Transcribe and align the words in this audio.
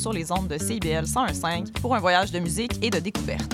sur 0.00 0.12
les 0.12 0.32
ondes 0.32 0.48
de 0.48 0.56
CIBL 0.56 1.04
101.5 1.04 1.72
pour 1.80 1.94
un 1.94 2.00
voyage 2.00 2.32
de 2.32 2.38
musique 2.38 2.72
et 2.82 2.88
de 2.88 2.98
découverte. 2.98 3.52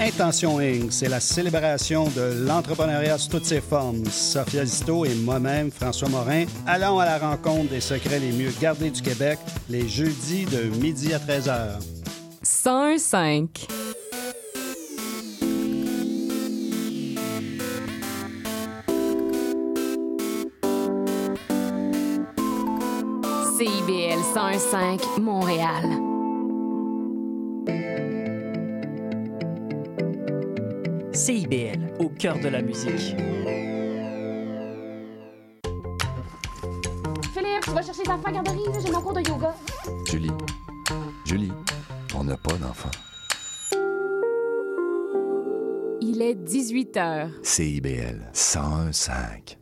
Intention 0.00 0.58
Inc., 0.58 0.92
c'est 0.92 1.08
la 1.08 1.20
célébration 1.20 2.08
de 2.08 2.44
l'entrepreneuriat 2.46 3.16
sous 3.16 3.30
toutes 3.30 3.46
ses 3.46 3.60
formes. 3.60 4.04
Sophia 4.06 4.64
Zito 4.64 5.04
et 5.04 5.14
moi-même, 5.14 5.70
François 5.70 6.08
Morin, 6.08 6.44
allons 6.66 6.98
à 6.98 7.06
la 7.06 7.18
rencontre 7.18 7.70
des 7.70 7.80
secrets 7.80 8.18
les 8.18 8.32
mieux 8.32 8.52
gardés 8.60 8.90
du 8.90 9.00
Québec 9.00 9.38
les 9.70 9.88
jeudis 9.88 10.44
de 10.44 10.64
midi 10.78 11.14
à 11.14 11.18
13h. 11.18 11.78
105. 12.42 13.85
CIBL 24.36 24.58
105 24.60 25.18
Montréal. 25.18 25.84
CIBL, 31.14 31.94
au 31.98 32.10
cœur 32.10 32.38
de 32.38 32.48
la 32.48 32.60
musique. 32.60 33.16
Philippe, 37.32 37.62
tu 37.62 37.70
vas 37.70 37.80
chercher 37.80 38.02
les 38.04 38.10
enfants 38.10 38.24
à 38.26 38.32
garderie, 38.32 38.58
j'ai 38.84 38.92
mon 38.92 39.00
cours 39.00 39.14
de 39.14 39.26
yoga. 39.26 39.54
Julie, 40.04 40.30
Julie, 41.24 41.52
on 42.14 42.24
n'a 42.24 42.36
pas 42.36 42.58
d'enfant. 42.58 42.90
Il 46.02 46.20
est 46.20 46.34
18 46.34 46.96
heures. 46.98 47.30
CIBL 47.42 48.30
101.5. 48.34 49.56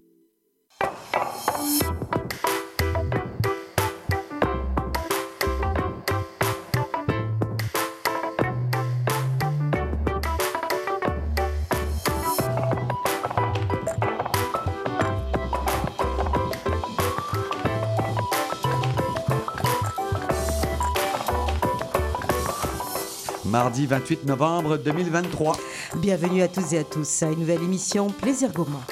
Mardi 23.55 23.87
28 23.87 24.25
novembre 24.27 24.79
2023. 24.79 25.57
Bienvenue 25.99 26.43
à 26.43 26.49
tous 26.49 26.73
et 26.73 26.79
à 26.79 26.83
tous 26.83 27.23
à 27.23 27.27
une 27.27 27.39
nouvelle 27.39 27.63
émission 27.63 28.09
Plaisir 28.09 28.53
Gourmand. 28.53 28.83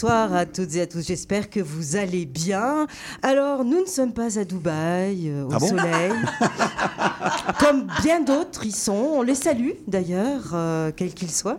Bonsoir 0.00 0.32
à 0.32 0.46
toutes 0.46 0.76
et 0.76 0.80
à 0.80 0.86
tous, 0.86 1.06
j'espère 1.06 1.50
que 1.50 1.60
vous 1.60 1.94
allez 1.94 2.24
bien. 2.24 2.86
Alors, 3.20 3.66
nous 3.66 3.82
ne 3.82 3.86
sommes 3.86 4.14
pas 4.14 4.38
à 4.38 4.44
Dubaï, 4.44 5.28
euh, 5.28 5.44
au 5.44 5.50
Ah 5.52 5.58
bon 5.58 5.66
soleil. 5.68 6.12
Comme 7.58 7.86
bien 8.02 8.22
d'autres 8.22 8.64
y 8.64 8.72
sont, 8.72 9.10
on 9.16 9.20
les 9.20 9.34
salue 9.34 9.72
d'ailleurs, 9.86 10.52
euh, 10.54 10.90
quels 10.96 11.12
qu'ils 11.12 11.30
soient. 11.30 11.58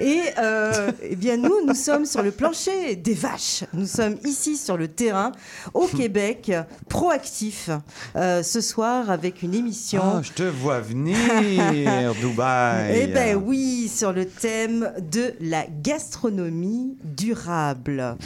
Et 0.00 0.20
euh, 0.36 0.90
eh 1.00 1.14
bien 1.14 1.36
nous, 1.36 1.64
nous 1.64 1.74
sommes 1.74 2.06
sur 2.06 2.24
le 2.24 2.32
plancher 2.32 2.96
des 2.96 3.14
vaches. 3.14 3.62
Nous 3.72 3.86
sommes 3.86 4.16
ici 4.24 4.56
sur 4.56 4.76
le 4.76 4.88
terrain, 4.88 5.30
au 5.72 5.86
Québec, 5.86 6.50
proactifs, 6.88 7.70
euh, 8.16 8.42
ce 8.42 8.60
soir 8.60 9.10
avec 9.10 9.42
une 9.42 9.54
émission. 9.54 10.02
Ah, 10.02 10.22
je 10.22 10.32
te 10.32 10.42
vois 10.42 10.80
venir, 10.80 11.16
Dubaï. 12.20 13.02
Eh 13.02 13.06
ben 13.06 13.36
oui, 13.36 13.88
sur 13.88 14.12
le 14.12 14.26
thème 14.26 14.92
de 15.12 15.34
la 15.40 15.66
gastronomie 15.84 16.96
durable. 17.04 17.75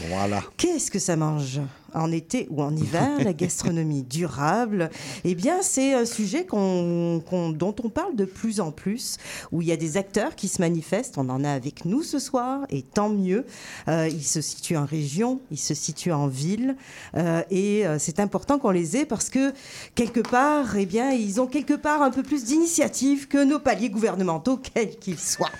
Voilà. 0.08 0.42
Qu'est-ce 0.56 0.90
que 0.90 0.98
ça 0.98 1.16
mange? 1.16 1.60
En 1.94 2.10
été 2.12 2.46
ou 2.50 2.62
en 2.62 2.74
hiver, 2.76 3.08
la 3.24 3.32
gastronomie 3.32 4.02
durable, 4.02 4.90
eh 5.24 5.34
bien, 5.34 5.56
c'est 5.62 5.94
un 5.94 6.04
sujet 6.04 6.44
qu'on- 6.46 7.22
qu'on- 7.28 7.50
dont 7.50 7.74
on 7.84 7.88
parle 7.88 8.16
de 8.16 8.24
plus 8.24 8.60
en 8.60 8.70
plus, 8.70 9.16
où 9.52 9.62
il 9.62 9.68
y 9.68 9.72
a 9.72 9.76
des 9.76 9.96
acteurs 9.96 10.34
qui 10.36 10.48
se 10.48 10.60
manifestent. 10.60 11.18
On 11.18 11.28
en 11.28 11.44
a 11.44 11.50
avec 11.50 11.84
nous 11.84 12.02
ce 12.02 12.18
soir, 12.18 12.60
et 12.70 12.82
tant 12.82 13.08
mieux. 13.08 13.44
Euh, 13.88 14.08
ils 14.10 14.24
se 14.24 14.40
situent 14.40 14.76
en 14.76 14.84
région, 14.86 15.40
ils 15.50 15.58
se 15.58 15.74
situent 15.74 16.12
en 16.12 16.26
ville, 16.28 16.76
euh, 17.16 17.42
et 17.50 17.86
euh, 17.86 17.96
c'est 17.98 18.20
important 18.20 18.58
qu'on 18.58 18.70
les 18.70 18.96
ait 18.96 19.04
parce 19.06 19.30
que 19.30 19.52
quelque 19.94 20.20
part, 20.20 20.76
eh 20.76 20.86
bien, 20.86 21.10
ils 21.10 21.40
ont 21.40 21.46
quelque 21.46 21.74
part 21.74 22.02
un 22.02 22.10
peu 22.10 22.22
plus 22.22 22.44
d'initiative 22.44 23.28
que 23.28 23.42
nos 23.44 23.58
paliers 23.58 23.90
gouvernementaux, 23.90 24.56
quels 24.58 24.96
qu'ils 24.98 25.18
soient. 25.18 25.50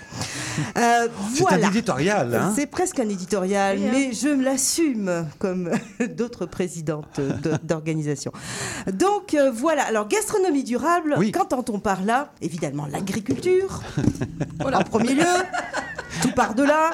Euh, 0.77 1.07
C'est 1.33 1.41
voilà. 1.41 1.67
un 1.67 1.69
éditorial, 1.71 2.35
hein? 2.35 2.53
C'est 2.55 2.65
presque 2.65 2.99
un 2.99 3.09
éditorial, 3.09 3.79
mais 3.79 4.13
je 4.13 4.27
me 4.29 4.43
l'assume 4.43 5.27
comme 5.39 5.69
d'autres 6.21 6.45
présidentes 6.45 7.19
de- 7.19 7.57
d'organisations. 7.63 8.31
Donc 8.93 9.33
euh, 9.33 9.49
voilà, 9.51 9.83
alors 9.83 10.07
gastronomie 10.07 10.63
durable, 10.63 11.15
Oui. 11.17 11.31
qu'entend-on 11.31 11.79
par 11.79 12.03
là? 12.03 12.31
Évidemment 12.41 12.85
l'agriculture, 12.85 13.81
en 14.63 14.83
premier 14.83 15.15
lieu, 15.15 15.33
tout 16.21 16.31
par 16.33 16.53
de 16.53 16.63
là. 16.63 16.91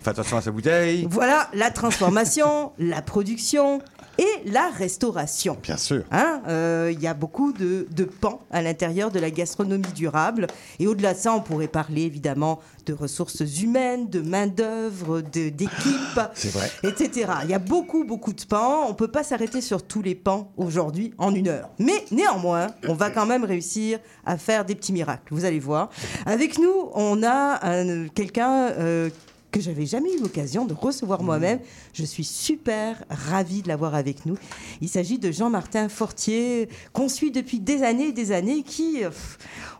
Fais 0.00 0.10
attention 0.10 0.38
à 0.38 0.40
sa 0.40 0.50
bouteille. 0.50 1.06
Voilà, 1.10 1.48
la 1.52 1.70
transformation, 1.70 2.72
la 2.78 3.02
production 3.02 3.82
et 4.20 4.48
la 4.50 4.68
restauration. 4.68 5.56
Bien 5.62 5.76
sûr. 5.76 6.04
Hein, 6.12 6.42
euh, 6.48 6.90
Il 6.92 7.00
y 7.00 7.06
a 7.06 7.14
beaucoup 7.14 7.52
de, 7.52 7.86
de 7.90 8.04
pans 8.04 8.42
à 8.50 8.60
l'intérieur 8.62 9.10
de 9.10 9.18
la 9.18 9.30
gastronomie 9.30 9.92
durable. 9.94 10.46
Et 10.78 10.86
au-delà 10.86 11.14
de 11.14 11.18
ça, 11.18 11.32
on 11.34 11.40
pourrait 11.40 11.68
parler 11.68 12.02
évidemment 12.02 12.60
de 12.86 12.92
ressources 12.92 13.40
humaines, 13.62 14.08
de 14.10 14.20
main-d'œuvre, 14.20 15.20
d'équipes, 15.22 16.20
vrai. 16.52 16.70
etc. 16.82 17.30
Il 17.44 17.50
y 17.50 17.54
a 17.54 17.58
beaucoup, 17.58 18.04
beaucoup 18.04 18.32
de 18.32 18.42
pans. 18.44 18.84
On 18.86 18.90
ne 18.90 18.94
peut 18.94 19.08
pas 19.08 19.22
s'arrêter 19.22 19.60
sur 19.60 19.82
tous 19.82 20.02
les 20.02 20.14
pans 20.14 20.52
aujourd'hui 20.56 21.14
en 21.18 21.34
une 21.34 21.48
heure. 21.48 21.70
Mais 21.78 22.04
néanmoins, 22.10 22.68
on 22.88 22.94
va 22.94 23.10
quand 23.10 23.26
même 23.26 23.44
réussir 23.44 23.98
à 24.26 24.36
faire 24.36 24.64
des 24.64 24.74
petits 24.74 24.92
miracles. 24.92 25.32
Vous 25.32 25.44
allez 25.46 25.60
voir. 25.60 25.88
Avec 26.26 26.58
nous, 26.58 26.90
on 26.94 27.22
a 27.22 27.58
un- 27.66 28.08
quelqu'un. 28.08 28.68
euh, 28.78 29.08
que 29.50 29.60
j'avais 29.60 29.86
jamais 29.86 30.14
eu 30.14 30.20
l'occasion 30.20 30.64
de 30.64 30.74
recevoir 30.74 31.22
moi-même. 31.22 31.58
Je 31.92 32.04
suis 32.04 32.24
super 32.24 33.02
ravie 33.10 33.62
de 33.62 33.68
l'avoir 33.68 33.94
avec 33.94 34.26
nous. 34.26 34.36
Il 34.80 34.88
s'agit 34.88 35.18
de 35.18 35.30
Jean-Martin 35.30 35.88
Fortier, 35.88 36.68
qu'on 36.92 37.08
suit 37.08 37.30
depuis 37.30 37.60
des 37.60 37.82
années 37.82 38.08
et 38.08 38.12
des 38.12 38.32
années, 38.32 38.62
qui, 38.62 38.98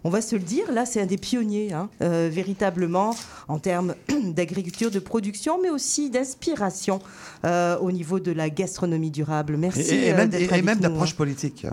on 0.04 0.10
va 0.10 0.20
se 0.20 0.34
le 0.36 0.42
dire, 0.42 0.70
là, 0.72 0.86
c'est 0.86 1.00
un 1.00 1.06
des 1.06 1.18
pionniers, 1.18 1.72
hein, 1.72 1.88
euh, 2.02 2.28
véritablement, 2.32 3.14
en 3.48 3.58
termes 3.58 3.94
d'agriculture, 4.24 4.90
de 4.90 4.98
production, 4.98 5.60
mais 5.62 5.70
aussi 5.70 6.10
d'inspiration 6.10 7.00
euh, 7.44 7.78
au 7.78 7.92
niveau 7.92 8.20
de 8.20 8.32
la 8.32 8.50
gastronomie 8.50 9.10
durable. 9.10 9.56
Merci 9.56 9.80
Et, 9.94 10.06
et 10.08 10.12
euh, 10.12 10.16
même, 10.16 10.30
et- 10.34 10.44
et 10.44 10.76
d'approche 10.80 11.12
hein. 11.12 11.16
politique. 11.16 11.66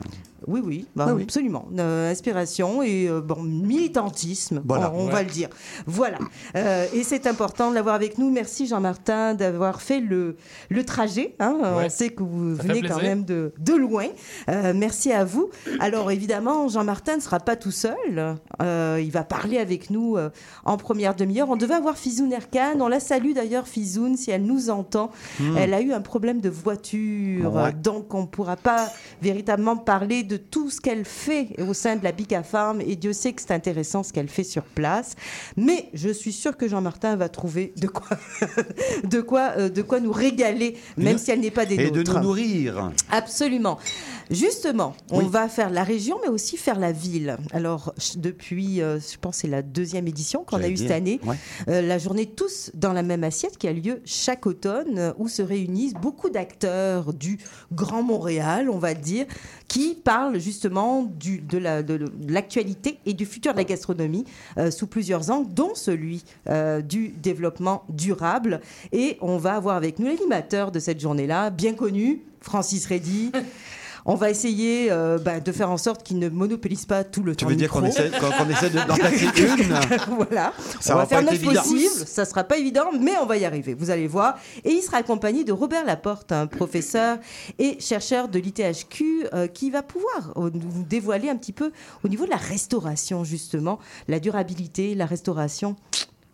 Oui, 0.46 0.62
oui, 0.64 0.86
bah, 0.96 1.06
Ah 1.10 1.16
oui. 1.16 1.24
absolument. 1.24 1.68
Euh, 1.80 2.12
inspiration 2.12 2.84
et 2.84 3.08
euh, 3.10 3.22
bon, 3.22 3.42
militantisme, 3.42 4.62
Voilà. 4.66 4.92
on, 4.94 5.06
on 5.06 5.10
va 5.10 5.24
le 5.24 5.30
dire. 5.30 5.50
Voilà. 5.86 6.18
Euh, 6.56 6.86
et 6.94 7.04
c'est 7.04 7.26
important 7.28 7.70
de 7.70 7.76
l'avoir 7.76 7.96
avec 7.96 8.18
nous. 8.18 8.30
Merci 8.32 8.68
Jean-Martin 8.68 9.34
d'avoir 9.34 9.82
fait 9.82 10.00
le, 10.00 10.36
le 10.70 10.84
trajet. 10.86 11.36
hein. 11.40 11.58
On 11.62 11.90
sait 11.90 12.10
que 12.10 12.24
vous 12.24 12.56
Ça 12.58 12.64
venez 12.64 12.82
quand 12.82 13.02
même 13.02 13.24
de, 13.24 13.52
de 13.58 13.74
loin. 13.74 14.06
Euh, 14.50 14.74
merci 14.76 15.12
à 15.12 15.24
vous. 15.24 15.50
Alors 15.80 16.12
évidemment, 16.12 16.68
Jean-Martin 16.68 17.16
ne 17.18 17.22
sera 17.22 17.40
pas 17.40 17.56
tout 17.56 17.72
seul. 17.72 18.36
Euh, 18.62 19.00
il 19.02 19.12
va 19.12 19.24
parler 19.24 19.58
avec 19.58 19.90
nous 19.90 20.18
euh, 20.18 20.30
en 20.66 20.78
première 20.78 21.16
demi-heure. 21.16 21.50
On 21.50 21.56
devait 21.56 21.74
avoir 21.76 21.98
Fizoun 21.98 22.32
Erkan. 22.32 22.80
On 22.80 22.88
la 22.88 23.00
salue 23.00 23.34
d'ailleurs, 23.34 23.68
Fizoun, 23.68 24.16
si 24.18 24.32
elle 24.32 24.44
nous 24.44 24.70
entend. 24.70 25.12
Elle 25.58 25.74
a 25.74 25.82
eu 25.82 25.94
un 25.94 26.02
problème 26.02 26.42
de 26.42 26.50
voiture. 26.50 27.54
Ouais. 27.54 27.74
Donc 27.74 28.14
on 28.14 28.22
ne 28.22 28.26
pourra 28.28 28.56
pas 28.56 28.90
véritablement 29.22 29.78
parler 29.78 30.24
de 30.28 30.38
tout 30.38 30.70
ce 30.70 30.80
qu'elle 30.82 31.06
fait 31.06 31.50
au 31.68 31.74
sein 31.74 31.96
de 31.96 32.04
la 32.04 32.12
Bica 32.12 32.44
Farm. 32.44 32.82
Et 32.82 32.96
Dieu 32.96 33.14
sait 33.14 33.34
que 33.34 33.42
c'est 33.42 33.52
intéressant 33.54 34.04
ce 34.04 34.14
qu'elle 34.14 34.28
fait 34.28 34.44
sur 34.44 34.64
place. 34.64 35.16
Mais 35.56 35.90
je 35.94 36.10
suis 36.10 36.34
sûre 36.34 36.56
que 36.58 36.68
Jean-Martin 36.68 37.16
va 37.16 37.30
trouver 37.30 37.74
de 37.78 37.88
quoi, 37.88 38.18
de 39.04 39.22
quoi, 39.22 39.54
euh, 39.58 39.70
de 39.70 39.82
quoi 39.82 40.00
nous 40.00 40.12
régaler, 40.12 40.78
même 40.98 41.18
si 41.18 41.32
elle 41.32 41.40
n'est 41.40 41.52
pas 41.52 41.66
des 41.66 41.76
Et 41.76 41.90
de 41.90 41.98
nôtres. 41.98 42.16
nous 42.18 42.24
nourrir. 42.24 42.92
Absolument. 43.10 43.80
Justement, 44.30 44.94
on 45.12 45.20
Oui. 45.20 45.30
va 45.30 45.48
faire 45.48 45.70
la 45.70 45.84
région, 45.84 46.18
mais 46.22 46.28
aussi 46.28 46.58
faire 46.58 46.80
la 46.80 46.92
ville. 46.92 47.38
Alors, 47.54 47.94
depuis, 48.18 48.82
euh, 48.82 49.00
je 49.00 49.18
pense, 49.18 49.38
c'est 49.38 49.48
la 49.48 49.62
deuxième 49.62 50.08
édition 50.08 50.44
qu'on 50.44 50.58
a 50.58 50.68
eue 50.68 50.76
cette 50.78 50.92
année. 50.92 51.20
ouais. 51.26 51.36
Euh, 51.70 51.82
la 51.82 51.98
journée 51.98 52.26
tous 52.26 52.72
dans 52.74 52.92
la 52.94 53.04
même 53.04 53.24
assiette 53.24 53.58
qui 53.58 53.68
a 53.68 53.74
lieu 53.74 54.02
chaque 54.06 54.46
automne, 54.46 54.98
euh, 54.98 55.14
où 55.18 55.28
se 55.30 55.42
réunissent 55.42 55.94
beaucoup 55.94 56.30
d'acteurs 56.30 57.14
du 57.14 57.38
Grand 57.72 58.04
Montréal, 58.04 58.70
on 58.70 58.80
va 58.80 58.94
dire, 58.94 59.26
qui 59.68 59.96
parlent 59.96 60.40
justement 60.40 61.04
du, 61.04 61.40
de 61.40 61.58
la- 61.58 61.84
de 61.84 62.00
l'actualité 62.28 63.00
et 63.06 63.14
du 63.14 63.26
futur 63.26 63.54
de 63.54 63.58
la 63.58 63.64
gastronomie 63.64 64.26
euh, 64.58 64.72
sous 64.72 64.88
plusieurs 64.88 65.30
angles, 65.32 65.54
dont 65.54 65.74
celui 65.76 66.24
euh, 66.50 66.82
du 66.82 67.10
développement 67.10 67.84
durable. 67.90 68.62
Et 68.92 69.18
on 69.22 69.38
va 69.38 69.56
avoir 69.56 69.76
avec 69.78 70.00
nous 70.00 70.08
l'animateur 70.08 70.72
de 70.72 70.80
cette 70.80 71.00
journée-là, 71.00 71.50
bien 71.50 71.74
connu, 71.74 72.24
Francis 72.42 72.86
Reddy. 72.86 73.32
On 74.10 74.16
va 74.16 74.30
essayer 74.30 74.88
euh, 74.90 75.18
bah, 75.18 75.42
de 75.42 75.52
faire 75.52 75.70
en 75.70 75.78
sorte 75.78 76.02
qu'il 76.02 76.18
ne 76.18 76.30
monopolise 76.30 76.86
pas 76.86 77.04
tout 77.04 77.24
le 77.24 77.36
Tu 77.36 77.44
temps 77.44 77.50
veux 77.50 77.56
de 77.56 77.60
dire 77.60 77.70
qu'on 77.70 77.84
essaie, 77.84 78.10
qu'on 78.10 78.32
qu'on 78.32 78.50
essaie 78.50 78.70
de- 78.70 78.78
d'en 78.88 78.96
une 78.96 80.16
voilà. 80.16 80.54
Ça 80.80 80.94
on 80.94 80.98
va, 80.98 81.04
va 81.04 81.08
faire 81.08 81.22
notre 81.24 81.44
possible. 81.44 81.90
Ça 82.08 82.24
sera 82.24 82.46
pas 82.46 82.58
évident, 82.58 82.86
mais 83.00 83.18
on 83.22 83.26
va 83.26 83.36
y 83.38 83.44
arriver. 83.44 83.74
Vous 83.74 83.90
allez 83.90 84.08
voir. 84.08 84.38
Et 84.64 84.72
il 84.72 84.82
sera 84.82 84.98
accompagné 84.98 85.44
de 85.44 85.52
Robert 85.52 85.84
Laporte, 85.86 86.32
un 86.32 86.48
professeur 86.48 87.18
et 87.60 87.80
chercheur 87.82 88.30
de 88.30 88.40
l'ITHQ, 88.40 89.28
euh, 89.34 89.48
qui 89.48 89.70
va 89.72 89.84
pouvoir 89.84 90.32
euh, 90.38 90.50
nous 90.54 90.84
dévoiler 90.84 91.30
un 91.30 91.36
petit 91.36 91.52
peu 91.54 91.72
au 92.04 92.08
niveau 92.08 92.24
de 92.26 92.30
la 92.32 92.38
restauration, 92.38 93.26
justement, 93.26 93.78
la 94.08 94.20
durabilité, 94.22 94.96
la 94.96 95.06
restauration. 95.06 95.76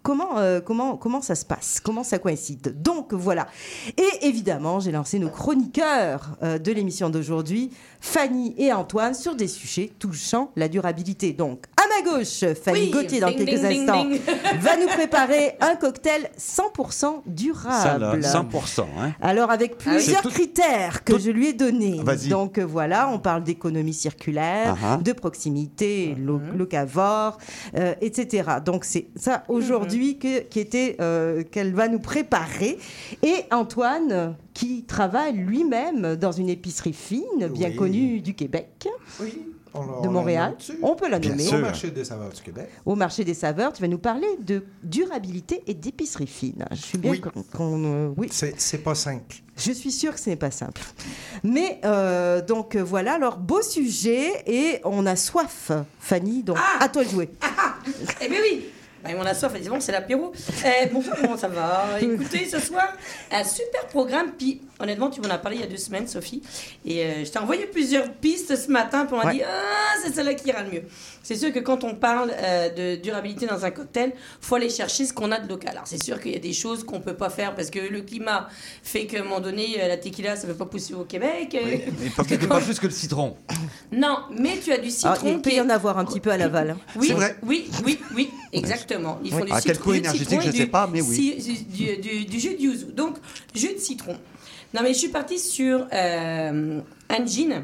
Comment, 0.04 0.38
euh, 0.38 0.60
comment, 0.60 0.98
comment 0.98 1.22
ça 1.22 1.34
se 1.34 1.46
passe? 1.46 1.80
Comment 1.82 2.04
ça 2.04 2.20
coïncide? 2.20 2.82
Donc 2.82 3.14
voilà. 3.14 3.48
Et 3.96 4.28
évidemment, 4.28 4.82
j'ai 4.82 4.92
lancé 4.92 5.18
nos 5.18 5.30
chroniqueurs 5.30 6.38
euh, 6.44 6.60
de 6.60 6.74
l'émission 6.74 7.10
d'aujourd'hui, 7.10 7.72
Fanny 8.02 8.54
et 8.58 8.74
Antoine, 8.74 9.14
sur 9.14 9.34
des 9.34 9.48
sujets 9.48 9.94
touchant 10.00 10.52
la 10.58 10.68
durabilité. 10.68 11.32
Donc, 11.32 11.64
à 11.78 11.93
ma 12.04 12.12
gauche, 12.18 12.44
Fanny 12.64 12.80
Oui. 12.82 12.90
Gauthier, 12.92 13.20
dans 13.20 13.28
Ding, 13.28 13.46
quelques 13.46 13.62
ding, 13.68 13.82
instants, 13.90 14.04
ding. 14.06 14.20
va 14.62 14.78
nous 14.78 14.88
préparer 14.88 15.56
un 15.62 15.76
cocktail 15.76 16.30
100% 16.38 17.00
Ça, 17.00 17.14
durable. 17.26 18.20
là, 18.22 18.34
100%. 18.34 18.82
Hein. 19.00 19.12
Alors 19.22 19.52
avec 19.52 19.74
Ah 19.80 19.90
plusieurs 19.92 20.22
tout- 20.22 20.30
critères 20.30 21.04
que 21.04 21.18
je 21.20 21.30
lui 21.32 21.48
ai 21.50 21.54
donnés. 21.54 22.00
Donc 22.30 22.58
euh, 22.58 22.64
voilà, 22.66 23.10
on 23.10 23.20
parle 23.20 23.44
d'économie 23.44 23.94
circulaire, 23.94 24.76
Ah 24.84 24.94
ah. 24.94 25.00
de 25.04 25.12
proximité, 25.14 26.16
lo- 26.18 26.40
Mhm. 26.40 26.58
locavore, 26.58 27.38
euh, 27.78 27.94
etc. 28.02 28.50
Donc 28.66 28.86
c'est 28.86 29.08
ça 29.16 29.44
aujourd'hui 29.48 30.18
était 30.60 30.96
euh, 31.00 31.44
qu'elle 31.44 31.74
va 31.74 31.88
nous 31.88 32.00
préparer. 32.00 32.78
Et 33.22 33.36
Antoine, 33.52 34.12
euh, 34.12 34.30
qui 34.54 34.84
travaille 34.84 35.34
lui-même 35.34 36.16
dans 36.16 36.32
une 36.32 36.50
épicerie 36.50 36.94
fine, 36.94 37.48
bien 37.50 37.70
Oui. 37.70 37.76
connue 37.76 38.22
du 38.22 38.34
Québec, 38.34 38.88
Oui. 39.20 39.42
On, 39.76 40.02
de 40.02 40.08
on 40.08 40.12
Montréal. 40.12 40.56
On 40.82 40.96
peut 40.96 41.10
la 41.10 41.20
Bien 41.20 41.32
nommer. 41.32 41.44
sûr. 41.44 41.58
Au 41.58 41.62
marché 41.62 41.90
des 41.92 42.06
saveurs 42.06 42.30
du 42.30 42.42
Québec. 42.42 42.70
Au 42.86 42.96
marché 42.96 43.24
des 43.24 43.34
saveurs, 43.34 43.74
tu 43.74 43.82
vas 43.82 43.88
nous 43.88 43.98
parler 43.98 44.28
de 44.40 44.64
durabilité 44.84 45.64
et 45.68 45.74
d'épicerie 45.74 46.28
fine. 46.28 46.66
Je 46.72 46.76
suis 46.78 46.98
bien 46.98 47.12
Oui. 47.12 47.22
qu'on- 47.22 47.44
qu'on, 47.44 47.84
euh, 47.86 48.14
oui, 48.18 48.28
C'est 48.32 48.60
c'est 48.60 48.78
pas 48.80 48.94
simple. 48.96 49.36
je 49.58 49.72
suis 49.72 49.92
sûre 49.92 50.14
que 50.14 50.20
ce 50.20 50.30
n'est 50.30 50.36
pas 50.36 50.52
simple. 50.52 50.82
Mais 51.44 51.80
euh, 51.86 52.42
donc 52.46 52.76
euh, 52.76 52.84
voilà, 52.84 53.14
alors 53.14 53.38
beau 53.38 53.62
sujet 53.62 54.30
et 54.46 54.80
on 54.84 55.06
a 55.06 55.16
soif, 55.16 55.72
Fanny. 56.00 56.44
Donc 56.44 56.58
Ah 56.60 56.84
à 56.84 56.90
toi 56.90 57.04
de 57.04 57.10
jouer. 57.10 57.30
Eh 58.22 58.30
bien 58.30 58.40
oui 58.42 58.66
Ben, 59.04 59.18
on 59.20 59.26
a 59.26 59.34
soif, 59.34 59.52
effectivement, 59.52 59.82
c'est 59.82 59.92
l'apéro. 59.92 60.32
Eh, 60.66 60.86
bonjour, 60.88 61.14
comment 61.20 61.36
ça 61.36 61.50
va? 61.50 61.98
Écoutez, 62.00 62.46
ce 62.46 62.60
soir, 62.60 62.88
un 63.32 63.44
super 63.44 63.86
programme. 63.88 64.32
Puis, 64.32 64.62
honnêtement, 64.80 65.10
tu 65.10 65.20
m'en 65.20 65.28
as 65.30 65.38
parlé 65.38 65.58
il 65.58 65.62
y 65.62 65.66
a 65.66 65.68
deux 65.68 65.76
semaines, 65.78 66.08
Sophie. 66.08 66.42
Et 66.86 67.04
euh, 67.04 67.26
je 67.26 67.30
t'ai 67.30 67.40
envoyé 67.40 67.66
plusieurs 67.66 68.10
pistes 68.14 68.56
ce 68.56 68.72
matin. 68.72 69.06
Puis 69.06 69.14
on 69.14 69.18
m'a 69.18 69.26
Ouais. 69.26 69.34
dit, 69.34 69.44
ah, 69.44 69.96
c'est 70.02 70.14
celle-là 70.14 70.34
qui 70.36 70.48
ira 70.48 70.64
le 70.64 70.72
mieux. 70.72 70.84
C'est 71.24 71.36
sûr 71.38 71.52
que 71.54 71.60
quand 71.60 71.84
on 71.86 71.96
parle 71.96 72.32
euh, 72.38 72.70
de 72.96 73.02
durabilité 73.02 73.46
dans 73.48 73.64
un 73.66 73.72
cocktail, 73.72 74.12
faut 74.42 74.56
aller 74.56 74.70
chercher 74.70 75.06
ce 75.06 75.14
qu'on 75.14 75.32
a 75.32 75.40
de 75.40 75.48
local. 75.50 75.72
Alors, 75.72 75.88
c'est 75.88 76.04
sûr 76.04 76.20
qu'il 76.20 76.34
y 76.34 76.36
a 76.36 76.40
des 76.40 76.52
choses 76.54 76.84
qu'on 76.84 77.00
peut 77.00 77.16
pas 77.16 77.30
faire 77.30 77.56
parce 77.56 77.70
que 77.70 77.80
le 77.80 78.02
climat 78.02 78.50
fait 78.84 79.06
qu'à 79.08 79.22
un 79.22 79.24
moment 79.24 79.40
donné, 79.40 79.82
euh, 79.82 79.88
la 79.88 79.96
tequila, 79.98 80.36
ça 80.36 80.46
ne 80.48 80.52
peut 80.52 80.58
pas 80.60 80.66
pousser 80.66 80.94
au 80.94 81.06
Québec. 81.06 81.56
Euh, 81.56 81.78
Mais 82.02 82.10
pas, 82.10 82.24
pas 82.48 82.60
plus 82.62 82.78
que 82.80 82.88
le 82.88 82.94
citron. 82.94 83.38
Non, 83.94 84.18
mais 84.38 84.58
tu 84.62 84.72
as 84.74 84.78
du 84.80 84.90
Ah, 84.90 85.16
citron 85.16 85.28
il 85.30 85.42
peut 85.42 85.50
qui 85.52 85.56
y 85.56 85.60
est- 85.60 85.62
en 85.62 85.70
avoir 85.70 85.98
un 85.98 86.04
petit 86.06 86.20
peu 86.20 86.30
à 86.32 86.38
Laval. 86.38 86.72
hein. 86.72 86.78
oui, 86.98 87.08
C'est 87.08 87.14
vrai. 87.14 87.38
oui, 87.44 87.70
oui, 87.86 88.00
oui, 88.16 88.30
exactement. 88.52 89.20
Ils 89.24 89.32
font 89.32 89.38
Oui. 89.42 89.46
du 89.46 89.52
À 89.54 89.62
quel 89.62 89.76
citron- 89.76 89.84
coût 89.84 89.94
jus 89.94 90.00
de 90.02 90.06
énergétique, 90.06 90.30
citron 90.30 90.42
je 90.42 90.50
et 90.50 90.58
sais 90.58 90.66
du- 90.66 90.72
pas, 90.72 90.90
mais 90.92 91.02
oui. 91.02 91.64
du, 91.70 91.98
du- 91.98 92.26
du 92.26 92.40
jus 92.40 92.56
de 92.56 92.62
yuzu. 92.62 92.86
Donc, 92.94 93.18
jus 93.56 93.74
de 93.76 93.80
citron. 93.80 94.18
Non, 94.74 94.82
mais 94.82 94.94
je 94.94 94.98
suis 95.00 95.08
partie 95.10 95.40
sur 95.40 95.88
euh, 95.94 96.80
un 97.10 97.26
gin 97.26 97.64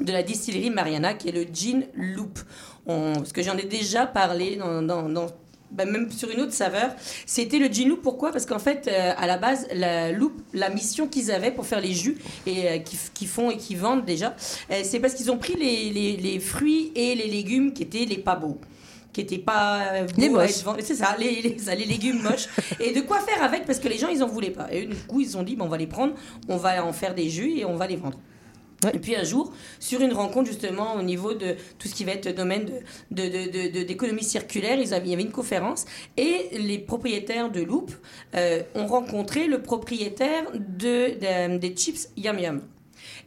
de 0.00 0.12
la 0.12 0.22
distillerie 0.22 0.70
Mariana, 0.70 1.14
qui 1.14 1.28
est 1.28 1.32
le 1.32 1.46
gin 1.50 1.84
Loop. 1.94 2.38
On- 2.86 3.14
parce 3.14 3.32
que 3.32 3.42
j'en 3.42 3.56
ai 3.56 3.64
déjà 3.64 4.06
parlé 4.06 4.56
dans... 4.56 4.82
dans- 4.82 5.08
dans- 5.08 5.26
ben, 5.68 5.90
même 5.90 6.12
sur 6.12 6.30
une 6.30 6.40
autre 6.42 6.52
saveur, 6.52 6.90
c'était 7.26 7.58
le 7.58 7.66
gin 7.66 7.88
loop. 7.88 8.00
Pourquoi? 8.00 8.30
Parce 8.30 8.46
qu'en 8.46 8.60
fait, 8.60 8.86
euh, 8.86 9.12
à 9.16 9.26
la 9.26 9.36
base, 9.36 9.66
la 9.74 10.70
mission 10.70 11.08
qu'ils 11.08 11.32
avaient 11.32 11.50
pour 11.50 11.66
faire 11.66 11.80
les 11.80 11.92
jus 11.92 12.16
et 12.46 12.68
euh, 12.68 12.78
qui, 12.78 12.96
qui 13.12 13.26
font 13.26 13.50
et 13.50 13.56
qui 13.56 13.74
vendent 13.74 14.04
déjà, 14.04 14.36
euh, 14.70 14.80
c'est 14.84 15.00
parce 15.00 15.14
qu'ils 15.14 15.28
ont 15.30 15.38
pris 15.38 15.54
les, 15.56 15.90
les- 15.90 16.16
les 16.16 16.38
fruits 16.38 16.92
et 16.94 17.16
les 17.16 17.26
légumes 17.26 17.72
qui 17.72 17.82
étaient 17.82 18.04
les 18.04 18.18
pas 18.18 18.36
beaux 18.36 18.58
qui 19.12 19.22
étaient 19.22 19.38
pas 19.38 19.80
euh, 19.94 20.06
Les 20.18 20.28
moches. 20.28 20.62
C'est 20.80 20.94
ça, 20.94 21.16
les, 21.18 21.40
les, 21.40 21.58
ça, 21.58 21.74
les 21.74 21.86
légumes 21.86 22.20
moches. 22.22 22.48
Et 22.80 22.92
de 22.92 23.00
quoi 23.00 23.18
faire 23.20 23.42
avec? 23.42 23.64
Parce 23.64 23.78
que 23.78 23.88
les 23.88 23.96
gens, 23.96 24.08
ils 24.08 24.22
en 24.22 24.26
voulaient 24.26 24.50
pas. 24.50 24.68
Et 24.70 24.84
du 24.84 24.94
coup, 24.94 25.22
ils 25.22 25.38
ont 25.38 25.42
dit, 25.42 25.56
on 25.58 25.68
va 25.68 25.78
les 25.78 25.86
prendre, 25.86 26.12
on 26.48 26.58
va 26.58 26.84
en 26.84 26.92
faire 26.92 27.14
des 27.14 27.30
jus 27.30 27.56
et 27.58 27.64
on 27.64 27.76
va 27.76 27.86
les 27.86 27.96
vendre. 27.96 28.20
Et 28.92 28.98
puis 28.98 29.16
un 29.16 29.24
jour, 29.24 29.52
sur 29.80 30.00
une 30.02 30.12
rencontre 30.12 30.48
justement 30.48 30.94
au 30.96 31.02
niveau 31.02 31.32
de 31.32 31.56
tout 31.78 31.88
ce 31.88 31.94
qui 31.94 32.04
va 32.04 32.12
être 32.12 32.28
domaine 32.34 32.66
de, 33.10 33.22
de, 33.22 33.70
de- 33.70 33.82
d'économie 33.84 34.22
circulaire, 34.22 34.78
il 34.78 34.88
y 34.88 34.92
avait 34.92 35.22
une 35.22 35.32
conférence 35.32 35.86
et 36.16 36.48
les 36.58 36.78
propriétaires 36.78 37.50
de 37.50 37.62
Loop 37.62 37.90
euh, 38.34 38.62
ont 38.74 38.86
rencontré 38.86 39.46
le 39.46 39.62
propriétaire 39.62 40.44
de, 40.54 41.14
de- 41.18 41.58
des 41.58 41.74
chips 41.74 42.08
Yum 42.16 42.38
Yum. 42.38 42.62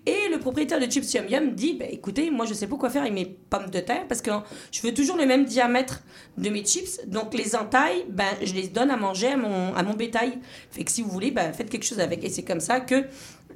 Et 0.06 0.30
le 0.32 0.40
propriétaire 0.40 0.80
de 0.80 0.86
Chips 0.90 1.14
Yum 1.14 1.26
Yum 1.30 1.56
dit 1.56 1.74
bah, 1.74 1.86
écoutez, 1.90 2.30
moi 2.32 2.46
je 2.46 2.54
sais 2.54 2.68
pas 2.68 2.76
quoi 2.78 2.90
faire 2.90 3.02
avec 3.02 3.14
mes 3.14 3.26
pommes 3.26 3.70
de 3.70 3.80
terre 3.80 4.08
parce 4.08 4.22
que 4.22 4.32
je 4.72 4.82
veux 4.82 4.94
toujours 4.94 5.18
le 5.18 5.26
même 5.26 5.46
diamètre 5.46 6.04
de 6.38 6.50
mes 6.50 6.64
chips. 6.64 7.02
Donc 7.08 7.34
les 7.34 7.56
entailles, 7.56 8.06
ben, 8.10 8.26
je 8.44 8.54
les 8.54 8.68
donne 8.68 8.92
à 8.92 8.98
manger 8.98 9.28
à 9.30 9.38
mon, 9.38 9.74
à 9.74 9.84
mon 9.84 9.94
bétail. 9.96 10.38
Fait 10.72 10.84
que 10.84 10.92
si 10.92 11.02
vous 11.02 11.10
voulez, 11.10 11.32
ben, 11.32 11.52
faites 11.54 11.70
quelque 11.70 11.86
chose 11.86 12.00
avec. 12.00 12.24
Et 12.24 12.30
c'est 12.30 12.44
comme 12.44 12.60
ça 12.62 12.80
que 12.80 13.04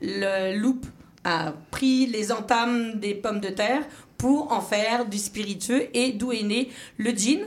le 0.02 0.58
Loop 0.58 0.86
a 1.24 1.54
pris 1.72 2.06
les 2.08 2.32
entames 2.32 3.00
des 3.00 3.16
pommes 3.16 3.40
de 3.40 3.50
terre 3.50 3.84
pour 4.18 4.52
en 4.52 4.62
faire 4.62 5.06
du 5.06 5.18
spiritueux 5.18 5.88
et 5.94 6.12
d'où 6.12 6.32
est 6.32 6.44
né 6.44 6.70
le 6.98 7.12
gin. 7.12 7.40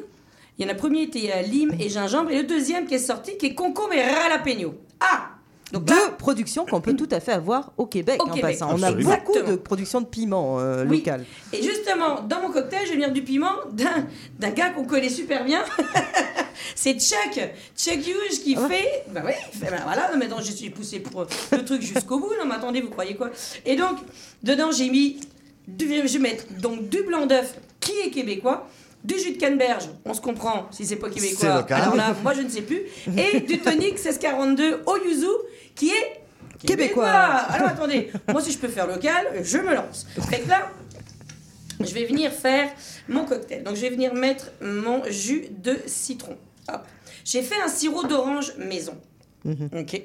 Il 0.59 0.65
y 0.65 0.67
en 0.67 0.71
a 0.71 0.73
un 0.73 0.77
premier 0.77 1.03
était 1.03 1.33
euh, 1.35 1.43
lime 1.43 1.75
et 1.79 1.89
gingembre 1.89 2.31
et 2.31 2.39
le 2.39 2.47
deuxième 2.47 2.87
qui 2.87 2.95
est 2.95 2.99
sorti 2.99 3.37
qui 3.37 3.47
est 3.47 3.55
concombre 3.55 3.93
et 3.93 4.03
jalapeno. 4.03 4.75
Ah 5.01 5.36
Donc 5.73 5.91
là, 5.91 5.97
Deux 5.97 6.13
productions 6.17 6.65
qu'on 6.65 6.81
peut 6.81 6.95
tout 6.95 7.09
à 7.11 7.19
fait 7.19 7.33
avoir 7.33 7.73
au 7.77 7.87
Québec. 7.87 8.23
Au 8.23 8.29
en 8.29 8.31
Québec. 8.35 8.59
passant. 8.59 8.73
On 8.73 8.83
a 8.83 8.93
beaucoup 8.93 9.33
de 9.35 9.57
production 9.57 10.01
de 10.01 10.07
piment 10.07 10.61
euh, 10.61 10.85
Oui. 10.87 10.99
local. 10.99 11.25
Et 11.53 11.61
justement, 11.63 12.21
dans 12.23 12.41
mon 12.41 12.51
cocktail, 12.53 12.83
je 12.85 12.91
vais 12.91 12.95
venir 12.95 13.11
du 13.13 13.23
piment 13.23 13.51
d'un, 13.73 14.07
d'un 14.39 14.51
gars 14.51 14.71
qu'on 14.71 14.85
connaît 14.85 15.09
super 15.09 15.45
bien. 15.45 15.65
c'est 16.75 16.99
Chuck, 17.01 17.41
Chuck 17.77 17.97
Hughes 17.99 18.41
qui 18.45 18.57
Ah 18.57 18.69
fait. 18.69 19.05
Bah 19.11 19.23
oui, 19.25 19.33
il 19.53 19.59
fait, 19.59 19.71
bah 19.71 19.79
voilà, 19.85 20.11
non, 20.13 20.19
mais 20.19 20.27
attends, 20.27 20.41
je 20.41 20.53
suis 20.53 20.71
poussé 20.71 21.01
pour 21.01 21.27
le 21.53 21.65
truc 21.65 21.83
jusqu'au 21.83 22.19
bout. 22.21 22.31
Non, 22.39 22.47
mais 22.47 22.55
attendez, 22.55 22.81
vous 22.81 22.91
croyez 22.91 23.15
quoi? 23.17 23.31
Et 23.65 23.77
donc, 23.77 23.99
dedans, 24.43 24.71
j'ai 24.71 24.89
mis. 24.89 25.21
du- 25.67 25.89
je 26.07 26.13
vais 26.13 26.19
mettre 26.21 26.45
donc 26.61 26.89
du 26.89 27.03
blanc 27.03 27.27
d'œuf 27.27 27.55
qui 27.81 27.93
est 28.05 28.11
québécois. 28.11 28.69
Du 29.07 29.17
jus 29.21 29.33
de 29.33 29.39
canneberge, 29.39 29.89
on 30.05 30.15
se 30.15 30.21
comprend 30.21 30.67
si 30.73 30.85
c'est 30.85 30.97
pas 30.97 31.09
québécois. 31.09 31.65
Alors 31.71 31.95
là, 31.95 32.17
moi 32.25 32.35
je 32.35 32.43
ne 32.43 32.49
sais 32.49 32.63
plus. 32.63 32.83
Et 33.17 33.41
du 33.41 33.61
tonic 33.61 33.95
1642 33.95 34.83
au 34.85 34.97
yuzu 35.05 35.27
qui 35.77 35.91
est 35.91 36.23
Québécois. 36.65 37.07
Alors 37.07 37.69
attendez, 37.69 38.11
moi 38.29 38.43
si 38.43 38.51
je 38.51 38.59
peux 38.59 38.69
faire 38.69 38.87
local, 38.87 39.27
je 39.43 39.59
me 39.59 39.75
lance. 39.75 40.07
Fait 40.29 40.41
que 40.41 40.49
là, 40.49 40.71
je 41.79 41.93
vais 41.95 42.05
venir 42.07 42.33
faire 42.33 42.71
mon 43.09 43.25
cocktail. 43.25 43.63
Donc 43.63 43.77
je 43.77 43.83
vais 43.83 43.91
venir 43.91 44.13
mettre 44.15 44.51
mon 44.61 45.05
jus 45.09 45.47
de 45.51 45.77
citron. 45.87 46.37
Hop. 46.69 46.83
J'ai 47.25 47.43
fait 47.43 47.61
un 47.65 47.69
sirop 47.69 48.05
d'orange 48.07 48.55
maison. 48.59 48.97
Ok. 49.45 50.03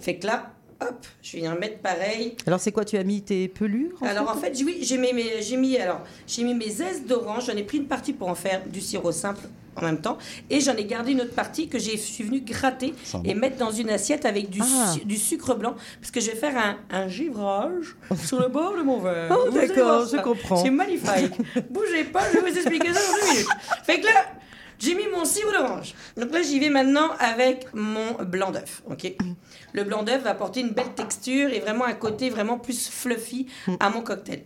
Fait 0.00 0.16
que 0.18 0.26
là, 0.26 0.53
hop, 0.80 1.06
je 1.22 1.32
vais 1.32 1.38
venir 1.42 1.58
mettre 1.58 1.78
pareil. 1.78 2.36
Alors 2.46 2.60
c'est 2.60 2.72
quoi 2.72 2.84
Tu 2.84 2.96
as 2.96 3.04
mis 3.04 3.22
tes 3.22 3.48
pelures 3.48 3.96
en 4.00 4.06
Alors 4.06 4.30
en 4.30 4.36
fait, 4.36 4.56
j'ai- 4.56 4.64
oui, 4.64 4.78
j'ai 4.82 4.98
mis 4.98 5.12
mes, 5.12 5.42
j'ai 5.42 5.56
mis 5.56 5.76
alors 5.78 6.00
j'ai 6.26 6.44
mis 6.44 6.54
mes 6.54 6.68
zestes 6.70 7.06
d'orange. 7.06 7.46
J'en 7.46 7.56
ai 7.56 7.62
pris 7.62 7.78
une 7.78 7.86
partie 7.86 8.12
pour 8.12 8.28
en 8.28 8.34
faire 8.34 8.62
du 8.66 8.80
sirop 8.80 9.12
simple 9.12 9.46
en 9.76 9.82
même 9.82 10.00
temps, 10.00 10.18
et 10.50 10.60
j'en 10.60 10.76
ai 10.76 10.84
gardé 10.84 11.10
une 11.10 11.20
autre 11.22 11.34
partie 11.34 11.66
que 11.66 11.80
j'ai 11.80 11.96
suis 11.96 12.22
venue 12.22 12.40
gratter 12.42 12.94
et 13.24 13.34
mettre 13.34 13.56
dans 13.56 13.72
une 13.72 13.90
assiette 13.90 14.24
avec 14.24 14.48
du, 14.48 14.60
Ah. 14.62 14.92
su- 14.92 15.04
du 15.04 15.16
sucre 15.16 15.56
blanc, 15.56 15.74
parce 16.00 16.12
que 16.12 16.20
je 16.20 16.30
vais 16.30 16.36
faire 16.36 16.56
un, 16.56 16.76
un 16.96 17.08
givrage 17.08 17.96
sur 18.24 18.38
le 18.40 18.46
bord 18.46 18.76
de 18.76 18.82
mon 18.82 19.00
verre. 19.00 19.36
Oh, 19.36 19.50
d'accord, 19.50 20.06
je 20.06 20.18
comprends. 20.22 20.62
C'est 20.62 20.70
magnifique. 20.70 21.32
Bougez 21.70 22.04
pas, 22.04 22.20
je 22.32 22.38
vais 22.38 22.50
vous 22.52 22.56
expliquer 22.56 22.92
ça 22.94 23.00
dans 23.00 23.16
deux 23.18 23.30
minutes. 23.32 23.48
Fait 23.84 23.98
que 24.00 24.06
là. 24.06 24.12
J'ai 24.78 24.94
mis 24.94 25.06
mon 25.14 25.24
sirop 25.24 25.52
d'orange. 25.52 25.94
Donc 26.16 26.32
là, 26.32 26.42
j'y 26.42 26.58
vais 26.58 26.70
maintenant 26.70 27.10
avec 27.18 27.66
mon 27.74 28.12
blanc 28.24 28.50
d'œuf. 28.50 28.82
ok 28.90 29.12
Le 29.72 29.84
blanc 29.84 30.02
d'œuf 30.02 30.22
va 30.22 30.30
apporter 30.30 30.60
une 30.60 30.70
belle 30.70 30.94
texture 30.94 31.52
et 31.52 31.60
vraiment 31.60 31.84
un 31.84 31.94
côté 31.94 32.30
vraiment 32.30 32.58
plus 32.58 32.88
fluffy 32.88 33.46
à 33.80 33.90
mon 33.90 34.00
cocktail. 34.02 34.42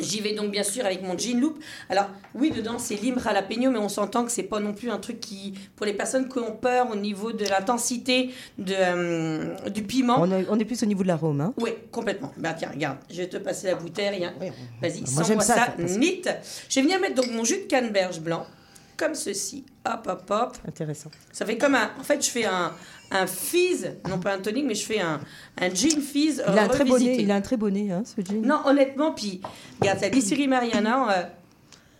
J'y 0.00 0.20
vais 0.20 0.32
donc 0.32 0.52
bien 0.52 0.62
sûr 0.62 0.86
avec 0.86 1.02
mon 1.02 1.18
jean 1.18 1.40
loop. 1.40 1.58
Alors 1.88 2.08
oui, 2.32 2.52
dedans 2.52 2.78
c'est 2.78 2.94
lime 2.94 3.18
jalapeno, 3.18 3.72
mais 3.72 3.80
on 3.80 3.88
s'entend 3.88 4.24
que 4.24 4.30
c'est 4.30 4.44
pas 4.44 4.60
non 4.60 4.72
plus 4.72 4.90
un 4.90 4.98
truc 4.98 5.18
qui, 5.18 5.54
pour 5.74 5.86
les 5.86 5.92
personnes 5.92 6.28
qui 6.28 6.38
ont 6.38 6.54
peur 6.54 6.88
au 6.92 6.94
niveau 6.94 7.32
de 7.32 7.44
l'intensité 7.44 8.30
de, 8.58 8.74
euh, 8.76 9.68
du 9.70 9.82
piment. 9.82 10.20
On, 10.20 10.30
est- 10.30 10.46
on 10.50 10.58
est 10.60 10.64
plus 10.64 10.80
au 10.84 10.86
niveau 10.86 11.02
de 11.02 11.08
l'arôme. 11.08 11.40
Hein. 11.40 11.52
Oui, 11.60 11.70
complètement. 11.90 12.32
Ben 12.36 12.54
tiens, 12.56 12.70
regarde, 12.72 12.98
je 13.10 13.16
vais 13.16 13.28
te 13.28 13.38
passer 13.38 13.66
la 13.66 13.74
bouteille. 13.74 14.10
rien. 14.10 14.34
Vas-y, 14.80 15.00
Moi, 15.00 15.24
j'aime 15.26 15.40
sens-moi 15.40 15.42
ça, 15.42 15.54
ça. 15.56 15.74
Je 15.78 16.74
vais 16.76 16.82
venir 16.82 17.00
mettre 17.00 17.14
donc 17.16 17.32
mon 17.32 17.42
jus 17.42 17.56
de 17.56 17.66
canneberge 17.66 18.20
blanc, 18.20 18.46
comme 18.98 19.14
ceci. 19.14 19.64
Hop, 19.86 20.06
hop, 20.06 20.30
hop. 20.30 20.56
Intéressant. 20.66 21.10
Ça 21.32 21.46
fait 21.46 21.56
comme 21.56 21.74
un. 21.74 21.90
En 21.98 22.02
fait, 22.02 22.22
je 22.22 22.30
fais 22.30 22.44
un, 22.44 22.72
un 23.10 23.26
fizz, 23.26 23.92
non 24.08 24.18
pas 24.18 24.34
un 24.34 24.38
tonic, 24.38 24.66
mais 24.66 24.74
je 24.74 24.84
fais 24.84 25.00
un, 25.00 25.20
un 25.58 25.70
gin 25.70 26.00
fizz. 26.02 26.42
Il 26.46 26.58
a 26.58 26.64
un 26.64 26.68
très 26.68 26.84
nez, 26.84 27.16
il 27.20 27.30
a 27.30 27.36
un 27.36 27.40
très 27.40 27.56
nez, 27.56 27.90
hein, 27.92 28.02
ce 28.04 28.20
jean. 28.20 28.42
Non, 28.42 28.60
honnêtement, 28.66 29.12
puis, 29.12 29.40
regarde, 29.80 30.00
la 30.00 30.10
glycérie 30.10 30.48
Mariana, 30.48 31.10
euh, 31.10 31.22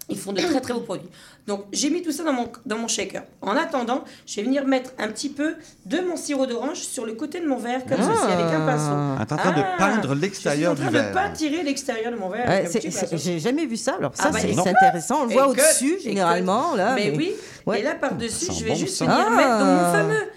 ils 0.08 0.18
font 0.18 0.32
de 0.32 0.40
très 0.40 0.60
très 0.60 0.72
beaux 0.74 0.80
produits. 0.80 1.08
Donc, 1.46 1.64
j'ai 1.72 1.88
mis 1.90 2.02
tout 2.02 2.12
ça 2.12 2.24
dans 2.24 2.32
mon, 2.32 2.48
dans 2.66 2.76
mon 2.78 2.88
shaker. 2.88 3.22
En 3.40 3.56
attendant, 3.56 4.04
je 4.26 4.36
vais 4.36 4.42
venir 4.42 4.66
mettre 4.66 4.90
un 4.98 5.08
petit 5.08 5.28
peu 5.30 5.54
de 5.86 6.00
mon 6.00 6.16
sirop 6.16 6.46
d'orange 6.46 6.78
sur 6.78 7.06
le 7.06 7.14
côté 7.14 7.40
de 7.40 7.46
mon 7.46 7.56
verre, 7.56 7.82
comme 7.86 7.96
ceci, 7.98 8.32
avec 8.32 8.46
un 8.54 8.66
pinceau. 8.66 9.22
Est 9.22 9.32
en 9.32 9.36
train 9.36 9.52
de 9.52 9.62
Ah, 9.64 9.76
peindre 9.78 10.14
Je 10.14 10.20
l'extérieur 10.20 10.76
suis 10.76 10.82
en 10.84 10.88
du 10.90 10.92
train 10.92 10.98
de 11.00 11.04
verre. 11.06 11.12
pas 11.14 11.28
tirer 11.30 11.62
l'extérieur 11.62 12.12
de 12.12 12.16
mon 12.18 12.28
verre. 12.28 12.46
Ouais. 12.48 12.68
J'ai 13.14 13.38
jamais 13.38 13.64
vu 13.66 13.76
ça. 13.76 13.94
Alors 13.98 14.12
ça, 14.14 14.24
Ah 14.26 14.30
bah, 14.32 14.38
c'est 14.42 14.58
intéressant. 14.68 15.22
On 15.22 15.26
le 15.26 15.32
voit 15.32 15.48
au-dessus, 15.48 15.98
généralement. 16.02 16.74
Là, 16.74 16.94
mais, 16.94 17.12
oui. 17.16 17.32
Ouais. 17.66 17.80
Et 17.80 17.82
là, 17.82 17.94
par-dessus, 17.94 18.46
Ça 18.46 18.52
je 18.52 18.64
vais 18.64 18.70
bon, 18.70 18.76
juste 18.76 18.96
ça. 18.96 19.04
venir 19.06 19.30
mettre 19.30 19.58
dans 19.58 19.64
mon 19.64 19.78
Ah. 19.84 19.92
fameux 19.92 20.28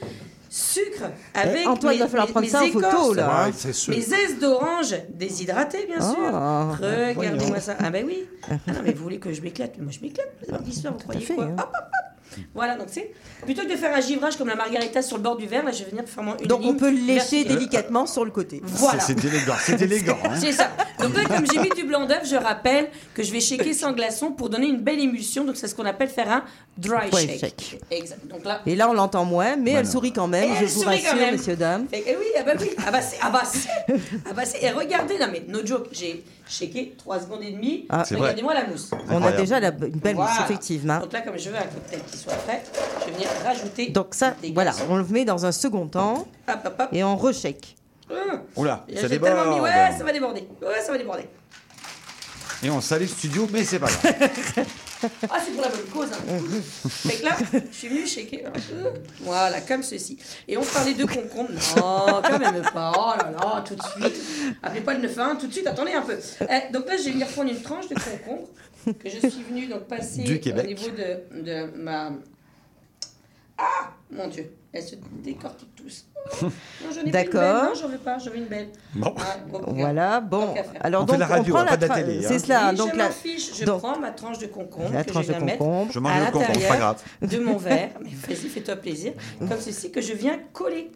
sucre 0.53 1.03
avec 1.33 1.61
Eh, 1.63 1.67
Antoine, 1.67 1.93
mes, 1.93 1.97
il 1.97 1.99
va 2.01 2.07
falloir 2.09 2.27
mes- 2.27 2.31
prendre 2.31 2.45
mes 2.45 2.51
ça 2.51 2.63
en 2.63 2.67
photo, 2.67 2.79
écorces, 2.87 3.15
là. 3.15 3.45
Ouais, 3.45 3.51
hein. 3.51 3.71
Mes 3.87 4.13
aises 4.13 4.39
d'orange 4.39 4.95
déshydratées, 5.09 5.85
bien 5.87 6.01
sûr. 6.01 6.17
Ah, 6.33 6.71
Regardez-moi 6.77 7.35
voyons. 7.47 7.59
ça. 7.61 7.77
Ah 7.79 7.89
ben 7.89 8.05
oui. 8.05 8.27
Ah 8.49 8.55
non, 8.73 8.81
mais 8.83 8.91
vous 8.91 9.03
voulez 9.03 9.19
que 9.19 9.31
je 9.31 9.41
m'éclate? 9.41 9.75
Mais 9.77 9.83
moi, 9.85 9.93
je 9.93 10.01
m'éclate. 10.05 10.29
Soir, 10.73 10.93
vous 10.93 10.99
croyez 10.99 11.21
fait, 11.21 11.35
quoi? 11.35 11.45
hein. 11.45 11.55
Hop, 11.57 11.69
hop, 11.73 11.75
hop. 11.77 12.10
Voilà, 12.53 12.75
donc 12.77 12.87
c'est... 12.91 13.11
Plutôt 13.43 13.63
que 13.63 13.71
de 13.71 13.75
faire 13.75 13.95
un 13.95 14.01
givrage 14.01 14.37
comme 14.37 14.47
la 14.47 14.55
margarita 14.55 15.01
sur 15.01 15.17
le 15.17 15.23
bord 15.23 15.35
du 15.35 15.47
verre, 15.47 15.63
là, 15.65 15.71
je 15.71 15.83
vais 15.83 15.89
venir 15.89 16.03
faire 16.07 16.23
mon- 16.23 16.37
une 16.37 16.45
Donc 16.47 16.61
on 16.63 16.75
peut 16.75 16.91
le 16.91 16.97
lécher 16.97 17.15
verticale. 17.43 17.55
délicatement 17.57 18.05
sur 18.05 18.23
le 18.25 18.31
côté. 18.31 18.61
Voilà. 18.63 18.99
C'est 18.99 19.19
c'est 19.19 19.27
élégant. 19.27 19.53
C'est 19.59 19.81
élégant. 19.81 20.17
hein. 20.23 20.35
C'est 20.39 20.51
ça. 20.51 20.69
Donc 20.99 21.15
là, 21.17 21.23
comme 21.25 21.45
j'ai 21.51 21.59
mis 21.59 21.69
du 21.69 21.83
blanc 21.83 22.05
d'œuf, 22.05 22.21
je 22.25 22.35
rappelle 22.35 22.89
que 23.15 23.23
je 23.23 23.31
vais 23.31 23.39
shaker 23.39 23.73
sans 23.73 23.93
glaçon 23.93 24.31
pour 24.31 24.49
donner 24.49 24.67
une 24.67 24.79
belle 24.81 24.99
émulsion. 24.99 25.43
Donc 25.43 25.55
c'est 25.57 25.67
ce 25.67 25.73
qu'on 25.75 25.85
appelle 25.85 26.09
faire 26.09 26.29
un 26.31 26.43
dry 26.77 27.09
Dry 27.09 27.27
shake. 27.27 27.39
shake. 27.39 27.79
Exact. 27.89 28.27
Donc 28.27 28.45
là, 28.45 28.61
Et 28.67 28.75
là, 28.75 28.89
on 28.89 28.93
l'entend 28.93 29.25
moins, 29.25 29.55
mais 29.55 29.71
elle 29.71 29.87
sourit 29.87 30.13
quand 30.13 30.27
même, 30.27 30.51
Et 30.51 30.55
je 30.55 30.59
elle 30.61 30.65
vous 30.67 30.83
sourit 30.83 31.01
quand 31.01 31.09
rassure, 31.09 31.15
même. 31.25 31.35
messieurs, 31.35 31.55
dames. 31.55 31.87
Fait 31.89 32.01
que, 32.01 32.09
eh 32.09 32.15
oui, 32.17 32.25
ah 32.39 32.43
bah 32.43 32.51
oui, 32.59 32.69
ah 32.85 32.91
bah 32.91 33.01
c'est, 33.01 33.17
ah 33.21 33.29
bah 33.31 33.41
c'est, 33.43 33.67
ah 34.29 34.33
bah 34.35 34.45
c'est. 34.45 34.63
Et 34.63 34.69
regardez, 34.69 35.17
non 35.17 35.27
mais 35.31 35.43
no 35.47 35.65
joke, 35.65 35.87
j'ai 35.91 36.23
shaké 36.51 36.93
3 36.97 37.19
secondes 37.21 37.41
et 37.43 37.51
demie. 37.51 37.85
Ah. 37.89 38.03
Regardez-moi 38.09 38.53
la 38.53 38.67
mousse. 38.67 38.91
On 39.09 39.23
a 39.23 39.31
déjà 39.31 39.59
la- 39.59 39.69
une 39.69 39.99
belle 39.99 40.15
mousse, 40.15 40.29
effectivement. 40.43 40.99
Donc 40.99 41.13
là, 41.13 41.21
comme 41.21 41.37
je 41.37 41.49
veux 41.49 41.55
un 41.55 41.61
cocktail 41.61 42.01
qui 42.11 42.17
soit 42.17 42.33
prêt, 42.33 42.61
je 43.01 43.05
vais 43.05 43.11
venir 43.13 43.27
rajouter. 43.45 43.89
Donc 43.89 44.07
ça, 44.11 44.35
voilà, 44.53 44.73
on 44.89 44.97
le 44.97 45.05
met 45.05 45.25
dans 45.25 45.45
un 45.45 45.51
second 45.51 45.87
temps 45.87 46.27
Hop, 46.47 46.57
hop, 46.65 46.75
hop. 46.79 46.89
et 46.91 47.03
on 47.03 47.15
reshake. 47.15 47.75
Hum. 48.09 48.41
Oula, 48.57 48.83
Et 48.89 48.97
ça 48.97 49.07
déborde. 49.07 49.33
tellement 49.33 49.55
mis, 49.55 49.61
ouais, 49.61 49.91
ça 49.97 50.03
va 50.03 50.11
déborder. 50.11 50.47
Ouais, 50.61 50.81
ça 50.85 50.91
va 50.91 50.97
déborder. 50.97 51.23
Et 52.63 52.69
on 52.69 52.81
salait 52.81 53.05
le 53.05 53.09
studio, 53.11 53.47
mais 53.51 53.63
c'est 53.63 53.79
pas 53.79 53.87
grave. 53.87 54.65
Ah, 55.29 55.39
c'est 55.43 55.51
pour 55.51 55.61
la 55.61 55.69
bonne 55.69 55.85
cause. 55.91 56.09
Hein. 56.11 56.37
fait 56.89 57.17
que 57.17 57.25
là, 57.25 57.37
je 57.71 57.75
suis 57.75 57.87
venue 57.87 58.07
shaker. 58.07 58.47
un 58.47 58.51
peu. 58.51 58.99
Voilà, 59.21 59.61
comme 59.61 59.83
ceci. 59.83 60.17
Et 60.47 60.57
on 60.57 60.63
parlait 60.63 60.93
de 60.93 61.05
concombre. 61.05 61.49
Non, 61.77 62.21
quand 62.21 62.39
même 62.39 62.61
pas. 62.73 62.91
Oh 62.95 63.13
là 63.17 63.31
là, 63.31 63.63
tout 63.65 63.75
de 63.75 63.81
suite. 63.81 64.21
Appelez 64.61 64.81
pas 64.81 64.93
le 64.93 65.07
9-1, 65.07 65.37
tout 65.39 65.47
de 65.47 65.53
suite, 65.53 65.67
attendez 65.67 65.93
un 65.93 66.01
peu. 66.01 66.17
Eh, 66.41 66.71
donc 66.71 66.87
là, 66.87 66.97
je 66.97 67.03
vais 67.03 67.11
venir 67.11 67.27
prendre 67.27 67.51
une 67.51 67.61
tranche 67.61 67.87
de 67.87 67.95
concombre 67.95 68.47
que 68.85 69.09
je 69.09 69.19
suis 69.19 69.43
venue 69.43 69.67
donc 69.67 69.83
passer 69.83 70.23
Du 70.23 70.39
au 70.51 70.63
niveau 70.63 70.89
de, 70.89 71.41
de 71.43 71.77
ma. 71.77 72.11
Ah 73.57 73.91
Mon 74.09 74.27
Dieu, 74.27 74.51
elle 74.73 74.83
se 74.83 74.95
décortique 75.23 75.75
tous. 75.75 76.05
Non, 76.43 76.49
j'en 76.93 77.01
ai 77.01 77.11
pas 77.11 77.23
une 77.23 77.29
D'accord. 77.31 77.75
j'en 77.75 77.87
veux 77.87 77.97
pas, 77.97 78.19
j'en 78.19 78.29
veux 78.31 78.37
une 78.37 78.45
belle. 78.45 78.69
Bon. 78.93 79.13
Ah. 79.17 79.37
Voilà, 79.67 80.21
bon. 80.21 80.53
Alors 80.79 81.03
On 81.03 81.07
fait 81.07 81.13
donc 81.13 81.19
la 81.19 81.25
radio, 81.27 81.55
prend 81.55 81.65
pas 81.65 81.77
de 81.77 81.85
la 81.87 81.93
tra- 81.95 81.95
télé, 82.05 82.17
hein. 82.23 82.27
C'est 82.27 82.39
cela. 82.39 82.69
Oui, 82.71 82.77
donc 82.77 82.91
je 82.93 82.97
la, 82.97 83.05
m'en 83.05 83.11
fiche, 83.11 83.57
je 83.59 83.65
donc- 83.65 83.79
prends 83.79 83.97
ma 83.99 84.11
tranche 84.11 84.37
de 84.37 84.45
concombre 84.45 84.93
la 84.93 85.03
que 85.03 85.09
tranche 85.09 85.25
je 85.25 85.31
de 85.31 85.37
viens 85.37 85.45
mettre 85.45 85.57
concombre. 85.57 85.91
Je 85.91 85.99
mange 85.99 86.11
à 86.13 86.19
le 86.19 86.25
concombre, 86.31 86.45
c'est 86.53 86.53
pas 86.53 86.73
l'intérieur 86.75 86.95
grave. 87.21 87.31
de 87.31 87.39
mon 87.39 87.57
verre. 87.57 87.89
Mais 88.03 88.09
vas-y, 88.11 88.49
fais-toi 88.49 88.75
plaisir. 88.75 89.13
Comme 89.39 89.59
ceci 89.59 89.91
que 89.91 89.99
je 90.01 90.13
viens 90.13 90.39
coller. 90.53 90.91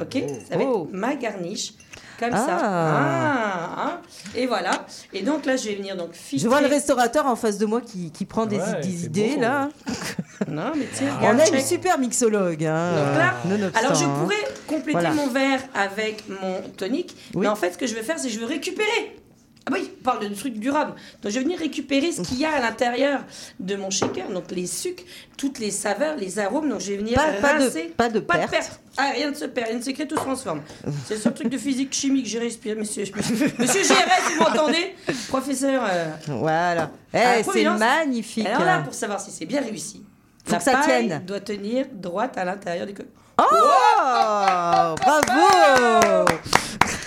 Ok? 0.00 0.16
Ça 0.48 0.56
va 0.56 0.64
Oh. 0.64 0.86
être 0.88 0.92
ma 0.96 1.14
garniche. 1.14 1.74
Comme 2.20 2.30
Ah. 2.34 2.46
ça. 2.46 2.58
Ah, 2.62 3.82
hein. 3.86 4.00
Et 4.36 4.46
voilà. 4.46 4.84
Et 5.14 5.22
donc 5.22 5.46
là, 5.46 5.56
je 5.56 5.68
vais 5.68 5.74
venir 5.76 5.96
donc 5.96 6.12
filtrer. 6.12 6.44
Je 6.44 6.48
vois 6.48 6.60
le 6.60 6.66
restaurateur 6.68 7.24
en 7.26 7.34
face 7.34 7.56
de 7.56 7.64
moi 7.64 7.80
qui, 7.80 8.10
qui 8.10 8.26
prend 8.26 8.44
des, 8.44 8.58
Ouais, 8.58 8.80
des 8.82 8.88
c'est 8.90 9.06
idées 9.06 9.34
beau. 9.36 9.40
là. 9.40 9.68
Non, 10.48 10.72
mais 10.74 10.86
tiens, 10.94 11.18
On 11.22 11.38
a 11.38 11.46
une 11.48 11.60
super 11.60 11.98
mixologue. 11.98 12.64
Hein, 12.64 12.92
Donc 12.96 13.18
là, 13.18 13.34
nonobstant, 13.44 13.78
alors 13.78 13.94
je 13.94 14.04
hein. 14.04 14.14
pourrais 14.20 14.36
compléter 14.66 14.92
Voilà. 15.00 15.12
mon 15.14 15.26
verre 15.28 15.60
avec 15.74 16.24
mon 16.28 16.62
tonique, 16.78 17.14
Oui. 17.34 17.42
mais 17.42 17.48
en 17.48 17.56
fait, 17.56 17.72
ce 17.72 17.78
que 17.78 17.86
je 17.86 17.94
vais 17.94 18.02
faire, 18.02 18.18
c'est 18.18 18.28
que 18.28 18.32
je 18.34 18.40
vais 18.40 18.46
récupérer. 18.46 19.19
Ah 19.66 19.72
oui, 19.74 19.90
on 20.00 20.02
parle 20.02 20.26
de 20.28 20.34
trucs 20.34 20.54
durables. 20.54 20.94
Donc 21.22 21.30
je 21.32 21.38
vais 21.38 21.44
venir 21.44 21.58
récupérer 21.58 22.12
ce 22.12 22.22
qu'il 22.22 22.38
y 22.38 22.44
a 22.46 22.52
à 22.52 22.60
l'intérieur 22.60 23.20
de 23.60 23.76
mon 23.76 23.90
shaker, 23.90 24.28
donc 24.30 24.50
les 24.52 24.66
sucres, 24.66 25.02
toutes 25.36 25.58
les 25.58 25.70
saveurs, 25.70 26.16
les 26.16 26.38
arômes. 26.38 26.68
Donc 26.70 26.80
je 26.80 26.92
vais 26.92 26.96
venir 26.96 27.14
Pas- 27.16 27.32
pas 27.34 27.58
de- 27.58 27.68
pas 27.94 28.08
de 28.08 28.20
pas 28.20 28.34
perte. 28.38 28.46
de 28.46 28.56
perte. 28.56 28.80
Ah, 28.96 29.10
rien 29.14 29.30
ne 29.30 29.34
se 29.34 29.44
perd, 29.44 29.68
rien 29.68 29.76
ne 29.78 29.82
se 29.82 29.90
crée, 29.90 30.08
tout 30.08 30.16
se 30.16 30.22
transforme. 30.22 30.62
C'est 31.06 31.14
le 31.14 31.20
seul 31.20 31.34
truc 31.34 31.48
de 31.50 31.58
physique 31.58 31.92
chimique 31.92 32.24
que 32.24 32.30
j'ai 32.30 32.38
respiré, 32.38 32.74
monsieur. 32.74 33.04
Monsieur, 33.14 33.52
monsieur 33.58 33.82
GRS, 33.82 34.32
vous 34.34 34.42
m'entendez, 34.44 34.94
professeur. 35.28 35.82
euh, 35.88 36.06
Voilà. 36.26 36.90
Eh, 37.12 37.18
à 37.18 37.36
la 37.38 37.42
c'est 37.44 37.64
magnifique. 37.64 38.46
Alors 38.46 38.64
là, 38.64 38.78
pour 38.80 38.94
savoir 38.94 39.20
si 39.20 39.30
c'est 39.30 39.46
bien 39.46 39.60
réussi, 39.60 40.02
Faut 40.46 40.52
la 40.52 40.58
que 40.58 40.64
ça 40.64 40.72
paille 40.72 41.06
tienne. 41.08 41.22
doit 41.26 41.40
tenir 41.40 41.86
droite 41.92 42.36
à 42.38 42.44
l'intérieur 42.46 42.86
du 42.86 42.94
coq. 42.94 43.06
Oh 43.38 43.44
Bravo 44.96 46.24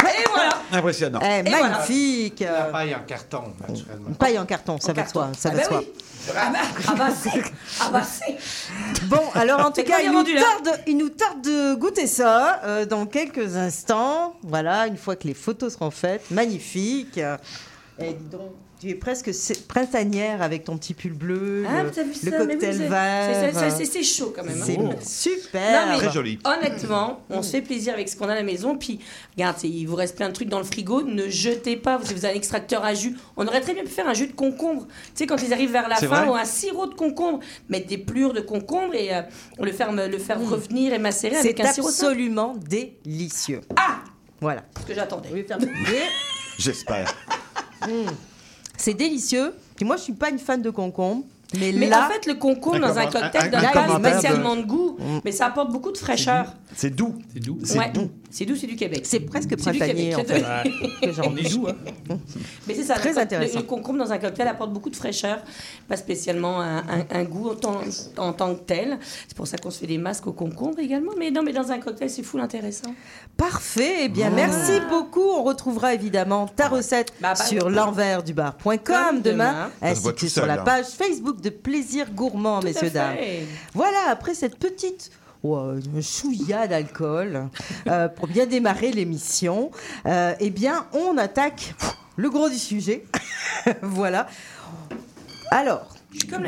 Et 0.08 0.30
voilà. 0.30 0.52
Impressionnant. 0.72 1.20
Eh. 1.22 1.50
Magnifique 1.50 2.40
La 2.42 2.64
paille 2.64 2.96
en 2.96 3.00
carton, 3.06 3.54
naturellement. 3.68 4.10
Une 4.10 4.16
paille 4.16 4.40
en 4.40 4.46
carton, 4.46 4.80
ça 4.80 4.92
En 4.92 4.96
va 4.96 5.04
de 5.04 5.10
soi. 5.10 5.32
Ça 5.38 5.50
ah 5.52 5.56
va 5.56 5.58
de 5.58 5.64
bah 5.64 5.70
soi. 5.70 5.80
oui. 5.80 6.04
Ah 6.36 6.50
bah, 6.52 6.60
ah 6.88 6.96
bah 6.96 7.08
c'est. 7.14 7.44
Ah. 7.82 8.34
Bon, 9.08 9.22
alors 9.36 9.66
en 9.66 9.72
tout 9.72 9.84
cas, 9.84 10.02
nous, 10.10 10.24
tarde, 10.24 10.82
il 10.88 10.98
nous 10.98 11.10
tarde 11.10 11.42
de 11.42 11.76
goûter 11.76 12.08
ça 12.08 12.62
euh, 12.64 12.86
dans 12.86 13.06
quelques 13.06 13.58
instants. 13.58 14.36
Voilà, 14.44 14.88
une 14.88 14.98
fois 14.98 15.16
que 15.16 15.28
les 15.28 15.34
photos 15.34 15.74
seront 15.74 15.92
faites. 15.92 16.32
Magnifique. 16.32 17.20
Et 18.00 18.14
dis 18.14 18.26
donc, 18.32 18.52
tu 18.82 18.90
es 18.90 18.96
presque 18.96 19.30
printanière 19.68 20.42
avec 20.42 20.64
ton 20.66 20.78
petit 20.78 20.94
pull 20.94 21.14
bleu, 21.14 21.64
Ah, 21.70 21.84
le, 21.84 21.92
t'as 21.92 22.02
vu 22.04 22.10
le 22.10 22.32
ça 22.32 22.38
cocktail 22.38 22.76
c'est- 22.76 22.88
vert. 22.88 23.52
c'est- 23.54 23.60
c'est- 23.60 23.70
C'est 23.70 23.86
c'est 23.86 24.04
chaud 24.04 24.34
quand 24.36 24.44
même. 24.44 24.58
hein. 24.60 24.64
C'est 24.66 24.78
Non, 24.78 24.90
super. 25.02 25.88
mais- 25.88 25.98
Très 26.00 26.12
joli. 26.12 26.40
Honnêtement, 26.44 27.22
on 27.30 27.42
se 27.44 27.52
fait 27.52 27.62
plaisir 27.62 27.94
avec 27.94 28.10
ce 28.10 28.18
qu'on 28.18 28.28
a 28.28 28.32
à 28.34 28.36
la 28.36 28.44
maison. 28.44 28.76
Puis, 28.76 29.00
regarde, 29.38 29.58
c'est- 29.60 29.70
il 29.70 29.86
vous 29.86 29.96
reste 29.96 30.16
plein 30.18 30.28
de 30.28 30.34
trucs 30.34 30.50
dans 30.50 30.58
le 30.58 30.66
frigo. 30.66 31.04
Ne 31.04 31.30
jetez 31.30 31.78
pas. 31.78 31.98
Vous 31.98 32.12
avez 32.26 32.34
un 32.34 32.38
extracteur 32.38 32.84
à 32.84 32.94
jus, 32.96 33.16
on 33.38 33.46
aurait 33.48 33.62
très 33.62 33.74
bien 33.74 33.84
pu 33.84 33.90
faire 33.92 34.08
un 34.08 34.14
jus 34.14 34.28
de 34.28 34.34
concombre. 34.34 34.88
Tu 34.88 35.12
sais, 35.16 35.28
quand 35.28 35.42
ils 35.44 35.54
arrivent 35.54 35.72
vers 35.72 35.88
la 35.88 35.98
C'est 35.98 36.08
fin, 36.08 36.28
ou 36.28 36.34
un 36.34 36.46
sirop 36.46 36.88
de 36.88 36.96
concombre. 36.96 37.40
Mettre 37.70 37.88
des 37.88 38.00
plures 38.00 38.34
de 38.34 38.42
concombre 38.42 38.96
et 38.96 39.14
euh, 39.16 39.22
le 39.62 39.72
faire, 39.72 39.92
le 39.94 40.18
faire 40.18 40.42
revenir 40.42 40.94
et 40.94 41.00
macérer 41.00 41.36
avec 41.38 41.58
C'est 41.58 41.64
un 41.66 41.72
sirop 41.72 41.90
simple. 41.90 42.06
absolument 42.12 42.56
délicieux. 42.68 43.62
Ah 43.78 44.00
Voilà. 44.42 44.64
Ce 44.82 44.88
que 44.88 44.94
j'attendais. 44.96 45.30
J'espère. 46.60 47.14
C'est 48.78 48.94
délicieux. 48.94 49.54
Puis 49.76 49.86
moi, 49.86 49.98
je 49.98 50.04
suis 50.04 50.14
pas 50.14 50.30
une 50.30 50.40
fan 50.40 50.62
de 50.62 50.70
concombre. 50.70 51.26
Mais, 51.60 51.72
Mais 51.72 51.88
là, 51.88 52.08
en 52.08 52.12
fait, 52.12 52.26
le 52.26 52.36
concombre 52.36 52.80
dans 52.80 52.98
un 52.98 53.06
cocktail 53.06 53.52
donne 53.52 53.62
pas 53.74 54.00
de- 54.00 54.08
spécialement 54.08 54.56
de 54.56 54.64
goût, 54.64 54.98
mais 55.24 55.32
ça 55.32 55.48
apporte 55.48 55.72
beaucoup 55.72 55.92
de 55.92 55.98
fraîcheur. 55.98 56.54
C'est 56.76 56.90
doux. 56.90 57.16
C'est 57.34 57.40
doux. 57.40 57.60
C'est 57.64 57.78
Ouais. 57.78 57.92
doux. 57.92 58.10
C'est 58.32 58.46
doux, 58.46 58.56
c'est 58.56 58.66
du 58.66 58.76
Québec. 58.76 59.02
c'est 59.04 59.20
presque 59.20 59.56
printanier, 59.56 60.16
en 60.16 60.24
Québec. 60.24 60.44
fait. 60.44 61.12
On 61.28 61.38
est 61.38 61.52
doux, 61.54 61.68
hein. 61.68 61.76
Mais 62.68 62.74
c'est 62.74 62.84
ça, 62.84 62.96
Très 62.96 63.16
intéressant. 63.20 63.60
Le, 63.60 63.66
concombre 63.66 64.00
dans 64.00 64.12
un 64.12 64.18
cocktail 64.18 64.48
apporte 64.48 64.74
beaucoup 64.74 64.90
de 64.90 64.96
fraîcheur, 64.96 65.38
pas 65.88 65.98
spécialement 65.98 66.60
un, 66.62 67.24
goût 67.26 67.52
en 68.18 68.34
tant, 68.34 68.56
que 68.56 68.60
tel. 68.62 68.98
C'est 69.28 69.38
pour 69.38 69.46
ça 69.46 69.58
qu'on 69.58 69.70
se 69.70 69.80
fait 69.80 69.88
des 69.88 70.00
masques 70.00 70.26
au 70.26 70.32
concombre 70.34 70.80
également. 70.80 71.12
Mais 71.18 71.30
non, 71.30 71.44
mais 71.44 71.54
dans 71.54 71.72
un 71.72 71.78
cocktail, 71.78 72.10
c'est 72.10 72.24
full 72.24 72.42
intéressant. 72.42 72.94
Parfait. 73.38 73.98
Eh 74.06 74.10
bien, 74.10 74.32
merci 74.32 74.80
beaucoup. 74.90 75.22
On 75.22 75.44
retrouvera 75.44 75.94
évidemment 75.94 76.48
ta 76.48 76.70
recette 76.70 77.14
Bah, 77.22 77.34
bah, 77.38 77.44
sur 77.44 77.68
oui. 77.68 77.74
l'enversdubar.com 77.74 79.22
demain, 79.22 79.22
demain. 79.22 79.70
Ainsi 79.82 80.14
que 80.16 80.28
sur 80.28 80.46
la 80.48 80.58
page 80.58 80.86
Facebook 80.88 81.40
de 81.44 81.50
Plaisir 81.50 82.12
Gourmand, 82.12 82.62
Tout 82.62 82.68
messieurs, 82.68 82.90
dames. 82.90 83.18
Voilà, 83.74 84.10
après 84.10 84.34
cette 84.34 84.58
petite 84.58 85.12
ouais, 85.44 85.80
une 85.94 86.02
chouïa 86.02 86.68
d'alcool 86.68 87.50
euh, 87.88 88.08
pour 88.08 88.28
bien 88.28 88.46
démarrer 88.46 88.92
l'émission, 88.92 89.72
euh, 90.06 90.34
eh 90.40 90.50
bien, 90.50 90.88
on 90.94 91.18
attaque 91.18 91.76
le 92.16 92.30
gros 92.30 92.50
du 92.50 92.58
sujet. 92.58 93.04
voilà. 93.82 94.28
Alors, 95.52 95.94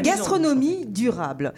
Gastronomie 0.02 0.86
durable. 0.86 1.54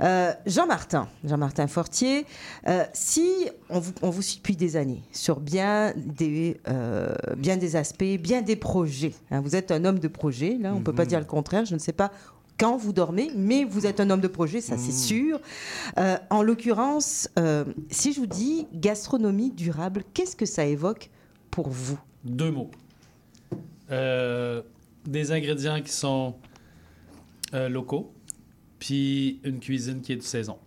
Euh, 0.00 0.32
Jean-Martin, 0.46 1.08
Jean-Martin 1.24 1.66
Fortier, 1.66 2.24
euh, 2.68 2.84
si 2.92 3.48
on 3.68 3.80
vous, 3.80 3.92
on 4.02 4.10
vous 4.10 4.22
suit 4.22 4.36
depuis 4.36 4.54
des 4.54 4.76
années 4.76 5.02
sur 5.10 5.40
bien 5.40 5.92
des, 5.96 6.60
euh, 6.68 7.12
bien 7.36 7.56
des 7.56 7.74
aspects, 7.74 8.04
bien 8.20 8.42
des 8.42 8.54
projets, 8.54 9.14
hein, 9.32 9.40
vous 9.40 9.56
êtes 9.56 9.72
un 9.72 9.84
homme 9.84 9.98
de 9.98 10.06
projet, 10.06 10.56
là, 10.60 10.72
on 10.72 10.78
ne 10.78 10.84
peut 10.84 10.94
pas 10.94 11.04
dire 11.04 11.18
le 11.18 11.24
contraire, 11.24 11.64
je 11.64 11.74
ne 11.74 11.80
sais 11.80 11.92
pas 11.92 12.12
quand 12.58 12.76
vous 12.76 12.92
dormez, 12.92 13.30
mais 13.34 13.64
vous 13.64 13.86
êtes 13.86 14.00
un 14.00 14.10
homme 14.10 14.20
de 14.20 14.28
projet, 14.28 14.60
ça 14.60 14.76
c'est 14.76 14.92
sûr. 14.92 15.40
Euh, 15.96 16.16
en 16.28 16.42
l'occurrence, 16.42 17.28
euh, 17.38 17.64
si 17.90 18.12
je 18.12 18.20
vous 18.20 18.26
dis 18.26 18.66
gastronomie 18.74 19.50
durable, 19.50 20.02
qu'est-ce 20.12 20.36
que 20.36 20.46
ça 20.46 20.64
évoque 20.64 21.10
pour 21.50 21.68
vous? 21.68 21.98
Deux 22.24 22.50
mots. 22.50 22.70
Euh, 23.90 24.62
des 25.06 25.32
ingrédients 25.32 25.80
qui 25.80 25.92
sont 25.92 26.34
euh, 27.54 27.68
locaux, 27.68 28.12
puis 28.78 29.40
une 29.44 29.60
cuisine 29.60 30.00
qui 30.00 30.12
est 30.12 30.16
de 30.16 30.22
saison. 30.22 30.58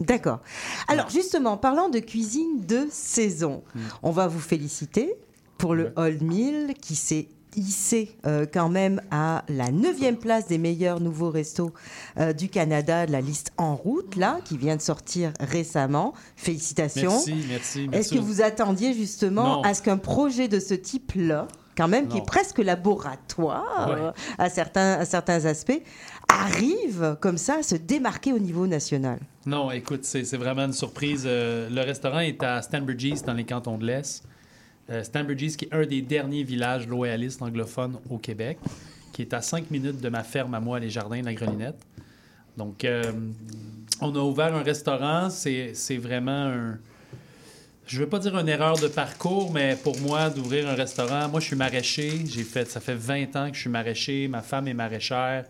D'accord. 0.00 0.40
Alors 0.88 1.10
justement, 1.10 1.56
parlant 1.56 1.88
de 1.88 1.98
cuisine 1.98 2.64
de 2.66 2.86
saison, 2.90 3.62
on 4.02 4.10
va 4.10 4.26
vous 4.26 4.40
féliciter 4.40 5.14
pour 5.58 5.74
le 5.74 5.92
Old 5.96 6.22
Meal 6.22 6.74
qui 6.74 6.96
s'est 6.96 7.28
hissé 7.56 8.16
euh, 8.26 8.46
quand 8.52 8.68
même 8.68 9.00
à 9.10 9.44
la 9.48 9.70
neuvième 9.70 10.16
place 10.16 10.46
des 10.46 10.58
meilleurs 10.58 11.00
nouveaux 11.00 11.30
restos 11.30 11.72
euh, 12.18 12.32
du 12.32 12.48
Canada, 12.48 13.06
de 13.06 13.12
la 13.12 13.20
liste 13.20 13.52
En 13.56 13.74
route, 13.76 14.16
là, 14.16 14.38
qui 14.44 14.56
vient 14.58 14.76
de 14.76 14.80
sortir 14.82 15.32
récemment. 15.40 16.14
Félicitations. 16.36 17.10
Merci, 17.10 17.34
merci, 17.48 17.88
merci. 17.88 17.88
Est-ce 17.92 18.14
que 18.14 18.18
vous 18.22 18.42
attendiez 18.42 18.94
justement 18.94 19.56
Non. 19.56 19.62
à 19.62 19.74
ce 19.74 19.82
qu'un 19.82 19.98
projet 19.98 20.48
de 20.48 20.60
ce 20.60 20.74
type-là, 20.74 21.48
quand 21.76 21.88
même, 21.88 22.08
qui 22.08 22.18
est 22.18 22.26
presque 22.26 22.58
laboratoire 22.58 23.88
Ouais. 23.88 23.96
euh, 24.00 24.12
à, 24.38 24.48
certains, 24.50 24.94
à 24.94 25.04
certains 25.04 25.44
aspects, 25.46 25.82
arrive 26.28 27.16
comme 27.20 27.38
ça 27.38 27.56
à 27.60 27.62
se 27.62 27.74
démarquer 27.74 28.32
au 28.32 28.38
niveau 28.38 28.66
national? 28.66 29.18
Non, 29.46 29.70
écoute, 29.70 30.04
c'est 30.04 30.36
vraiment 30.36 30.62
une 30.66 30.72
surprise. 30.72 31.24
Euh, 31.26 31.68
le 31.70 31.80
restaurant 31.80 32.20
est 32.20 32.42
à 32.42 32.62
Stanbridges, 32.62 33.22
dans 33.22 33.32
les 33.34 33.44
cantons 33.44 33.78
de 33.78 33.86
l'Est. 33.86 34.22
Euh, 34.90 35.04
Stanbridges, 35.04 35.56
qui 35.56 35.66
est 35.66 35.74
un 35.74 35.86
des 35.86 36.02
derniers 36.02 36.42
villages 36.42 36.88
loyalistes 36.88 37.42
anglophones 37.42 37.98
au 38.08 38.18
Québec, 38.18 38.58
qui 39.12 39.22
est 39.22 39.32
à 39.32 39.40
cinq 39.40 39.70
minutes 39.70 40.00
de 40.00 40.08
ma 40.08 40.24
ferme 40.24 40.54
à 40.54 40.60
moi, 40.60 40.80
les 40.80 40.90
Jardins 40.90 41.20
de 41.20 41.26
la 41.26 41.34
Grelinette. 41.34 41.78
Donc, 42.56 42.84
euh, 42.84 43.12
on 44.00 44.14
a 44.14 44.18
ouvert 44.18 44.54
un 44.54 44.62
restaurant. 44.62 45.30
C'est 45.30 45.96
vraiment 45.96 46.46
un. 46.46 46.78
Je 47.86 48.00
veux 48.00 48.08
pas 48.08 48.18
dire 48.18 48.36
une 48.38 48.48
erreur 48.48 48.78
de 48.78 48.88
parcours, 48.88 49.52
mais 49.52 49.76
pour 49.82 49.98
moi, 50.00 50.30
d'ouvrir 50.30 50.68
un 50.68 50.74
restaurant, 50.74 51.28
moi, 51.28 51.40
je 51.40 51.46
suis 51.46 51.56
maraîcher. 51.56 52.24
J'ai 52.26 52.44
fait, 52.44 52.68
ça 52.68 52.80
fait 52.80 52.94
20 52.94 53.36
ans 53.36 53.50
que 53.50 53.56
je 53.56 53.62
suis 53.62 53.70
maraîcher. 53.70 54.28
Ma 54.28 54.42
femme 54.42 54.68
est 54.68 54.74
maraîchère. 54.74 55.46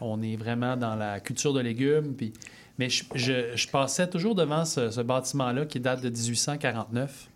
On 0.00 0.22
est 0.22 0.36
vraiment 0.36 0.76
dans 0.76 0.94
la 0.94 1.20
culture 1.20 1.52
de 1.52 1.60
légumes. 1.60 2.14
Puis, 2.14 2.32
mais 2.78 2.88
je, 2.88 3.68
passais 3.68 4.08
toujours 4.08 4.34
devant 4.34 4.64
ce 4.64 5.00
bâtiment-là 5.02 5.66
qui 5.66 5.80
date 5.80 6.02
de 6.02 6.08
1849. 6.08 7.28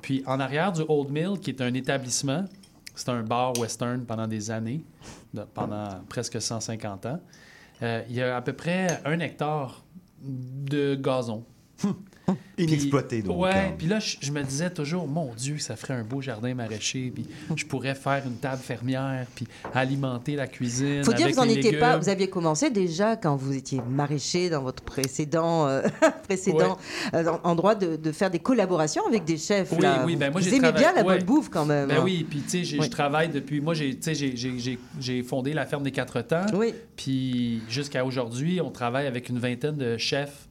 Puis 0.00 0.22
en 0.26 0.40
arrière 0.40 0.72
du 0.72 0.82
Old 0.88 1.10
Mill, 1.10 1.38
qui 1.40 1.50
est 1.50 1.60
un 1.60 1.72
établissement, 1.74 2.44
c'est 2.94 3.08
un 3.10 3.22
bar 3.22 3.56
western 3.58 4.04
pendant 4.04 4.26
des 4.26 4.50
années, 4.50 4.84
pendant 5.54 6.00
presque 6.08 6.40
150 6.40 7.06
ans, 7.06 7.20
euh, 7.82 8.02
il 8.08 8.16
y 8.16 8.22
a 8.22 8.36
à 8.36 8.42
peu 8.42 8.52
près 8.52 9.00
un 9.04 9.20
hectare 9.20 9.84
de 10.20 10.94
gazon. 10.96 11.44
Inexploité, 12.58 13.22
donc. 13.22 13.40
Ouais, 13.40 13.50
hein. 13.54 13.72
puis 13.78 13.86
là, 13.86 13.98
je, 14.00 14.16
je 14.20 14.32
me 14.32 14.42
disais 14.42 14.70
toujours, 14.70 15.06
mon 15.06 15.32
Dieu, 15.34 15.58
ça 15.58 15.76
ferait 15.76 15.94
un 15.94 16.02
beau 16.02 16.20
jardin 16.20 16.54
maraîcher, 16.54 17.12
puis 17.14 17.26
je 17.54 17.64
pourrais 17.64 17.94
faire 17.94 18.22
une 18.26 18.36
table 18.36 18.60
fermière, 18.62 19.26
puis 19.34 19.46
alimenter 19.74 20.34
la 20.36 20.46
cuisine. 20.46 21.04
faut 21.04 21.12
dire 21.12 21.26
avec 21.26 21.34
que 21.36 21.40
vous 21.40 21.46
n'en 21.46 21.52
étiez 21.52 21.78
pas, 21.78 21.96
vous 21.96 22.08
aviez 22.08 22.28
commencé 22.28 22.70
déjà 22.70 23.16
quand 23.16 23.36
vous 23.36 23.54
étiez 23.56 23.80
maraîcher 23.88 24.50
dans 24.50 24.62
votre 24.62 24.82
précédent, 24.82 25.66
euh, 25.68 25.82
précédent 26.24 26.78
euh, 27.14 27.24
en- 27.44 27.50
endroit 27.50 27.74
de, 27.74 27.96
de 27.96 28.12
faire 28.12 28.30
des 28.30 28.40
collaborations 28.40 29.06
avec 29.06 29.24
des 29.24 29.36
chefs. 29.38 29.72
Oui, 29.72 29.78
là. 29.80 30.02
oui, 30.04 30.16
ben 30.16 30.30
moi, 30.32 30.40
vous 30.40 30.48
j'ai 30.48 30.56
aimez 30.56 30.68
travaillé- 30.72 30.84
bien 30.84 30.92
la 30.94 31.06
ouais. 31.06 31.18
bonne 31.18 31.26
bouffe 31.26 31.48
quand 31.48 31.64
même. 31.64 31.88
Ben 31.88 31.98
hein. 31.98 32.02
oui, 32.04 32.26
puis 32.28 32.40
tu 32.40 32.64
sais, 32.64 32.76
Oui. 32.78 32.84
je 32.84 32.90
travaille 32.90 33.28
depuis. 33.28 33.60
Moi, 33.60 33.74
j'ai, 33.74 33.94
tu 33.94 34.02
sais, 34.02 34.14
j'ai- 34.14 34.36
j'ai- 34.36 34.58
j'ai- 34.58 34.78
j'ai 35.00 35.22
fondé 35.22 35.52
la 35.52 35.64
ferme 35.66 35.82
des 35.84 35.92
quatre 35.92 36.20
temps. 36.22 36.46
Oui. 36.54 36.74
Puis 36.96 37.62
jusqu'à 37.68 38.04
aujourd'hui, 38.04 38.60
on 38.60 38.70
travaille 38.70 39.06
avec 39.06 39.28
une 39.28 39.38
vingtaine 39.38 39.76
de 39.76 39.96
chefs 39.96 40.47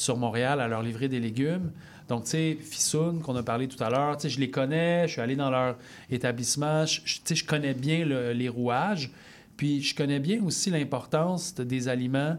sur 0.00 0.16
Montréal 0.16 0.60
à 0.60 0.68
leur 0.68 0.82
livrer 0.82 1.08
des 1.08 1.20
légumes. 1.20 1.72
Donc, 2.08 2.24
tu 2.24 2.30
sais, 2.30 2.58
Fissoun, 2.60 3.20
qu'on 3.20 3.36
a 3.36 3.42
parlé 3.42 3.68
tout 3.68 3.82
à 3.84 3.90
l'heure, 3.90 4.16
tu 4.16 4.22
sais, 4.22 4.28
je 4.30 4.40
les 4.40 4.50
connais, 4.50 5.06
je 5.06 5.12
suis 5.12 5.20
allé 5.20 5.36
dans 5.36 5.50
leur 5.50 5.76
établissement, 6.10 6.84
tu 6.86 7.02
sais, 7.24 7.34
je 7.34 7.44
connais 7.44 7.74
bien 7.74 8.04
le- 8.04 8.32
les 8.32 8.48
rouages. 8.48 9.10
Puis 9.56 9.82
je 9.82 9.94
connais 9.94 10.18
bien 10.18 10.42
aussi 10.42 10.70
l'importance 10.70 11.54
de- 11.54 11.64
des 11.64 11.86
aliments 11.88 12.38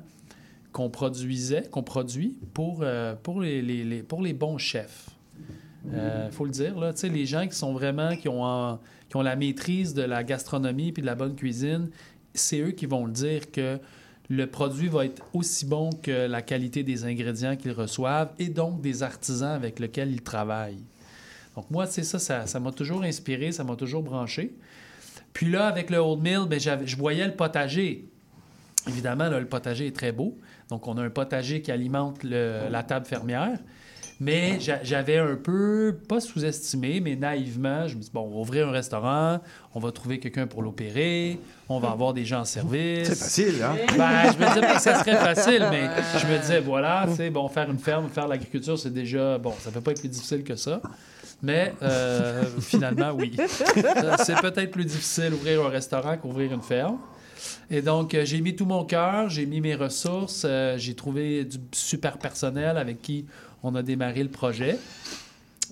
qu'on 0.74 0.90
produisait, 0.90 1.64
qu'on 1.70 1.84
produit 1.84 2.36
pour, 2.54 2.80
euh, 2.82 3.14
les, 3.42 4.34
bons 4.34 4.58
chefs. 4.58 5.10
Il 5.86 6.32
faut 6.32 6.46
le 6.46 6.52
dire, 6.52 6.78
là, 6.80 6.94
tu 6.94 7.00
sais, 7.02 7.10
les 7.10 7.26
gens 7.26 7.48
qui 7.48 7.56
sont 7.56 7.74
vraiment, 7.74 8.16
qui 8.16 8.28
ont, 8.28 8.80
qui 9.10 9.16
ont 9.18 9.22
la 9.22 9.36
maîtrise 9.36 9.94
de 9.94 10.02
la 10.04 10.24
gastronomie 10.24 10.92
puis 10.92 11.02
de 11.02 11.08
la 11.08 11.16
bonne 11.16 11.36
cuisine, 11.36 11.90
c'est 12.34 12.60
eux 12.60 12.72
qui 12.72 12.86
vont 12.88 13.06
le 13.06 13.12
dire 13.12 13.52
que 13.52 13.78
le 14.34 14.48
produit 14.48 14.88
va 14.88 15.06
être 15.06 15.22
aussi 15.34 15.66
bon 15.66 15.90
que 16.02 16.26
la 16.26 16.42
qualité 16.42 16.84
des 16.84 17.04
ingrédients 17.04 17.58
qu'ils 17.58 17.74
reçoivent 17.74 18.32
et 18.40 18.48
donc 18.48 18.80
des 18.80 19.04
artisans 19.04 19.52
avec 19.52 19.78
lesquels 19.78 20.10
ils 20.10 20.22
travaillent. 20.22 20.80
Donc 21.58 21.70
moi, 21.70 21.86
c'est 21.86 22.04
ça, 22.04 22.48
ça 22.48 22.60
m'a 22.62 22.72
toujours 22.72 23.04
inspiré, 23.04 23.52
ça 23.52 23.66
m'a 23.66 23.76
toujours 23.76 24.04
branché. 24.04 24.54
Puis 25.34 25.52
là, 25.52 25.68
avec 25.68 25.90
le 25.90 25.98
Old 25.98 26.22
Mill, 26.22 26.48
j'avais- 26.60 26.88
je 26.88 26.96
voyais 26.96 27.26
le 27.28 27.34
potager. 27.34 28.06
Évidemment, 28.88 29.28
là, 29.28 29.38
le 29.38 29.48
potager 29.48 29.88
est 29.88 29.96
très 29.96 30.14
beau. 30.14 30.38
Donc, 30.70 30.88
on 30.88 30.98
a 30.98 31.04
un 31.04 31.10
potager 31.10 31.62
qui 31.62 31.70
alimente 31.72 32.24
la 32.24 32.84
table 32.84 33.06
fermière. 33.06 33.60
Mais 34.24 34.60
j'a- 34.60 34.84
j'avais 34.84 35.18
un 35.18 35.36
peu, 35.36 35.98
pas 36.08 36.20
sous-estimé, 36.22 37.00
mais 37.00 37.16
naïvement, 37.16 37.88
je 37.88 37.96
me 37.96 38.02
dis, 38.02 38.12
bon, 38.14 38.22
on 38.22 38.30
va 38.30 38.40
ouvrir 38.42 38.68
un 38.68 38.72
restaurant, 38.72 39.40
on 39.74 39.80
va 39.80 39.92
trouver 39.92 40.20
quelqu'un 40.20 40.46
pour 40.46 40.62
l'opérer, 40.62 41.40
on 41.68 41.80
va 41.80 41.90
avoir 41.90 42.14
des 42.14 42.24
gens 42.24 42.42
en 42.42 42.46
service. 42.46 43.08
C'est 43.08 43.16
facile, 43.16 43.64
hein? 43.64 43.76
Ben, 43.98 44.32
je 44.32 44.38
me 44.38 44.48
disais 44.48 44.62
pas 44.62 44.76
que 44.76 44.82
ça 44.82 45.00
serait 45.04 45.16
facile, 45.36 45.66
mais 45.72 45.90
je 46.20 46.28
me 46.28 46.38
disais, 46.40 46.60
voilà, 46.60 47.06
tu 47.10 47.16
sais, 47.16 47.32
bon, 47.32 47.48
faire 47.50 47.68
une 47.72 47.80
ferme, 47.80 48.10
faire 48.10 48.28
l'agriculture, 48.28 48.78
c'est 48.78 48.94
déjà, 48.94 49.40
bon, 49.40 49.54
ça 49.60 49.72
peut 49.72 49.82
pas 49.82 49.90
être 49.90 50.02
plus 50.02 50.10
difficile 50.10 50.44
que 50.44 50.56
ça. 50.56 50.80
Mais 51.42 51.74
euh, 51.82 52.44
finalement, 52.60 53.10
oui. 53.14 53.36
C'est 54.24 54.40
peut-être 54.40 54.70
plus 54.70 54.86
difficile 54.86 55.34
ouvrir 55.34 55.66
un 55.66 55.70
restaurant 55.70 56.16
qu'ouvrir 56.16 56.54
une 56.54 56.62
ferme. 56.62 57.00
Et 57.72 57.82
donc, 57.82 58.14
euh, 58.14 58.24
j'ai 58.24 58.40
mis 58.42 58.56
tout 58.56 58.68
mon 58.68 58.86
cœur, 58.86 59.28
j'ai 59.30 59.48
mis 59.48 59.60
mes 59.62 59.74
ressources, 59.74 60.44
euh, 60.46 60.78
j'ai 60.78 60.94
trouvé 60.94 61.44
du 61.44 61.58
super 61.72 62.20
personnel 62.20 62.78
avec 62.78 63.02
qui 63.02 63.26
on 63.64 63.76
a 63.76 63.84
démarré 63.84 64.24
le 64.24 64.30
projet. 64.30 64.78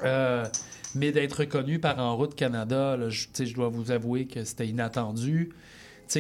Euh, 0.04 0.46
mais 0.96 1.12
d'être 1.12 1.42
reconnu 1.42 1.80
par 1.80 2.00
En 2.00 2.16
Route 2.16 2.36
Canada, 2.36 2.98
je, 3.10 3.54
dois 3.54 3.70
vous 3.70 3.92
avouer 3.92 4.26
que 4.26 4.44
c'était 4.44 4.68
inattendu. 4.68 5.52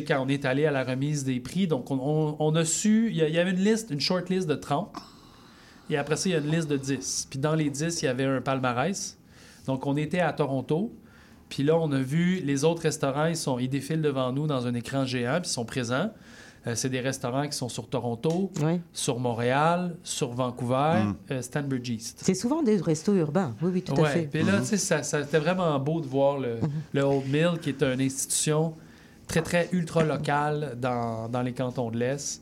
Quand 0.07 0.23
on 0.23 0.27
est 0.27 0.45
allé 0.45 0.65
à 0.65 0.71
la 0.71 0.83
remise 0.83 1.23
des 1.23 1.39
prix, 1.39 1.67
on, 1.71 2.55
a 2.55 2.65
su, 2.65 3.09
il 3.09 3.17
y, 3.17 3.39
avait 3.39 3.51
une 3.51 3.63
liste, 3.63 3.89
une 3.89 3.99
short 3.99 4.29
list 4.29 4.47
de 4.47 4.53
30, 4.53 4.95
et 5.89 5.97
après 5.97 6.15
ça, 6.15 6.29
il 6.29 6.33
y 6.33 6.35
a 6.35 6.37
une 6.37 6.51
liste 6.51 6.67
de 6.67 6.77
10. 6.77 7.27
Puis 7.31 7.39
dans 7.39 7.55
les 7.55 7.71
10, 7.71 8.03
il 8.03 8.05
y 8.05 8.07
avait 8.07 8.25
un 8.25 8.41
palmarès. 8.41 9.17
Donc 9.65 9.87
on 9.87 9.97
était 9.97 10.19
à 10.19 10.31
Toronto, 10.31 10.93
puis 11.49 11.63
là, 11.63 11.75
on 11.75 11.91
a 11.91 11.99
vu 11.99 12.39
les 12.41 12.63
autres 12.63 12.83
restaurants, 12.83 13.31
ils 13.59 13.69
défilent 13.69 14.03
devant 14.03 14.31
nous 14.31 14.45
dans 14.45 14.67
un 14.67 14.75
écran 14.75 15.05
géant, 15.05 15.39
puis 15.41 15.49
ils 15.49 15.53
sont 15.53 15.65
présents. 15.65 16.11
Euh, 16.69 16.75
c'est 16.75 16.89
des 16.89 16.99
restaurants 16.99 17.47
qui 17.47 17.57
sont 17.57 17.69
sur 17.69 17.87
Toronto, 17.87 18.51
Oui. 18.61 18.79
sur 18.93 19.19
Montréal, 19.19 19.95
sur 20.03 20.31
Vancouver, 20.31 21.03
Mm. 21.05 21.15
euh, 21.31 21.41
Stanbridge 21.41 21.89
East. 21.89 22.19
C'est 22.23 22.33
souvent 22.33 22.61
des 22.61 22.77
restos 22.77 23.15
urbains. 23.15 23.55
Oui, 23.61 23.71
oui, 23.73 23.81
tout 23.81 23.99
à 24.01 24.05
fait. 24.05 24.23
Puis 24.31 24.43
là, 24.43 24.61
sais, 24.63 24.77
ça, 24.77 25.03
ça- 25.03 25.23
c'était 25.23 25.39
vraiment 25.39 25.77
beau 25.79 26.01
de 26.01 26.07
voir 26.07 26.37
le, 26.37 26.55
Mhm. 26.55 26.69
le 26.93 27.01
Old 27.03 27.25
Mill, 27.27 27.51
qui 27.61 27.69
est 27.69 27.81
une 27.83 28.01
institution 28.01 28.73
très, 29.27 29.41
très 29.41 29.69
ultra 29.71 30.03
locale 30.03 30.75
dans, 30.79 31.29
dans 31.29 31.41
les 31.41 31.53
cantons 31.53 31.89
de 31.91 31.97
l'Est, 31.97 32.41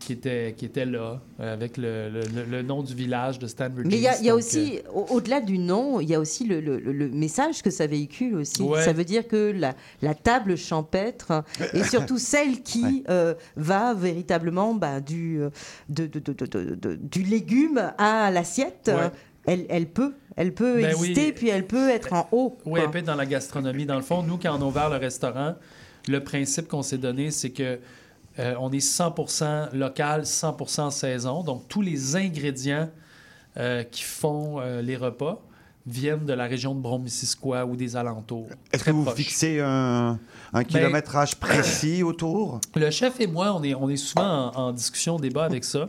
qui 0.00 0.12
était, 0.12 0.54
qui 0.56 0.64
était 0.64 0.84
là, 0.84 1.20
euh, 1.40 1.52
avec 1.52 1.76
le, 1.76 2.08
le- 2.48 2.62
nom 2.62 2.82
du 2.82 2.94
village 2.94 3.38
de 3.38 3.46
Stanbridge 3.46 3.86
Mais 3.88 3.96
il 3.96 4.02
y 4.02 4.08
a, 4.08 4.20
y 4.22 4.30
aussi, 4.30 4.80
au- 4.94 5.06
au-delà 5.10 5.40
du 5.40 5.58
nom, 5.58 6.00
il 6.00 6.08
y 6.08 6.14
a 6.14 6.20
aussi 6.20 6.44
le, 6.46 6.60
le- 6.60 7.08
message 7.08 7.62
que 7.62 7.70
ça 7.70 7.86
véhicule 7.86 8.34
aussi. 8.36 8.62
Ouais. 8.62 8.82
Ça 8.84 8.92
veut 8.92 9.04
dire 9.04 9.26
que 9.26 9.52
la, 9.54 9.74
la 10.02 10.14
table 10.14 10.56
champêtre 10.56 11.44
et 11.74 11.82
surtout 11.84 12.18
celle 12.18 12.62
qui 12.62 13.04
euh, 13.08 13.34
va 13.56 13.94
véritablement 13.94 14.74
bah, 14.74 15.00
du, 15.00 15.40
euh, 15.40 15.50
de- 15.88 16.06
de- 16.06 16.18
de- 16.20 16.32
de- 16.32 16.46
de- 16.46 16.74
de- 16.74 16.94
du 16.94 17.22
légume 17.22 17.92
à 17.98 18.30
l'assiette, 18.30 18.90
Ouais. 18.94 19.10
elle, 19.46 19.66
elle 19.68 19.86
peut, 19.88 20.14
elle 20.36 20.54
peut 20.54 20.76
Ben 20.76 20.94
oui. 20.98 21.10
exister 21.10 21.32
puis 21.32 21.48
elle 21.48 21.66
peut 21.66 21.88
être 21.90 22.12
en 22.12 22.28
haut. 22.32 22.56
Oui, 22.64 22.72
quoi. 22.72 22.80
elle 22.84 22.90
peut 22.90 22.98
être 22.98 23.06
dans 23.06 23.14
la 23.16 23.26
gastronomie. 23.26 23.86
Dans 23.86 23.96
le 23.96 24.02
fond, 24.02 24.22
nous, 24.22 24.36
quand 24.38 24.56
on 24.58 24.62
a 24.62 24.64
ouvert 24.66 24.90
le 24.90 24.96
restaurant, 24.96 25.54
le 26.06 26.20
principe 26.22 26.68
qu'on 26.68 26.82
s'est 26.82 26.98
donné, 26.98 27.30
c'est 27.30 27.50
que 27.50 27.78
euh, 28.38 28.54
on 28.60 28.70
est 28.72 28.78
100% 28.78 29.74
local, 29.74 30.22
100% 30.22 30.90
saison. 30.90 31.42
Donc, 31.42 31.68
tous 31.68 31.82
les 31.82 32.16
ingrédients 32.16 32.88
euh, 33.56 33.82
qui 33.82 34.02
font 34.02 34.60
euh, 34.60 34.80
les 34.80 34.96
repas 34.96 35.42
viennent 35.86 36.26
de 36.26 36.34
la 36.34 36.44
région 36.44 36.74
de 36.74 36.80
Brome-Missisquoi 36.80 37.64
ou 37.64 37.74
des 37.74 37.96
alentours. 37.96 38.48
Est-ce 38.72 38.84
que 38.84 38.90
vous 38.90 39.10
fixez 39.10 39.60
un, 39.60 40.18
un 40.52 40.64
kilométrage 40.64 41.36
précis 41.40 42.02
autour? 42.02 42.60
Le 42.76 42.90
chef 42.90 43.20
et 43.20 43.26
moi, 43.26 43.54
on 43.54 43.62
est, 43.62 43.74
on 43.74 43.88
est 43.88 43.96
souvent 43.96 44.52
en, 44.54 44.68
en 44.68 44.72
discussion, 44.72 45.18
débat 45.18 45.44
avec 45.44 45.64
ça. 45.64 45.88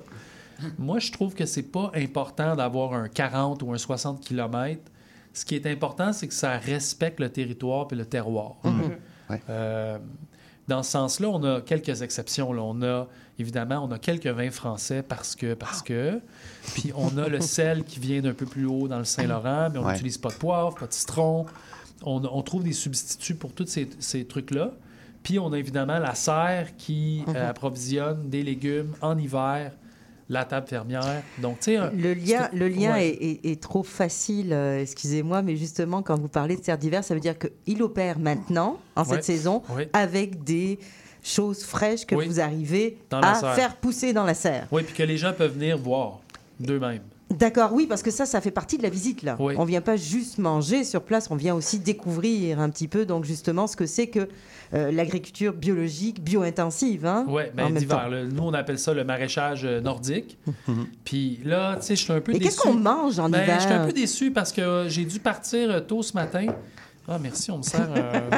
Moi, 0.78 1.00
je 1.00 1.12
trouve 1.12 1.36
que 1.36 1.46
c'est 1.46 1.64
pas 1.64 1.92
important 1.96 2.56
d'avoir 2.56 2.94
un 2.94 3.08
40 3.08 3.64
ou 3.64 3.74
un 3.74 3.78
60 3.78 4.22
km. 4.22 4.82
Ce 5.34 5.46
qui 5.46 5.56
est 5.56 5.66
important, 5.68 6.12
c'est 6.12 6.28
que 6.28 6.34
ça 6.34 6.58
respecte 6.58 7.20
le 7.20 7.30
territoire 7.30 7.88
et 7.92 7.96
le 7.96 8.06
terroir. 8.06 8.56
Ouais. 9.30 9.40
Dans 10.70 10.84
ce 10.84 10.92
sens-là, 10.92 11.28
on 11.30 11.44
a 11.44 11.62
quelques 11.62 12.02
exceptions. 12.04 12.54
là. 12.54 12.62
On 12.62 12.82
a, 12.84 13.08
évidemment, 13.40 13.84
on 13.84 13.92
a 13.92 13.98
quelques 14.00 14.28
vins 14.28 14.52
français 14.52 15.02
parce 15.02 15.36
que, 15.36 15.56
parce 15.56 15.82
que. 15.82 16.22
Puis 16.76 16.92
on 16.96 17.18
a 17.18 17.28
le 17.28 17.42
sel 17.42 17.84
qui 17.84 18.00
vient 18.00 18.22
d'un 18.22 18.34
peu 18.34 18.46
plus 18.46 18.66
haut 18.66 18.88
dans 18.88 19.00
le 19.00 19.04
Saint-Laurent, 19.04 19.70
mais 19.72 19.80
on 19.80 19.86
Ouais. 19.86 19.94
n'utilise 19.94 20.18
pas 20.18 20.30
de 20.30 20.36
poivre, 20.36 20.76
pas 20.76 20.86
de 20.88 20.94
citron. 20.94 21.46
On, 22.04 22.22
on 22.24 22.42
trouve 22.44 22.64
des 22.64 22.74
substituts 22.74 23.36
pour 23.36 23.52
tous 23.54 23.66
ces, 23.66 23.90
ces 24.00 24.26
trucs-là. 24.26 24.72
Puis 25.24 25.38
on 25.40 25.52
a 25.52 25.58
évidemment 25.58 26.00
la 26.00 26.16
serre 26.16 26.78
qui 26.78 27.24
euh, 27.28 27.50
approvisionne 27.50 28.30
des 28.30 28.42
légumes 28.44 28.94
en 29.02 29.18
hiver, 29.18 29.72
la 30.30 30.46
table 30.46 30.68
fermière. 30.68 31.04
Donc, 31.40 31.60
tu 31.60 31.72
sais, 31.72 31.78
un- 31.78 31.90
Le 31.92 32.14
lien, 32.14 32.50
c'est- 32.52 32.58
le 32.58 32.68
lien 32.68 32.94
ouais. 32.94 33.08
est, 33.08 33.24
est- 33.46 33.52
est 33.52 33.62
trop 33.62 33.82
facile, 33.84 34.54
euh, 34.54 34.80
excusez-moi, 34.82 35.42
mais 35.42 35.56
justement, 35.56 36.02
quand 36.04 36.20
vous 36.20 36.28
parlez 36.28 36.56
de 36.56 36.64
serre 36.64 36.78
d'hiver, 36.78 37.04
ça 37.04 37.14
veut 37.16 37.20
dire 37.20 37.36
qu'il 37.38 37.82
opère 37.82 38.20
maintenant, 38.20 38.78
en 38.96 39.02
Ouais. 39.04 39.08
cette 39.16 39.24
saison, 39.24 39.64
Ouais. 39.76 39.90
avec 39.94 40.44
des 40.44 40.78
choses 41.24 41.64
fraîches 41.64 42.06
que 42.06 42.16
Oui. 42.16 42.28
vous 42.28 42.40
arrivez 42.40 42.98
à 43.12 43.36
serre. 43.36 43.56
faire 43.56 43.76
pousser 43.78 44.14
dans 44.14 44.24
la 44.24 44.34
serre. 44.36 44.68
Oui, 44.72 44.84
puis 44.84 44.94
que 44.96 45.04
les 45.04 45.18
gens 45.18 45.34
peuvent 45.34 45.54
venir 45.54 45.78
voir 45.78 46.20
d'eux-mêmes. 46.60 47.02
D'accord, 47.30 47.74
oui, 47.74 47.86
parce 47.88 48.02
que 48.02 48.10
ça, 48.10 48.26
ça 48.26 48.42
fait 48.42 48.50
partie 48.52 48.78
de 48.78 48.84
la 48.84 48.90
visite, 48.90 49.22
là. 49.22 49.36
Oui. 49.40 49.54
On 49.58 49.64
vient 49.64 49.82
pas 49.82 49.98
juste 49.98 50.40
manger 50.40 50.84
sur 50.84 51.04
place, 51.04 51.28
on 51.30 51.36
vient 51.36 51.54
aussi 51.54 51.78
découvrir 51.80 52.60
un 52.60 52.70
petit 52.70 52.88
peu, 52.88 53.06
donc 53.06 53.24
justement, 53.24 53.68
ce 53.68 53.76
que 53.76 53.86
c'est 53.86 54.08
que 54.08 54.28
euh, 54.74 54.92
l'agriculture 54.92 55.54
biologique, 55.54 56.24
bio-intensive. 56.24 57.06
Hein, 57.06 57.26
Oui, 57.28 57.44
en 57.60 57.70
ben, 57.70 57.86
là. 57.88 58.24
Nous, 58.26 58.44
on 58.44 58.54
appelle 58.54 58.80
ça 58.80 58.94
le 58.94 59.04
maraîchage 59.04 59.62
euh, 59.64 59.80
nordique. 59.80 60.38
Puis 61.04 61.40
là, 61.44 61.76
tu 61.78 61.88
sais, 61.88 61.96
je 61.96 62.04
suis 62.04 62.14
un 62.14 62.22
peu 62.22 62.32
Mais 62.32 62.40
déçu. 62.40 62.50
qu'est-ce 62.50 62.62
qu'on 62.62 62.74
mange 62.74 63.20
en 63.20 63.30
Ben, 63.30 63.44
hiver 63.44 63.60
Je 63.60 63.66
suis 63.66 63.74
un 63.74 63.86
peu 63.86 63.94
déçu 63.94 64.32
parce 64.32 64.52
que 64.52 64.62
euh, 64.62 64.90
j'ai 64.90 65.06
dû 65.06 65.20
partir 65.20 65.86
tôt 65.86 66.02
ce 66.02 66.14
matin. 66.14 66.48
Ah, 67.12 67.18
merci, 67.20 67.50
on 67.50 67.58
me 67.58 67.64
sert. 67.64 67.88
euh, 67.96 68.30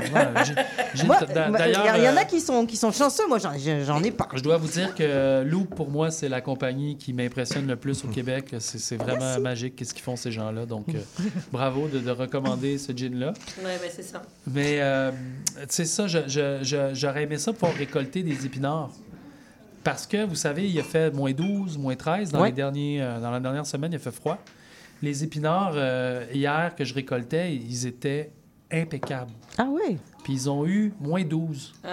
il 0.95 1.01
y, 1.03 1.07
en 1.07 1.13
euh, 1.13 2.15
a 2.17 2.25
qui 2.25 2.39
sont, 2.39 2.65
qui 2.65 2.77
sont 2.77 2.91
chanceux, 2.91 3.27
moi, 3.27 3.37
j'en- 3.37 3.51
j'en 3.83 4.01
ai 4.01 4.11
pas. 4.11 4.29
Je 4.33 4.41
dois 4.41 4.57
vous 4.57 4.67
dire 4.69 4.95
que 4.95 5.43
Loop, 5.43 5.75
pour 5.75 5.89
moi, 5.89 6.09
c'est 6.11 6.29
la 6.29 6.39
compagnie 6.41 6.97
qui 6.97 7.13
m'impressionne 7.13 7.67
le 7.67 7.75
plus 7.75 8.03
au 8.05 8.07
Québec. 8.07 8.55
C'est 8.59 8.79
c'est 8.79 8.95
vraiment 8.97 9.39
magique 9.39 9.75
qu'est-ce 9.75 9.93
qu'ils 9.93 10.03
font 10.03 10.15
ces 10.15 10.31
gens-là. 10.31 10.65
Donc, 10.65 10.85
euh, 10.89 10.99
bravo 11.51 11.87
de, 11.87 11.99
de 11.99 12.11
recommander 12.11 12.77
ce 12.77 12.91
gin-là. 12.93 13.33
Ouais, 13.59 13.77
ben, 13.81 13.89
c'est 13.93 14.03
ça. 14.03 14.21
Mais, 14.47 14.77
euh, 14.79 15.11
tu 15.11 15.65
sais, 15.69 15.85
ça, 15.85 16.07
je- 16.07 16.27
je- 16.27 16.59
je- 16.61 16.93
j'aurais 16.93 17.23
aimé 17.23 17.37
ça 17.37 17.51
pouvoir 17.53 17.73
récolter 17.73 18.23
des 18.23 18.45
épinards. 18.45 18.91
Parce 19.83 20.05
que, 20.05 20.23
vous 20.25 20.35
savez, 20.35 20.69
il 20.69 20.79
a 20.79 20.83
fait 20.83 21.11
moins 21.13 21.31
12, 21.33 21.77
moins 21.77 21.95
13 21.95 22.31
dans, 22.31 22.41
Ouais. 22.41 22.49
les 22.49 22.53
derniers, 22.55 23.01
euh, 23.01 23.19
dans 23.19 23.31
la 23.31 23.39
dernière 23.39 23.65
semaine, 23.65 23.91
il 23.91 23.95
a 23.95 23.99
fait 23.99 24.11
froid. 24.11 24.37
Les 25.01 25.23
épinards, 25.23 25.73
euh, 25.75 26.23
hier, 26.31 26.75
que 26.77 26.85
je 26.85 26.93
récoltais, 26.93 27.55
ils 27.55 27.87
étaient 27.87 28.29
impeccables. 28.71 29.31
Ah 29.57 29.67
oui? 29.69 29.97
Puis 30.23 30.33
ils 30.33 30.49
ont 30.49 30.65
eu 30.65 30.93
moins 30.99 31.23
12. 31.23 31.73
Ouais. 31.83 31.89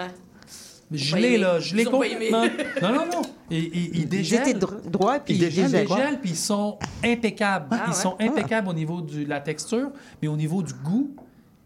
Je 0.91 1.15
l'ai, 1.17 1.37
là, 1.37 1.59
je 1.59 1.75
l'ai 1.75 1.83
Ils 1.83 1.89
complètement. 1.89 2.43
Non, 2.81 2.89
non, 2.93 3.05
non. 3.05 3.21
Et, 3.51 3.57
et- 3.59 3.91
ils 3.93 4.13
Ils 4.13 4.33
étaient 4.33 4.53
dro- 4.55 4.73
droits, 4.85 5.19
puis 5.19 5.35
Ils 5.35 5.43
ils 5.43 5.45
dégèlent, 5.45 5.71
dégèlent, 5.87 6.19
puis 6.19 6.31
ils 6.31 6.35
sont 6.35 6.79
impeccables. 7.03 7.67
Ah, 7.71 7.83
ils 7.85 7.89
ouais? 7.89 7.95
sont 7.95 8.15
impeccables 8.19 8.67
au 8.69 8.73
niveau 8.73 9.01
de 9.01 9.23
la 9.25 9.39
texture, 9.39 9.91
mais 10.21 10.27
au 10.27 10.35
niveau 10.35 10.63
du 10.63 10.73
goût, 10.73 11.11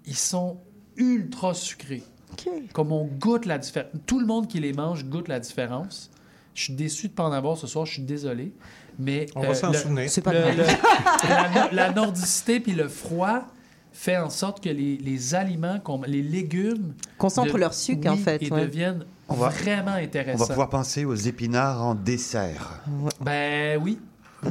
ils 0.05 0.17
sont 0.17 0.57
ultra 0.97 1.53
sucrés. 1.53 2.03
OK. 2.33 2.49
Comme 2.73 2.91
on 2.91 3.05
goûte 3.05 3.45
la 3.45 3.57
différence. 3.59 3.91
Tout 4.05 4.19
le 4.19 4.25
monde 4.25 4.47
qui 4.49 4.59
les 4.59 4.73
mange 4.73 5.05
goûte 5.05 5.29
la 5.29 5.39
différence. 5.39 6.09
Je 6.53 6.63
suis 6.63 6.73
déçu 6.73 7.07
de 7.07 7.13
ne 7.13 7.15
pas 7.15 7.23
en 7.23 7.31
avoir 7.31 7.57
ce 7.57 7.65
soir, 7.65 7.85
je 7.85 7.93
suis 7.93 8.01
désolé. 8.03 8.51
Mais 8.99 9.25
On 9.35 9.41
va 9.41 9.49
euh, 9.49 9.53
s'en 9.53 9.71
souvenir. 9.73 10.09
C'est 10.09 10.21
pas 10.21 10.33
le- 10.33 10.41
grave. 10.41 10.57
le- 10.57 11.29
la, 11.29 11.71
la 11.87 11.93
nordicité 11.93 12.59
puis 12.59 12.73
le 12.73 12.87
froid 12.89 13.45
fait 13.93 14.17
en 14.17 14.29
sorte 14.29 14.61
que 14.63 14.69
les, 14.69 14.97
les 14.97 15.35
aliments, 15.35 15.79
qu'on- 15.79 16.01
les 16.01 16.21
légumes... 16.23 16.93
Concentrent 17.17 17.53
de- 17.53 17.59
leur 17.59 17.73
sucre, 17.73 18.09
en 18.11 18.17
fait. 18.17 18.41
Et 18.43 18.51
ouais. 18.51 18.61
deviennent 18.65 19.05
On 19.29 19.35
va- 19.35 19.49
vraiment 19.49 19.91
On 19.95 20.03
intéressants. 20.03 20.39
va 20.45 20.47
pouvoir 20.47 20.69
penser 20.69 21.05
aux 21.05 21.13
épinards 21.15 21.81
en 21.81 21.95
dessert. 21.95 22.81
Ben 23.21 23.79
oui, 23.81 23.99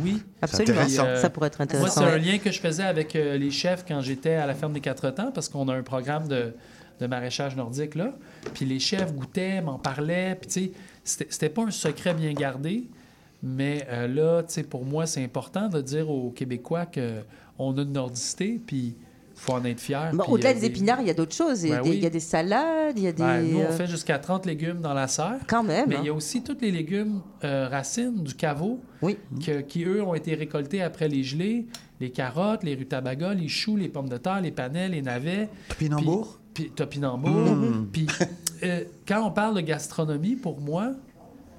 oui. 0.03 0.23
Absolument. 0.41 0.73
intéressant. 0.81 1.05
Euh, 1.07 1.21
Ça 1.21 1.29
pourrait 1.29 1.49
être 1.49 1.59
Moi, 1.59 1.65
intéressant. 1.65 2.01
c'est 2.03 2.07
un 2.07 2.19
lien 2.19 2.39
que 2.39 2.51
je 2.51 2.61
faisais 2.61 2.85
avec 2.85 3.15
euh, 3.17 3.37
les 3.37 3.51
chefs 3.51 3.85
quand 3.87 4.01
j'étais 4.01 4.35
à 4.35 4.47
la 4.47 4.55
ferme 4.55 4.73
des 4.73 4.81
Quatre 4.81 5.11
Temps, 5.11 5.33
parce 5.33 5.49
qu'on 5.49 5.69
a 5.69 5.75
un 5.75 5.83
programme 5.83 6.29
de, 6.29 6.55
de 7.01 7.07
maraîchage 7.07 7.57
nordique 7.57 7.95
là. 7.97 8.13
Puis 8.55 8.65
les 8.65 8.79
chefs 8.79 9.13
goûtaient, 9.13 9.61
m'en 9.61 9.79
parlaient. 9.79 10.37
Puis 10.41 10.49
tu 10.49 10.61
sais, 10.67 10.73
c'était 11.05 11.27
c'était 11.31 11.49
pas 11.49 11.63
un 11.65 11.71
secret 11.73 12.15
bien 12.15 12.33
gardé, 12.33 12.85
mais 13.43 13.87
euh, 13.91 14.07
là, 14.07 14.43
tu 14.45 14.55
sais, 14.55 14.63
pour 14.63 14.85
moi, 14.85 15.07
c'est 15.07 15.23
important 15.25 15.69
de 15.69 15.81
dire 15.81 16.09
aux 16.09 16.31
Québécois 16.31 16.87
que 16.87 17.23
on 17.59 17.77
a 17.77 17.83
une 17.83 17.93
nordicité, 17.93 18.61
puis 18.65 18.95
faut 19.43 19.53
en 19.55 19.65
être 19.65 19.81
fier. 19.81 20.11
Bon, 20.15 20.25
Au-delà 20.29 20.51
euh, 20.51 20.55
des 20.55 20.65
épinards, 20.67 21.01
il 21.01 21.07
y 21.09 21.11
a 21.11 21.15
d'autres 21.15 21.35
choses. 21.35 21.65
Il 21.65 21.71
y 21.71 21.73
a 21.73 21.77
Ben 21.77 21.83
des- 21.83 21.91
oui. 21.91 21.97
il 21.97 22.03
y 22.03 22.07
a 22.07 22.11
des 22.11 22.21
salades, 22.21 22.97
il 22.97 23.03
y 23.03 23.07
a 23.09 23.13
des... 23.13 23.23
ben, 23.23 23.43
nous, 23.43 23.59
on 23.59 23.63
euh, 23.63 23.77
fait 23.77 23.87
jusqu'à 23.89 24.19
30 24.19 24.47
légumes 24.47 24.81
dans 24.81 24.95
la 24.95 25.09
serre. 25.09 25.39
Quand 25.49 25.63
même. 25.65 25.89
Mais 25.89 25.97
hein. 25.97 26.01
il 26.03 26.07
y 26.07 26.11
a 26.11 26.15
aussi 26.15 26.43
tous 26.43 26.57
les 26.61 26.71
légumes 26.71 27.21
euh, 27.43 27.69
racines 27.69 28.23
du 28.23 28.35
caveau 28.35 28.79
Oui. 29.03 29.17
que- 29.45 29.61
qui, 29.63 29.85
eux, 29.85 30.03
ont 30.03 30.15
été 30.15 30.35
récoltés 30.35 30.81
après 30.83 31.09
les 31.09 31.23
gelées. 31.25 31.67
Les 32.01 32.11
carottes, 32.11 32.63
les 32.65 32.75
rutabagas, 32.75 33.35
les 33.35 33.49
choux, 33.49 33.77
les 33.77 33.89
pommes 33.89 34.09
de 34.09 34.17
terre, 34.17 34.41
les 34.41 34.51
panais, 34.51 34.89
les 34.89 35.03
navets. 35.03 35.49
Topinambour? 35.69 36.39
Puis 36.55 36.71
topinambour. 36.71 37.31
Mm. 37.57 37.87
Puis 37.93 38.07
euh, 38.63 38.85
quand 39.07 39.27
on 39.27 39.31
parle 39.31 39.57
de 39.57 39.61
gastronomie, 39.61 40.37
pour 40.37 40.61
moi, 40.61 40.93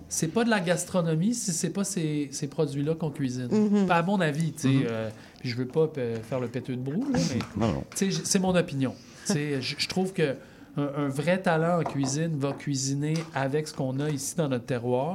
c'est 0.09 0.27
pas 0.27 0.43
de 0.43 0.49
la 0.49 0.59
gastronomie 0.59 1.33
si 1.33 1.51
c'est 1.51 1.71
pas 1.71 1.83
ces, 1.83 2.29
ces 2.31 2.47
produits-là 2.47 2.93
qu'on 2.95 3.09
cuisine. 3.09 3.47
Mhm. 3.51 3.87
Pas 3.87 3.95
à 3.95 4.03
mon 4.03 4.21
avis, 4.21 4.51
tu 4.51 4.61
sais. 4.81 4.85
Euh, 4.87 5.09
puis 5.43 5.49
je 5.51 5.57
veux 5.57 5.67
pas 5.67 5.89
faire 6.23 6.39
le 6.39 6.47
péteux 6.47 6.77
de 6.77 6.81
brou, 6.81 7.03
là, 7.11 7.19
mais 7.59 7.69
c'est 8.23 8.39
mon 8.39 8.55
opinion. 8.55 8.95
Je 9.27 9.87
trouve 9.89 10.13
que 10.13 10.35
un, 10.77 10.89
un 11.03 11.09
vrai 11.09 11.41
talent 11.41 11.81
en 11.81 11.83
cuisine 11.83 12.37
va 12.39 12.53
cuisiner 12.53 13.15
avec 13.35 13.67
ce 13.67 13.73
qu'on 13.73 13.99
a 13.99 14.09
ici 14.09 14.35
dans 14.37 14.47
notre 14.47 14.65
terroir, 14.65 15.11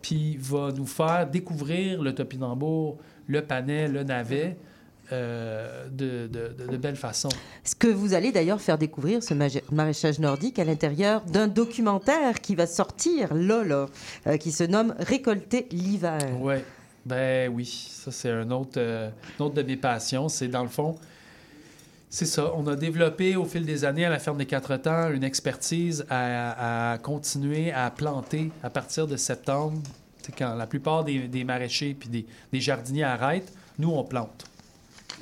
puis 0.00 0.38
va 0.40 0.72
nous 0.72 0.86
faire 0.86 1.28
découvrir 1.30 2.00
le 2.00 2.14
topinambour, 2.14 2.96
le 3.26 3.42
panais, 3.42 3.86
le 3.86 4.02
navet 4.02 4.56
euh, 5.12 5.86
de, 5.90 6.26
de- 6.26 6.54
de- 6.58 6.70
de 6.72 6.76
belle 6.78 6.96
façon. 6.96 7.28
Ce 7.62 7.74
que 7.76 7.86
vous 7.86 8.14
allez 8.14 8.32
d'ailleurs 8.32 8.60
faire 8.60 8.78
découvrir, 8.78 9.22
ce 9.22 9.34
maraîchage 9.70 10.18
nordique, 10.18 10.58
à 10.58 10.64
l'intérieur 10.64 11.20
d'un 11.26 11.46
documentaire 11.48 12.40
qui 12.40 12.54
va 12.56 12.66
sortir 12.66 13.32
là, 13.34 13.62
là, 13.62 13.86
euh, 14.26 14.36
qui 14.38 14.50
se 14.50 14.64
nomme 14.64 14.94
Récolter 14.98 15.68
l'hiver. 15.70 16.18
Ouais, 16.40 16.64
ben 17.06 17.52
oui, 17.54 17.64
ça 17.64 18.10
c'est 18.10 18.30
un 18.30 18.50
autre, 18.50 18.78
euh, 18.78 19.10
une 19.38 19.46
autre 19.46 19.54
de 19.54 19.62
mes 19.62 19.76
passions. 19.76 20.28
C'est 20.28 20.48
dans 20.48 20.64
le 20.64 20.68
fond, 20.68 20.96
c'est 22.10 22.26
ça. 22.26 22.52
On 22.56 22.66
a 22.66 22.74
développé 22.74 23.36
au 23.36 23.44
fil 23.44 23.64
des 23.64 23.84
années 23.84 24.04
à 24.04 24.10
la 24.10 24.18
ferme 24.18 24.38
des 24.38 24.46
Quatre 24.46 24.76
Temps 24.76 25.10
une 25.10 25.22
expertise 25.22 26.04
à, 26.10 26.98
continuer 27.02 27.70
à 27.70 27.90
planter 27.92 28.50
à 28.64 28.70
partir 28.70 29.06
de 29.06 29.16
septembre. 29.16 29.80
C'est 30.20 30.34
quand 30.34 30.56
la 30.56 30.66
plupart 30.66 31.04
des, 31.04 31.28
des 31.28 31.44
maraîchers 31.44 31.94
puis 31.94 32.08
des, 32.08 32.26
des 32.52 32.60
jardiniers 32.60 33.04
arrêtent, 33.04 33.52
nous 33.78 33.90
on 33.90 34.02
plante 34.02 34.44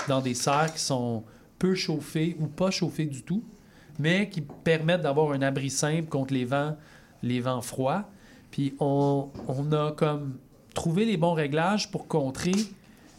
dans 0.09 0.23
des 0.23 0.35
serres 0.35 0.73
qui 0.73 0.81
sont 0.81 1.23
peu 1.59 1.75
chauffées 1.75 2.35
ou 2.40 2.47
pas 2.47 2.70
chauffées 2.70 3.05
du 3.05 3.23
tout, 3.23 3.44
mais 3.99 4.31
qui 4.31 4.40
permettent 4.40 5.03
d'avoir 5.03 5.33
un 5.33 5.42
abri 5.42 5.68
simple 5.68 6.09
contre 6.09 6.33
les 6.33 6.47
vents, 6.47 6.77
les 7.23 7.40
vents 7.40 7.61
froids. 7.61 8.05
Puis 8.51 8.75
on, 8.81 9.29
on 9.49 9.70
a 9.73 9.92
comme 9.92 10.38
trouvé 10.74 11.04
les 11.04 11.16
bons 11.16 11.32
réglages 11.34 11.90
pour 11.90 12.06
contrer 12.08 12.52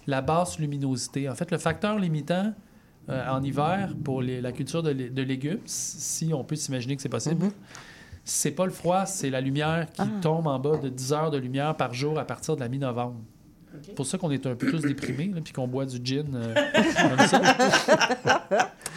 la 0.08 0.22
basse 0.22 0.60
luminosité. 0.60 1.28
En 1.30 1.36
fait, 1.36 1.50
le 1.52 1.58
facteur 1.58 1.98
limitant 1.98 2.54
euh, 3.10 3.30
en 3.30 3.44
hiver 3.44 3.94
pour 4.04 4.22
les- 4.24 4.42
la 4.42 4.52
culture 4.52 4.82
de, 4.82 4.90
lé- 4.90 5.10
de 5.12 5.22
légumes, 5.22 5.60
si 5.66 6.32
on 6.34 6.44
peut 6.44 6.56
s'imaginer 6.56 6.96
que 6.96 7.02
c'est 7.04 7.10
possible, 7.10 7.46
Mhm. 7.46 7.52
c'est 8.24 8.50
pas 8.52 8.66
le 8.66 8.72
froid, 8.72 9.06
c'est 9.06 9.30
la 9.30 9.42
lumière 9.42 9.86
qui 9.94 10.02
Ah. 10.02 10.08
tombe 10.22 10.48
en 10.48 10.58
bas 10.58 10.78
de 10.78 10.90
10 10.90 11.14
heures 11.14 11.30
de 11.30 11.38
lumière 11.38 11.76
par 11.76 11.94
jour 11.94 12.18
à 12.18 12.26
partir 12.26 12.56
de 12.56 12.62
la 12.62 12.68
mi-novembre. 12.68 13.16
C'est 13.84 13.94
pour 13.94 14.06
ça 14.08 14.18
qu'on 14.18 14.32
est 14.32 14.46
un 14.48 14.56
peu 14.56 14.72
tous 14.72 14.80
déprimés, 14.82 15.32
puis 15.44 15.54
qu'on 15.54 15.68
boit 15.68 15.86
du 15.86 16.00
gin 16.04 16.26
euh, 16.34 16.54
comme 17.18 17.28
ça. 17.28 17.42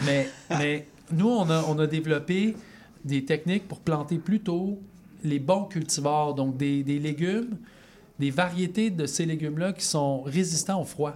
mais, 0.07 0.29
mais 0.51 0.87
nous, 1.13 1.29
on 1.29 1.49
a, 1.51 1.63
on 1.69 1.79
a 1.79 1.87
développé 1.87 2.57
des 3.05 3.25
techniques 3.25 3.69
pour 3.69 3.81
planter 3.81 4.17
plus 4.19 4.41
tôt 4.41 4.79
les 5.25 5.39
bons 5.39 5.65
cultivars, 5.65 6.33
donc 6.35 6.57
des, 6.57 6.83
des 6.83 6.99
légumes, 6.99 7.57
des 8.19 8.31
variétés 8.31 8.91
de 8.91 9.07
ces 9.07 9.25
légumes-là 9.27 9.73
qui 9.73 9.85
sont 9.85 10.23
résistants 10.23 10.81
au 10.81 10.85
froid. 10.85 11.15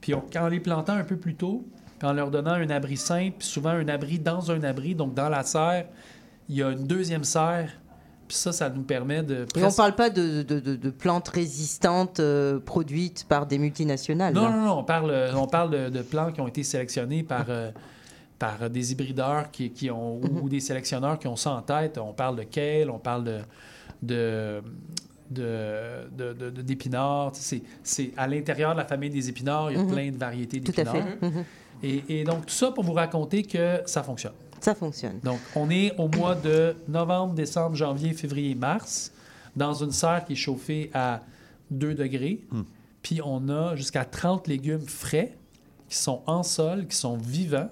Puis 0.00 0.14
on- 0.14 0.24
en 0.38 0.48
les 0.48 0.60
plantant 0.60 0.94
un 0.94 1.04
peu 1.04 1.16
plus 1.16 1.34
tôt, 1.34 1.64
puis 1.98 2.08
en 2.08 2.12
leur 2.12 2.30
donnant 2.30 2.52
un 2.52 2.68
abri 2.70 2.96
simple, 2.96 3.36
puis 3.38 3.46
souvent 3.48 3.70
un 3.70 3.88
abri 3.88 4.18
dans 4.18 4.50
un 4.50 4.62
abri, 4.62 4.94
donc 4.94 5.14
dans 5.14 5.28
la 5.28 5.42
serre, 5.42 5.86
il 6.48 6.56
y 6.56 6.62
a 6.62 6.70
une 6.70 6.86
deuxième 6.86 7.24
serre 7.24 7.70
Puis 8.26 8.38
ça, 8.38 8.52
ça 8.52 8.70
nous 8.70 8.82
permet 8.84 9.22
de... 9.22 9.34
Et 9.34 9.42
on 9.42 9.60
presque- 9.60 9.76
parle 9.76 9.94
pas 9.94 10.08
de, 10.08 10.42
de- 10.42 10.58
de- 10.58 10.76
de 10.76 10.90
plantes 10.90 11.28
résistantes 11.28 12.20
euh, 12.20 12.58
produites 12.58 13.26
par 13.28 13.44
des 13.46 13.58
multinationales. 13.58 14.32
Non, 14.32 14.44
là. 14.44 14.50
non, 14.50 14.62
non, 14.64 14.78
on 14.78 14.82
parle, 14.84 15.14
on 15.36 15.46
parle 15.46 15.90
de, 15.90 16.00
plants 16.02 16.32
qui 16.32 16.40
ont 16.40 16.48
été 16.48 16.62
sélectionnés 16.62 17.22
par, 17.22 17.44
euh, 17.50 17.70
par 18.38 18.70
des 18.70 18.92
hybrideurs 18.92 19.50
qui, 19.50 19.70
qui 19.72 19.90
ont, 19.90 20.20
Mhm. 20.20 20.40
ou 20.40 20.48
des 20.48 20.60
sélectionneurs 20.60 21.18
qui 21.18 21.26
ont 21.28 21.36
ça 21.36 21.50
en 21.50 21.60
tête. 21.60 21.98
On 21.98 22.14
parle 22.14 22.36
de 22.36 22.44
kale, 22.44 22.88
on 22.88 22.98
parle 22.98 23.24
de, 23.24 23.38
de, 24.02 24.62
de, 25.34 26.08
de- 26.16 26.32
de- 26.32 26.50
de- 26.50 26.62
d'épinards. 26.62 27.32
C'est, 27.34 27.62
c'est 27.82 28.12
à 28.16 28.26
l'intérieur 28.26 28.72
de 28.72 28.78
la 28.78 28.84
famille 28.86 29.10
des 29.10 29.28
épinards, 29.28 29.70
il 29.70 29.76
y 29.76 29.80
a 29.80 29.82
Mhm. 29.84 29.92
plein 29.92 30.10
de 30.10 30.16
variétés 30.16 30.60
Tout 30.60 30.72
à 30.72 30.84
d'épinards. 30.84 31.08
fait. 31.20 31.26
Mhm. 31.26 31.44
Et, 31.82 32.04
et 32.20 32.24
donc, 32.24 32.46
tout 32.46 32.54
ça 32.54 32.70
pour 32.70 32.84
vous 32.84 32.92
raconter 32.94 33.42
que 33.42 33.80
ça 33.86 34.02
fonctionne. 34.02 34.32
Ça 34.60 34.74
fonctionne. 34.74 35.18
Donc, 35.22 35.38
on 35.54 35.68
est 35.68 35.92
au 35.98 36.08
mois 36.08 36.34
de 36.34 36.74
novembre, 36.88 37.34
décembre, 37.34 37.76
janvier, 37.76 38.14
février, 38.14 38.54
mars, 38.54 39.12
dans 39.54 39.74
une 39.74 39.90
serre 39.90 40.24
qui 40.24 40.32
est 40.32 40.36
chauffée 40.36 40.90
à 40.94 41.20
2 41.70 41.94
degrés. 41.94 42.40
Puis 43.02 43.20
on 43.22 43.48
a 43.50 43.76
jusqu'à 43.76 44.04
30 44.06 44.48
légumes 44.48 44.86
frais 44.86 45.36
qui 45.88 45.98
sont 45.98 46.22
en 46.26 46.42
sol, 46.42 46.86
qui 46.86 46.96
sont 46.96 47.18
vivants. 47.18 47.68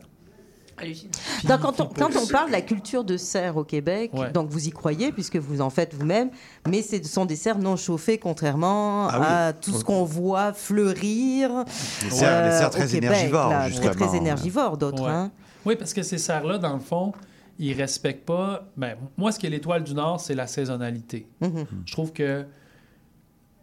Donc, 1.45 1.61
quand, 1.61 1.81
on, 1.81 1.87
quand 1.87 2.07
on 2.11 2.21
poussent. 2.21 2.33
parle 2.33 2.49
de 2.49 2.53
la 2.53 2.61
culture 2.63 3.05
de 3.05 3.17
serre 3.17 3.57
au 3.57 3.65
Québec, 3.65 4.11
Ouais. 4.15 4.31
donc 4.31 4.49
vous 4.51 4.67
y 4.69 4.71
croyez 4.71 5.13
puisque 5.13 5.37
vous 5.37 5.61
en 5.61 5.71
faites 5.71 5.95
vous-même, 5.95 6.31
mais 6.69 6.83
ce 6.83 7.03
sont 7.05 7.25
des 7.25 7.37
serres 7.37 7.59
non 7.59 7.77
chauffées 7.77 8.19
contrairement 8.19 9.09
Ah 9.09 9.19
oui. 9.21 9.27
à 9.29 9.53
tout 9.53 9.73
ce 9.73 9.85
qu'on 9.85 10.05
voit 10.05 10.53
fleurir. 10.53 11.65
Les 12.05 12.11
serres, 12.11 12.45
les 12.45 12.51
serres 12.51 12.67
euh, 12.67 12.71
très 12.71 12.85
au 12.85 12.89
Québec, 12.89 13.11
énergivores, 13.11 13.51
là, 13.51 13.69
justement. 13.69 13.91
Très, 13.93 14.07
très 14.07 14.17
énergivores, 14.17 14.77
d'autres. 14.79 15.03
Ouais. 15.05 15.11
hein. 15.11 15.31
Oui, 15.65 15.77
parce 15.77 15.93
que 15.95 16.03
ces 16.03 16.19
serres-là, 16.19 16.59
dans 16.59 16.75
le 16.75 16.81
fond, 16.81 17.13
ils 17.59 17.73
respectent 17.75 18.25
pas. 18.27 18.67
Ben, 18.77 18.97
moi, 19.17 19.31
ce 19.33 19.39
qui 19.39 19.47
est 19.47 19.51
l'étoile 19.51 19.85
du 19.85 19.95
Nord, 19.95 20.21
c'est 20.21 20.35
la 20.35 20.47
saisonnalité. 20.47 21.27
Mhm. 21.41 21.67
Je 21.87 21.93
trouve 21.93 22.13
que 22.13 22.45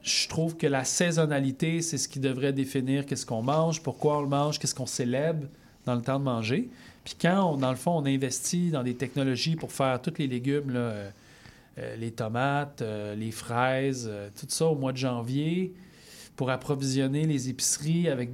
je 0.01 0.29
trouve 0.29 0.55
que 0.55 0.65
la 0.65 0.86
saisonnalité, 0.86 1.82
c'est 1.82 1.97
ce 1.97 2.08
qui 2.08 2.19
devrait 2.19 2.53
définir 2.53 3.05
qu'est-ce 3.05 3.25
qu'on 3.25 3.41
mange, 3.41 3.84
pourquoi 3.84 4.19
on 4.19 4.21
le 4.21 4.29
mange, 4.29 4.58
qu'est-ce 4.58 4.73
qu'on 4.73 4.86
célèbre 4.86 5.47
dans 5.86 5.93
le 5.95 6.01
temps 6.01 6.19
de 6.19 6.23
manger. 6.23 6.69
Puis 7.03 7.15
quand, 7.21 7.53
on- 7.53 7.57
dans 7.57 7.71
le 7.71 7.77
fond, 7.77 7.91
on 7.97 8.05
investit 8.05 8.71
dans 8.71 8.83
des 8.83 8.95
technologies 8.95 9.55
pour 9.55 9.71
faire 9.71 10.01
tous 10.01 10.13
les 10.17 10.27
légumes, 10.27 10.71
euh, 10.75 11.09
euh, 11.77 11.95
les 11.95 12.12
tomates, 12.12 12.81
euh, 12.81 13.15
les 13.15 13.31
fraises, 13.31 14.09
tout 14.39 14.45
ça 14.49 14.65
au 14.67 14.75
mois 14.75 14.91
de 14.91 14.97
janvier, 14.97 15.73
pour 16.35 16.49
approvisionner 16.49 17.25
les 17.25 17.49
épiceries 17.49 18.07
avec... 18.09 18.29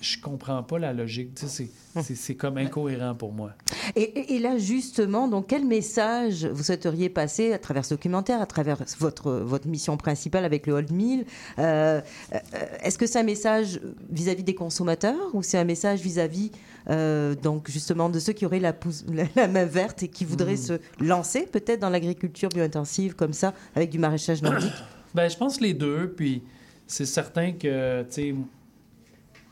Je 0.00 0.18
comprends 0.20 0.62
pas 0.62 0.78
la 0.78 0.92
logique. 0.92 1.30
C'est- 1.38 2.34
comme 2.34 2.58
incohérent 2.58 3.14
pour 3.14 3.32
moi. 3.32 3.52
Et, 3.96 4.34
et- 4.34 4.38
là, 4.38 4.58
justement, 4.58 5.26
donc, 5.26 5.46
quel 5.48 5.64
message 5.64 6.44
vous 6.46 6.62
souhaiteriez 6.62 7.08
passer 7.08 7.52
à 7.52 7.58
travers 7.58 7.84
ce 7.84 7.94
documentaire, 7.94 8.40
à 8.42 8.46
travers 8.46 8.78
votre, 8.98 9.32
votre 9.32 9.66
mission 9.66 9.96
principale 9.96 10.44
avec 10.44 10.66
le 10.66 10.74
Old 10.74 10.92
Mill 10.92 11.24
Est-ce 11.58 12.98
que 12.98 13.06
c'est 13.06 13.18
un 13.18 13.22
message 13.24 13.80
vis-à-vis 14.10 14.44
des 14.44 14.54
consommateurs 14.54 15.34
ou 15.34 15.42
c'est 15.42 15.58
un 15.58 15.64
message 15.64 16.00
vis-à-vis, 16.00 16.52
euh, 16.90 17.34
donc, 17.34 17.70
justement, 17.70 18.08
de 18.08 18.18
ceux 18.18 18.32
qui 18.32 18.46
auraient 18.46 18.60
la, 18.60 18.72
pousse- 18.72 19.04
la, 19.12 19.24
la 19.34 19.48
main 19.48 19.64
verte 19.64 20.02
et 20.02 20.08
qui 20.08 20.24
voudraient 20.24 20.54
Hmm. 20.54 20.56
se 20.56 21.04
lancer 21.04 21.46
peut-être 21.46 21.80
dans 21.80 21.90
l'agriculture 21.90 22.48
bio-intensive 22.48 23.14
comme 23.14 23.32
ça, 23.32 23.54
avec 23.74 23.90
du 23.90 23.98
maraîchage 23.98 24.42
nordique 24.42 24.72
Ben, 25.14 25.28
je 25.28 25.36
pense 25.36 25.60
les 25.60 25.74
deux. 25.74 26.12
Puis 26.16 26.42
c'est 26.86 27.06
certain 27.06 27.52
que, 27.52 28.02
tu 28.02 28.08
sais, 28.10 28.34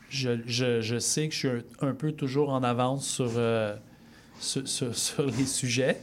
je, 0.09 0.29
je, 0.45 0.81
je 0.81 0.99
sais 0.99 1.27
que 1.27 1.33
je 1.33 1.39
suis 1.39 1.47
un, 1.49 1.61
un 1.89 1.93
peu 1.93 2.11
toujours 2.11 2.49
en 2.49 2.63
avance 2.63 3.07
sur, 3.07 3.31
euh, 3.35 3.75
sur, 4.39 4.67
sur- 4.67 4.95
sur 4.97 5.25
les 5.25 5.45
sujets. 5.45 5.99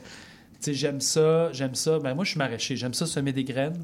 Tu 0.60 0.66
sais, 0.70 0.74
j'aime 0.74 1.00
ça, 1.00 1.50
j'aime 1.52 1.74
ça. 1.74 1.98
Ben, 1.98 2.14
moi, 2.14 2.24
je 2.24 2.30
suis 2.30 2.38
maraîcher. 2.38 2.76
J'aime 2.76 2.94
ça 2.94 3.06
semer 3.06 3.32
des 3.32 3.42
graines 3.44 3.82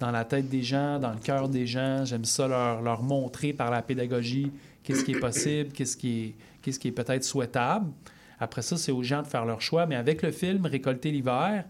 dans 0.00 0.10
la 0.10 0.24
tête 0.24 0.48
des 0.48 0.62
gens, 0.62 0.98
dans 0.98 1.10
le 1.12 1.18
cœur 1.18 1.48
des 1.48 1.66
gens. 1.66 2.04
J'aime 2.06 2.24
ça 2.24 2.48
leur, 2.48 2.80
leur 2.82 3.02
montrer 3.02 3.52
par 3.52 3.70
la 3.70 3.82
pédagogie 3.82 4.50
qu'est-ce 4.82 5.04
qui 5.04 5.12
est 5.12 5.20
possible, 5.20 5.70
qu'est-ce 5.72 5.96
qui 5.98 6.20
est, 6.20 6.34
qu'est-ce 6.68 6.78
qui 6.78 6.88
est 6.88 6.92
peut-être 6.92 7.24
souhaitable. 7.24 7.90
Après 8.38 8.62
ça, 8.62 8.76
c'est 8.76 8.92
aux 8.92 9.02
gens 9.02 9.22
de 9.22 9.26
faire 9.26 9.44
leur 9.44 9.60
choix. 9.60 9.86
Mais 9.86 9.96
avec 9.96 10.22
le 10.22 10.30
film 10.30 10.66
Récolter 10.66 11.10
l'hiver, 11.10 11.64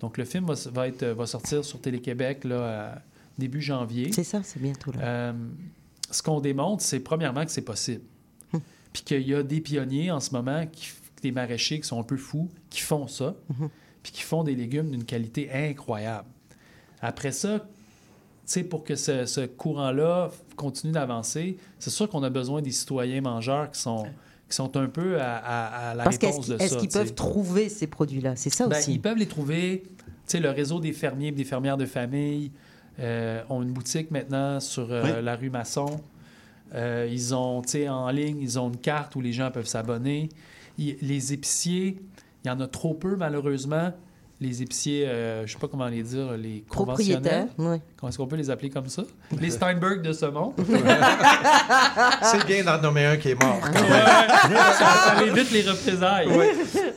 donc 0.00 0.18
le 0.18 0.24
film 0.24 0.44
va, 0.46 0.54
va 0.72 0.88
être, 0.88 1.04
va 1.04 1.26
sortir 1.26 1.64
sur 1.64 1.80
Télé-Québec 1.80 2.44
là, 2.44 2.56
euh, 2.56 2.94
début 3.38 3.60
janvier. 3.60 4.12
C'est 4.12 4.24
ça, 4.24 4.42
c'est 4.42 4.60
bientôt 4.60 4.92
là. 4.92 4.98
Euh, 5.02 5.32
ce 6.10 6.22
qu'on 6.22 6.40
démontre, 6.40 6.82
c'est 6.82 7.00
premièrement 7.00 7.44
que 7.44 7.52
c'est 7.52 7.62
possible. 7.62 8.02
Hum. 8.52 8.60
Puis 8.92 9.02
qu'il 9.04 9.28
y 9.28 9.34
a 9.34 9.42
des 9.42 9.60
pionniers 9.60 10.10
en 10.10 10.18
ce 10.18 10.32
moment, 10.32 10.66
qui, 10.66 10.90
des 11.22 11.30
maraîchers 11.30 11.80
qui 11.80 11.86
sont 11.86 12.00
un 12.00 12.04
peu 12.04 12.16
fous, 12.16 12.50
qui 12.70 12.80
font 12.80 13.06
ça, 13.06 13.36
puis 14.02 14.12
qui 14.12 14.22
font 14.22 14.42
des 14.42 14.56
légumes 14.56 14.90
d'une 14.90 15.04
qualité 15.04 15.50
incroyable. 15.52 16.26
Après 17.00 17.30
ça, 17.30 17.60
tu 17.60 17.66
sais, 18.46 18.64
pour 18.64 18.82
que 18.82 18.96
ce, 18.96 19.26
ce 19.26 19.42
courant-là 19.42 20.30
continue 20.56 20.92
d'avancer, 20.92 21.56
c'est 21.78 21.90
sûr 21.90 22.08
qu'on 22.08 22.24
a 22.24 22.30
besoin 22.30 22.62
des 22.62 22.72
citoyens 22.72 23.20
mangeurs 23.20 23.70
qui 23.70 23.80
sont, 23.80 24.06
qui 24.50 24.56
sont 24.56 24.76
un 24.76 24.86
peu 24.88 25.18
à, 25.20 25.36
à- 25.36 25.90
à 25.90 25.94
la 25.94 26.04
Parce 26.04 26.18
réponse 26.18 26.44
qu'ils 26.46 26.56
de 26.58 26.62
est-ce 26.62 26.74
ça. 26.74 26.80
qu'ils 26.80 26.88
tu 26.88 26.92
sais. 26.92 26.98
peuvent 26.98 27.14
trouver 27.14 27.68
ces 27.70 27.86
produits-là? 27.86 28.36
C'est 28.36 28.50
ça 28.50 28.66
Ben, 28.68 28.76
aussi. 28.78 28.92
Ils 28.94 29.00
peuvent 29.00 29.16
les 29.16 29.26
trouver. 29.26 29.84
Tu 29.86 30.02
sais, 30.26 30.40
le 30.40 30.50
réseau 30.50 30.78
des 30.80 30.92
fermiers 30.92 31.28
et 31.28 31.32
des 31.32 31.44
fermières 31.44 31.76
de 31.78 31.86
famille 31.86 32.50
euh, 32.98 33.42
ont 33.48 33.62
une 33.62 33.72
boutique 33.72 34.10
maintenant 34.10 34.60
sur 34.60 34.92
euh, 34.92 35.02
Oui. 35.04 35.10
la 35.24 35.36
rue 35.36 35.48
Masson. 35.50 36.00
Euh, 36.74 37.08
ils 37.10 37.34
ont, 37.34 37.62
tu 37.62 37.70
sais, 37.70 37.88
en 37.88 38.10
ligne, 38.10 38.38
ils 38.40 38.58
ont 38.58 38.68
une 38.68 38.76
carte 38.76 39.16
où 39.16 39.20
les 39.20 39.32
gens 39.32 39.50
peuvent 39.50 39.66
s'abonner. 39.66 40.28
Ils- 40.78 40.96
Les 41.02 41.32
épiciers, 41.32 41.98
il 42.44 42.48
y 42.48 42.50
en 42.50 42.60
a 42.60 42.66
trop 42.66 42.94
peu, 42.94 43.16
malheureusement. 43.16 43.92
Les 44.42 44.62
épiciers, 44.62 45.06
euh, 45.06 45.46
je 45.46 45.52
sais 45.52 45.58
pas 45.58 45.68
comment 45.68 45.86
les 45.86 46.02
dire, 46.02 46.32
les 46.32 46.64
Propriétaires, 46.66 47.46
conventionnels. 47.48 47.48
oui. 47.58 47.76
Comment 47.98 48.08
est-ce 48.08 48.16
qu'on 48.16 48.26
peut 48.26 48.36
les 48.36 48.48
appeler 48.48 48.70
comme 48.70 48.88
ça? 48.88 49.02
Les 49.38 49.50
Steinberg 49.50 50.00
de 50.00 50.14
ce 50.14 50.24
monde. 50.26 50.54
C'est 52.22 52.46
bien 52.46 52.64
d'en 52.64 52.80
nommer 52.80 53.04
un 53.04 53.16
qui 53.18 53.30
est 53.30 53.42
mort. 53.42 53.60
quand 53.60 53.72
même. 53.72 53.82
Ouais, 53.82 54.56
ça, 54.78 55.14
ça 55.16 55.22
évite 55.26 55.50
les 55.50 55.62
représailles. 55.62 56.28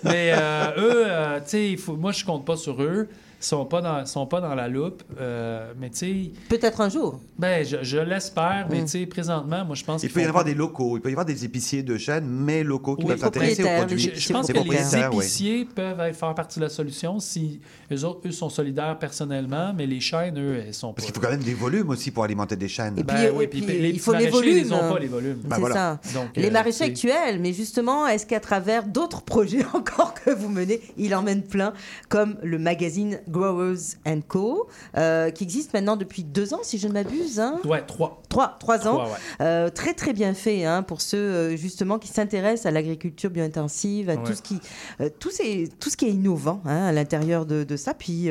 Mais 0.04 0.32
euh, 0.36 0.72
eux, 0.78 1.04
euh, 1.06 1.40
tu 1.40 1.50
sais, 1.50 1.70
il 1.72 1.78
faut- 1.78 1.96
moi, 1.98 2.12
je 2.14 2.24
compte 2.24 2.46
pas 2.46 2.56
sur 2.56 2.82
eux. 2.82 3.10
Sont 3.44 3.66
pas 3.66 3.82
dans, 3.82 4.06
sont 4.06 4.26
pas 4.26 4.40
dans 4.40 4.56
la 4.56 4.70
loupe. 4.70 5.04
Euh, 5.20 5.74
mais 5.80 5.90
tu 5.90 5.98
sais, 5.98 6.32
Peut-être 6.48 6.80
un 6.80 6.88
jour. 6.90 7.20
ben, 7.38 7.66
je, 7.66 7.78
je 7.82 7.98
l'espère. 7.98 8.68
Mais 8.70 8.80
Mm. 8.82 8.86
tu 8.86 8.88
sais, 8.92 9.06
présentement, 9.06 9.66
moi, 9.66 9.76
je 9.76 9.84
pense 9.84 10.02
Il 10.02 10.08
qu'il 10.08 10.14
peut 10.14 10.22
y 10.22 10.24
avoir 10.24 10.44
pas- 10.46 10.50
des 10.50 10.56
locaux, 10.56 10.98
il 10.98 11.02
peut 11.02 11.10
y 11.10 11.12
avoir 11.12 11.26
des 11.26 11.44
épiciers 11.44 11.84
de 11.84 11.98
chaîne, 11.98 12.26
mais 12.26 12.64
locaux 12.64 12.96
qui 12.96 13.04
Oui, 13.04 13.12
peuvent 13.12 13.20
s'intéresser 13.20 13.64
aux 13.64 13.68
produits. 13.78 14.00
Je, 14.16 14.20
je 14.20 14.34
pense 14.34 14.48
que 14.48 14.54
les 14.54 14.60
oui. 14.62 14.78
épiciers 15.18 15.66
peuvent 15.66 16.14
faire 16.14 16.34
partie 16.36 16.60
de 16.60 16.64
la 16.64 16.70
solution 16.70 17.20
si 17.20 17.60
eux 17.92 18.06
autres, 18.06 18.28
eux, 18.28 18.32
sont 18.32 18.50
solidaires 18.50 18.98
personnellement, 18.98 19.74
mais 19.76 19.86
les 19.88 20.00
chaînes, 20.00 20.40
eux, 20.40 20.64
elles 20.66 20.74
sont 20.74 20.88
pas. 20.90 20.96
Parce 20.96 21.06
qu'il 21.08 21.16
faut 21.16 21.22
quand 21.22 21.32
même 21.32 21.44
des 21.44 21.54
volumes 21.54 21.90
aussi 21.90 22.12
pour 22.12 22.24
alimenter 22.24 22.56
des 22.56 22.68
chaînes. 22.70 22.98
Et 22.98 23.04
Ben 23.04 23.14
puis, 23.14 23.24
oui, 23.36 23.44
et 23.44 23.48
puis 23.48 23.62
puis, 23.62 23.78
les 23.80 23.90
il 23.90 24.00
faut 24.00 24.14
les 24.14 24.30
maraîchers, 24.30 24.58
Ils 24.60 24.66
volumes. 24.66 24.70
n'ont 24.70 24.94
pas 24.94 25.00
les 25.00 25.08
volumes. 25.08 25.40
Ben 25.44 25.58
voilà. 25.58 25.76
ça. 25.76 26.00
Donc, 26.14 26.30
Les 26.38 26.48
euh, 26.48 26.52
maraîchers 26.52 26.86
actuels, 26.86 27.40
mais 27.42 27.52
justement, 27.54 28.08
est-ce 28.08 28.26
qu'à 28.26 28.40
travers 28.40 28.86
d'autres 28.86 29.22
projets 29.34 29.66
encore 29.74 30.14
que 30.14 30.30
vous 30.32 30.50
menez, 30.50 30.80
il 30.98 31.14
en 31.14 31.22
mène 31.22 31.44
plein, 31.44 31.74
comme 32.10 32.38
le 32.42 32.58
magazine 32.58 33.20
Growers 33.34 33.98
Co, 34.28 34.67
euh, 34.96 35.30
qui 35.32 35.43
existe 35.43 35.74
maintenant 35.74 35.98
depuis 35.98 36.24
deux 36.24 36.54
ans, 36.54 36.60
si 36.63 36.78
je 36.78 36.88
ne 36.88 36.93
m'abuse, 36.93 37.39
hein 37.39 37.60
Ouais, 37.65 37.82
trois. 37.86 38.22
trois, 38.30 38.56
trois 38.60 38.88
ans, 38.88 38.93
Trois, 39.00 39.06
ouais. 39.06 39.12
Euh, 39.41 39.69
très 39.69 39.93
très 39.93 40.13
bien 40.13 40.34
fait 40.34 40.63
hein, 40.65 40.84
pour 40.84 41.02
ceux 41.02 41.17
euh, 41.17 41.56
justement 41.58 41.98
qui 42.00 42.08
s'intéressent 42.10 42.65
à 42.67 42.72
l'agriculture 42.72 43.30
bio-intensive, 43.32 44.10
à 44.10 44.13
Ouais. 44.13 44.24
tout 44.24 44.34
ce 44.34 44.41
qui, 44.43 44.60
euh, 45.02 45.10
tout, 45.19 45.32
ces- 45.32 45.67
tout 45.80 45.89
ce 45.89 45.98
qui 45.98 46.06
est 46.06 46.12
innovant 46.12 46.62
hein, 46.65 46.86
à 46.86 46.91
l'intérieur 46.91 47.46
de, 47.46 47.63
de 47.63 47.76
ça. 47.76 47.93
Puis 47.93 48.30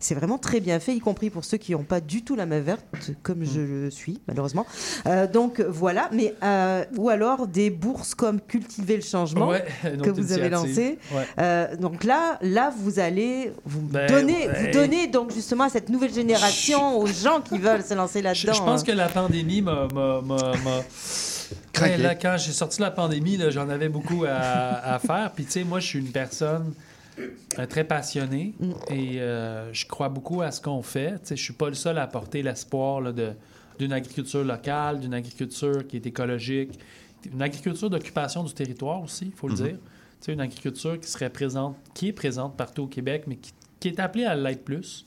c'est 0.00 0.14
vraiment 0.14 0.38
très 0.38 0.60
bien 0.60 0.80
fait, 0.80 0.94
y 0.94 1.00
compris 1.00 1.28
pour 1.30 1.44
ceux 1.44 1.58
qui 1.58 1.72
n'ont 1.72 1.82
pas 1.84 2.00
du 2.00 2.22
tout 2.24 2.34
la 2.34 2.46
main 2.46 2.60
verte, 2.60 2.84
comme 3.22 3.44
je 3.44 3.60
le 3.60 3.90
suis 3.90 4.20
malheureusement. 4.26 4.66
Donc 5.32 5.60
voilà, 5.60 6.08
mais 6.12 6.34
ou 6.96 7.08
alors 7.10 7.46
des 7.46 7.70
bourses 7.70 8.14
comme 8.14 8.40
Cultiver 8.40 8.96
le 8.96 9.02
changement. 9.02 9.48
Ouais, 9.48 9.64
que 10.02 10.10
vous 10.10 10.32
avez 10.32 10.48
lancé. 10.48 10.98
Donc 11.80 12.04
là, 12.04 12.38
là, 12.42 12.72
vous 12.76 12.98
allez 12.98 13.52
vous 13.64 13.80
Ben, 13.80 14.08
donner, 14.08 14.37
ouais. 14.46 14.66
vous 14.66 14.70
donner 14.72 15.06
donc 15.06 15.32
justement 15.32 15.64
à 15.64 15.68
cette 15.68 15.88
nouvelle 15.88 16.12
génération, 16.12 16.98
aux 16.98 17.06
gens 17.06 17.40
qui 17.40 17.58
veulent 17.58 17.82
se 17.82 17.94
lancer 17.94 18.22
là-dedans. 18.22 18.52
je 18.52 18.62
pense 18.62 18.82
hein. 18.82 18.84
que 18.84 18.92
la 18.92 19.08
pandémie 19.08 19.62
m'a. 19.62 19.88
là, 21.98 22.14
quand 22.14 22.36
j'ai 22.38 22.52
sorti 22.52 22.78
de 22.78 22.82
la 22.82 22.90
pandémie, 22.90 23.36
là, 23.36 23.50
j'en 23.50 23.68
avais 23.68 23.88
beaucoup 23.88 24.24
à, 24.28 24.94
à 24.94 24.98
faire. 24.98 25.32
Puis, 25.34 25.44
tu 25.44 25.52
sais, 25.52 25.64
moi, 25.64 25.80
je 25.80 25.86
suis 25.86 25.98
une 25.98 26.10
personne 26.12 26.74
euh, 27.18 27.66
très 27.66 27.84
passionnée 27.84 28.54
Mm. 28.58 28.70
et 28.90 29.20
euh, 29.20 29.72
je 29.72 29.86
crois 29.86 30.08
beaucoup 30.08 30.42
à 30.42 30.50
ce 30.50 30.60
qu'on 30.60 30.82
fait. 30.82 31.12
Tu 31.14 31.18
sais, 31.28 31.36
je 31.36 31.42
suis 31.42 31.52
pas 31.52 31.68
le 31.68 31.74
seul 31.74 31.98
à 31.98 32.06
porter 32.06 32.42
l'espoir 32.42 33.02
d'une 33.78 33.92
agriculture 33.92 34.44
locale, 34.44 35.00
d'une 35.00 35.14
agriculture 35.14 35.86
qui 35.86 35.96
est 35.96 36.06
écologique, 36.06 36.78
une 37.32 37.42
agriculture 37.42 37.90
d'occupation 37.90 38.44
du 38.44 38.52
territoire 38.54 39.02
aussi, 39.02 39.26
il 39.26 39.32
faut 39.32 39.48
le 39.48 39.54
Mhm. 39.54 39.62
dire. 39.62 39.76
Tu 40.20 40.26
sais, 40.26 40.32
une 40.32 40.40
agriculture 40.40 40.98
qui 41.00 41.08
serait 41.08 41.30
présente, 41.30 41.76
qui 41.94 42.08
est 42.08 42.12
présente 42.12 42.56
partout 42.56 42.84
au 42.84 42.86
Québec, 42.86 43.24
mais 43.26 43.36
qui, 43.36 43.52
qui 43.80 43.88
est 43.88 44.00
appelée 44.00 44.24
à 44.24 44.34
l'être 44.34 44.64
plus. 44.64 45.06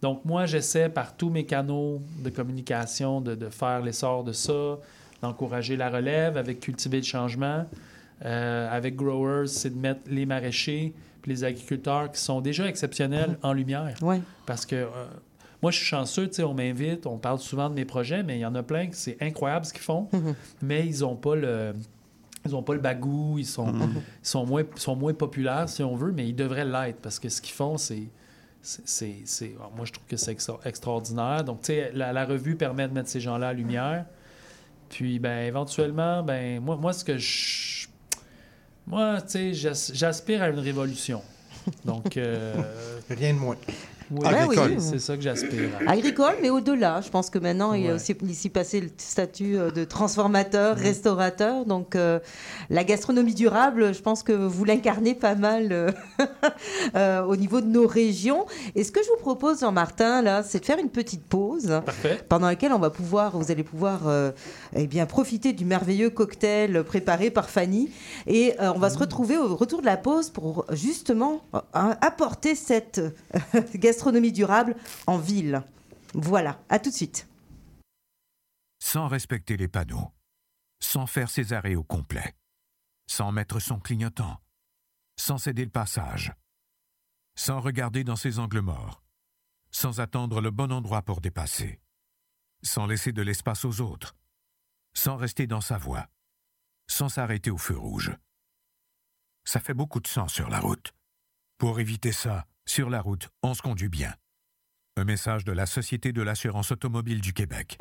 Donc, 0.00 0.24
moi, 0.24 0.46
j'essaie 0.46 0.88
par 0.88 1.16
tous 1.16 1.30
mes 1.30 1.44
canaux 1.46 2.02
de 2.24 2.30
communication 2.30 3.20
de, 3.20 3.34
de 3.34 3.48
faire 3.48 3.80
l'essor 3.82 4.24
de 4.24 4.32
ça, 4.32 4.78
d'encourager 5.20 5.76
la 5.76 5.90
relève 5.90 6.36
avec 6.36 6.60
cultiver 6.60 6.98
le 6.98 7.04
changement. 7.04 7.66
euh, 8.24 8.68
avec 8.70 8.94
Growers, 8.96 9.46
c'est 9.48 9.70
de 9.70 9.78
mettre 9.78 10.00
les 10.08 10.26
maraîchers 10.26 10.92
puis 11.22 11.30
les 11.32 11.44
agriculteurs 11.44 12.10
qui 12.10 12.20
sont 12.20 12.40
déjà 12.40 12.66
exceptionnels 12.68 13.36
en 13.42 13.52
lumière. 13.52 13.96
Ouais. 14.02 14.20
Parce 14.46 14.64
que 14.66 14.74
euh, 14.76 14.88
moi, 15.60 15.70
je 15.70 15.76
suis 15.76 15.86
chanceux, 15.86 16.26
tu 16.28 16.34
sais, 16.34 16.42
on 16.44 16.54
m'invite, 16.54 17.06
on 17.06 17.18
parle 17.18 17.38
souvent 17.38 17.68
de 17.70 17.74
mes 17.74 17.84
projets, 17.84 18.22
mais 18.24 18.38
il 18.38 18.40
y 18.40 18.46
en 18.46 18.54
a 18.56 18.62
plein 18.64 18.88
que 18.88 18.96
c'est 18.96 19.16
incroyable 19.20 19.64
ce 19.66 19.72
qu'ils 19.72 19.82
font, 19.82 20.08
Mhm. 20.12 20.34
mais 20.62 20.84
ils 20.86 21.00
n'ont 21.00 21.14
pas 21.16 21.36
le. 21.36 21.74
Ils 22.44 22.56
ont 22.56 22.62
pas 22.62 22.74
le 22.74 22.80
bagou, 22.80 23.36
ils 23.38 23.46
sont, 23.46 23.66
Mhm. 23.72 23.92
ils 23.96 24.26
sont, 24.26 24.44
moins, 24.46 24.64
sont 24.76 24.96
moins 24.96 25.14
populaires, 25.14 25.68
si 25.68 25.82
on 25.82 25.94
veut, 25.94 26.10
mais 26.12 26.26
ils 26.28 26.34
devraient 26.34 26.64
l'être 26.64 26.98
parce 27.00 27.18
que 27.18 27.28
ce 27.28 27.40
qu'ils 27.40 27.54
font, 27.54 27.76
c'est. 27.78 28.08
c'est- 28.64 28.82
c'est- 28.86 29.22
c'est- 29.24 29.54
alors, 29.56 29.72
moi, 29.76 29.84
je 29.84 29.92
trouve 29.92 30.06
que 30.06 30.16
c'est 30.16 30.30
extra- 30.32 30.60
extraordinaire. 30.64 31.42
Donc, 31.44 31.60
tu 31.62 31.66
sais, 31.72 31.90
la, 31.94 32.12
la 32.12 32.24
revue 32.24 32.54
permet 32.56 32.86
de 32.88 32.92
mettre 32.94 33.08
ces 33.08 33.20
gens-là 33.20 33.48
à 33.48 33.52
lumière. 33.52 34.04
Puis, 34.88 35.18
ben, 35.18 35.46
éventuellement, 35.46 36.22
ben, 36.22 36.60
moi, 36.60 36.76
moi 36.76 36.92
ce 36.92 37.04
que 37.04 37.16
je. 37.18 37.86
Moi, 38.86 39.20
tu 39.22 39.28
sais, 39.30 39.54
j'as- 39.54 39.90
j'aspire 39.94 40.42
à 40.42 40.48
une 40.48 40.58
révolution. 40.58 41.22
Donc. 41.84 42.16
euh, 42.16 42.54
Rien 43.10 43.34
de 43.34 43.38
moins. 43.38 43.56
Oui, 44.16 44.26
Agricole. 44.26 44.80
c'est 44.80 44.98
ça 44.98 45.16
que 45.16 45.22
j'aspire. 45.22 45.70
Agricole, 45.86 46.34
mais 46.42 46.50
au-delà. 46.50 47.00
Je 47.00 47.08
pense 47.08 47.30
que 47.30 47.38
maintenant, 47.38 47.72
il 47.72 47.84
y 47.84 47.88
a 47.88 47.94
aussi 47.94 48.16
ici 48.28 48.48
passé 48.50 48.80
le 48.80 48.88
statut 48.96 49.56
euh, 49.56 49.70
de 49.70 49.84
transformateur, 49.84 50.76
restaurateur. 50.76 51.64
Donc, 51.66 51.96
euh, 51.96 52.18
la 52.70 52.84
gastronomie 52.84 53.34
durable, 53.34 53.94
je 53.94 54.00
pense 54.02 54.22
que 54.22 54.32
vous 54.32 54.64
l'incarnez 54.64 55.14
pas 55.14 55.34
mal 55.34 55.68
euh, 55.72 55.90
euh, 56.96 57.22
au 57.22 57.36
niveau 57.36 57.60
de 57.60 57.66
nos 57.66 57.86
régions. 57.86 58.46
Et 58.74 58.84
ce 58.84 58.92
que 58.92 59.02
je 59.02 59.08
vous 59.08 59.20
propose, 59.20 59.60
Jean-Martin, 59.60 60.22
là, 60.22 60.42
c'est 60.42 60.60
de 60.60 60.64
faire 60.64 60.78
une 60.78 60.90
petite 60.90 61.24
pause 61.24 61.80
Parfait. 61.84 62.18
pendant 62.28 62.46
laquelle 62.46 62.72
on 62.72 62.78
va 62.78 62.90
pouvoir, 62.90 63.36
vous 63.38 63.50
allez 63.50 63.62
pouvoir 63.64 64.06
euh, 64.06 64.32
eh 64.74 64.86
bien, 64.86 65.06
profiter 65.06 65.52
du 65.52 65.64
merveilleux 65.64 66.10
cocktail 66.10 66.84
préparé 66.84 67.30
par 67.30 67.50
Fanny. 67.50 67.90
Et 68.26 68.58
euh, 68.60 68.72
on 68.74 68.78
va 68.78 68.90
se 68.90 68.98
retrouver 68.98 69.36
au 69.36 69.54
retour 69.54 69.80
de 69.80 69.86
la 69.86 69.96
pause 69.96 70.30
pour 70.30 70.66
justement 70.72 71.44
euh, 71.54 71.60
apporter 71.74 72.54
cette 72.54 72.98
euh, 72.98 73.60
gastronomie 73.74 74.32
durable 74.32 74.76
en 75.06 75.18
ville. 75.18 75.62
Voilà, 76.14 76.60
à 76.68 76.78
tout 76.78 76.90
de 76.90 76.94
suite. 76.94 77.26
sans 78.78 79.08
respecter 79.08 79.56
les 79.56 79.68
panneaux, 79.68 80.12
sans 80.80 81.06
faire 81.06 81.30
ses 81.30 81.52
arrêts 81.52 81.76
au 81.76 81.84
complet, 81.84 82.34
sans 83.06 83.32
mettre 83.32 83.60
son 83.60 83.78
clignotant, 83.78 84.38
sans 85.16 85.38
céder 85.38 85.64
le 85.64 85.70
passage, 85.70 86.32
sans 87.34 87.60
regarder 87.60 88.04
dans 88.04 88.16
ses 88.16 88.38
angles 88.38 88.60
morts, 88.60 89.02
sans 89.70 90.00
attendre 90.00 90.40
le 90.40 90.50
bon 90.50 90.70
endroit 90.72 91.02
pour 91.02 91.20
dépasser, 91.20 91.80
sans 92.62 92.86
laisser 92.86 93.12
de 93.12 93.22
l'espace 93.22 93.64
aux 93.64 93.80
autres, 93.80 94.14
sans 94.94 95.16
rester 95.16 95.46
dans 95.46 95.60
sa 95.60 95.78
voie, 95.78 96.06
sans 96.86 97.08
s'arrêter 97.08 97.50
au 97.50 97.58
feu 97.58 97.76
rouge. 97.76 98.12
Ça 99.44 99.60
fait 99.60 99.74
beaucoup 99.74 100.00
de 100.00 100.06
sang 100.06 100.28
sur 100.28 100.48
la 100.48 100.60
route. 100.60 100.92
Pour 101.58 101.80
éviter 101.80 102.12
ça, 102.12 102.46
sur 102.66 102.90
la 102.90 103.00
route, 103.00 103.28
on 103.42 103.54
se 103.54 103.62
conduit 103.62 103.88
bien. 103.88 104.14
Un 104.96 105.04
message 105.04 105.44
de 105.44 105.52
la 105.52 105.64
Société 105.64 106.12
de 106.12 106.20
l'assurance 106.20 106.70
automobile 106.70 107.20
du 107.20 107.32
Québec. 107.32 107.78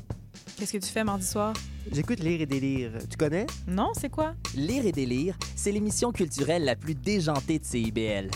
Qu'est-ce 0.56 0.71
que 0.71 0.78
tu 0.78 0.89
fais 0.89 1.04
mardi 1.04 1.26
soir? 1.26 1.54
J'écoute 1.91 2.19
Lire 2.19 2.41
et 2.41 2.45
délire. 2.45 2.93
Tu 3.10 3.17
connais? 3.17 3.45
Non, 3.67 3.91
c'est 3.93 4.10
quoi? 4.10 4.34
Lire 4.56 4.86
et 4.86 4.93
délire, 4.93 5.38
c'est 5.56 5.74
l'émission 5.74 6.12
culturelle 6.13 6.63
la 6.63 6.78
plus 6.78 6.95
déjantée 6.95 7.60
de 7.60 7.65
CIBL. 7.65 8.32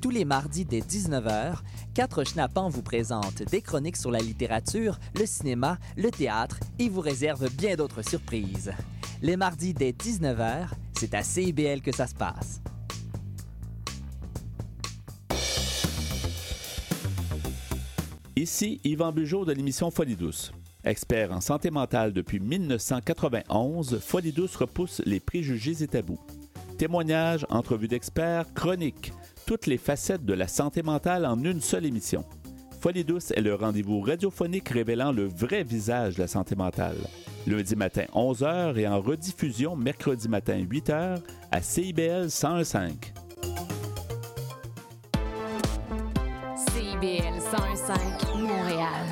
Tous 0.00 0.10
les 0.10 0.24
mardis 0.24 0.64
dès 0.64 0.80
19h, 0.80 1.58
quatre 1.94 2.24
schnappants 2.24 2.68
vous 2.68 2.82
présentent 2.82 3.42
des 3.50 3.62
chroniques 3.62 3.96
sur 3.96 4.10
la 4.10 4.18
littérature, 4.18 4.98
le 5.14 5.26
cinéma, 5.26 5.78
le 5.96 6.10
théâtre 6.10 6.58
et 6.78 6.88
vous 6.88 7.00
réservent 7.00 7.48
bien 7.50 7.76
d'autres 7.76 8.02
surprises. 8.02 8.72
Les 9.22 9.36
mardis 9.36 9.72
dès 9.72 9.92
19h, 9.92 10.66
c'est 10.98 11.14
à 11.14 11.22
CIBL 11.22 11.80
que 11.80 11.94
ça 11.94 12.06
se 12.06 12.14
passe. 12.14 12.60
Ici 18.36 18.80
Yvan 18.82 19.12
Bugeaud 19.12 19.44
de 19.44 19.52
l'émission 19.52 19.92
Folie 19.92 20.16
douce. 20.16 20.52
Expert 20.82 21.32
en 21.32 21.40
santé 21.40 21.70
mentale 21.70 22.12
depuis 22.12 22.40
1991, 22.40 24.00
Folie 24.00 24.32
douce 24.32 24.56
repousse 24.56 25.00
les 25.06 25.20
préjugés 25.20 25.82
et 25.82 25.86
tabous. 25.86 26.18
Témoignages, 26.76 27.46
entrevues 27.48 27.88
d'experts, 27.88 28.52
chroniques, 28.52 29.12
toutes 29.46 29.66
les 29.66 29.78
facettes 29.78 30.24
de 30.24 30.34
la 30.34 30.48
santé 30.48 30.82
mentale 30.82 31.26
en 31.26 31.42
une 31.42 31.60
seule 31.60 31.86
émission. 31.86 32.24
Folie 32.80 33.04
douce 33.04 33.30
est 33.30 33.40
le 33.40 33.54
rendez-vous 33.54 34.00
radiophonique 34.00 34.68
révélant 34.68 35.12
le 35.12 35.24
vrai 35.24 35.62
visage 35.62 36.16
de 36.16 36.22
la 36.22 36.28
santé 36.28 36.54
mentale. 36.54 36.96
Lundi 37.46 37.76
matin 37.76 38.04
11h 38.14 38.78
et 38.78 38.88
en 38.88 39.00
rediffusion 39.00 39.76
mercredi 39.76 40.28
matin 40.28 40.58
8h 40.58 41.20
à 41.50 41.62
CIBL 41.62 42.28
1015. 42.28 42.92
CIBL 46.56 47.38
101.5 47.38 48.38
Montréal. 48.38 49.06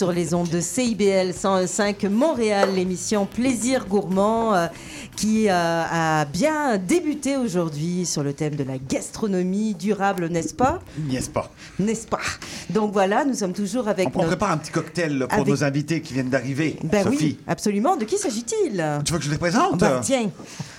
Sur 0.00 0.12
les 0.12 0.32
ondes 0.32 0.48
de 0.48 0.62
CIBL 0.62 1.34
105 1.34 2.04
Montréal, 2.04 2.70
l'émission 2.74 3.26
Plaisir 3.26 3.84
Gourmand 3.86 4.54
euh, 4.54 4.66
qui 5.14 5.50
euh, 5.50 5.52
a 5.52 6.24
bien 6.24 6.78
débuté 6.78 7.36
aujourd'hui 7.36 8.06
sur 8.06 8.22
le 8.22 8.32
thème 8.32 8.54
de 8.54 8.64
la 8.64 8.78
gastronomie 8.78 9.74
durable, 9.74 10.28
n'est-ce 10.28 10.54
pas? 10.54 10.80
N'est-ce 10.98 11.28
pas? 11.28 11.52
N'est-ce 11.78 12.06
pas? 12.06 12.22
Donc 12.70 12.92
voilà, 12.92 13.24
nous 13.24 13.34
sommes 13.34 13.52
toujours 13.52 13.88
avec 13.88 14.08
On 14.14 14.18
notre... 14.18 14.28
prépare 14.28 14.52
un 14.52 14.56
petit 14.58 14.70
cocktail 14.70 15.18
pour 15.28 15.32
Avec- 15.32 15.46
nos 15.48 15.64
invités 15.64 16.00
qui 16.00 16.14
viennent 16.14 16.28
d'arriver. 16.30 16.76
Ben 16.84 17.04
Sophie. 17.04 17.16
oui, 17.20 17.38
absolument. 17.46 17.96
De 17.96 18.04
qui 18.04 18.16
s'agit-il 18.18 18.84
Tu 19.04 19.12
veux 19.12 19.18
que 19.18 19.24
je 19.24 19.30
les 19.30 19.38
présente 19.38 19.78
Ben 19.80 20.00
tiens. 20.02 20.30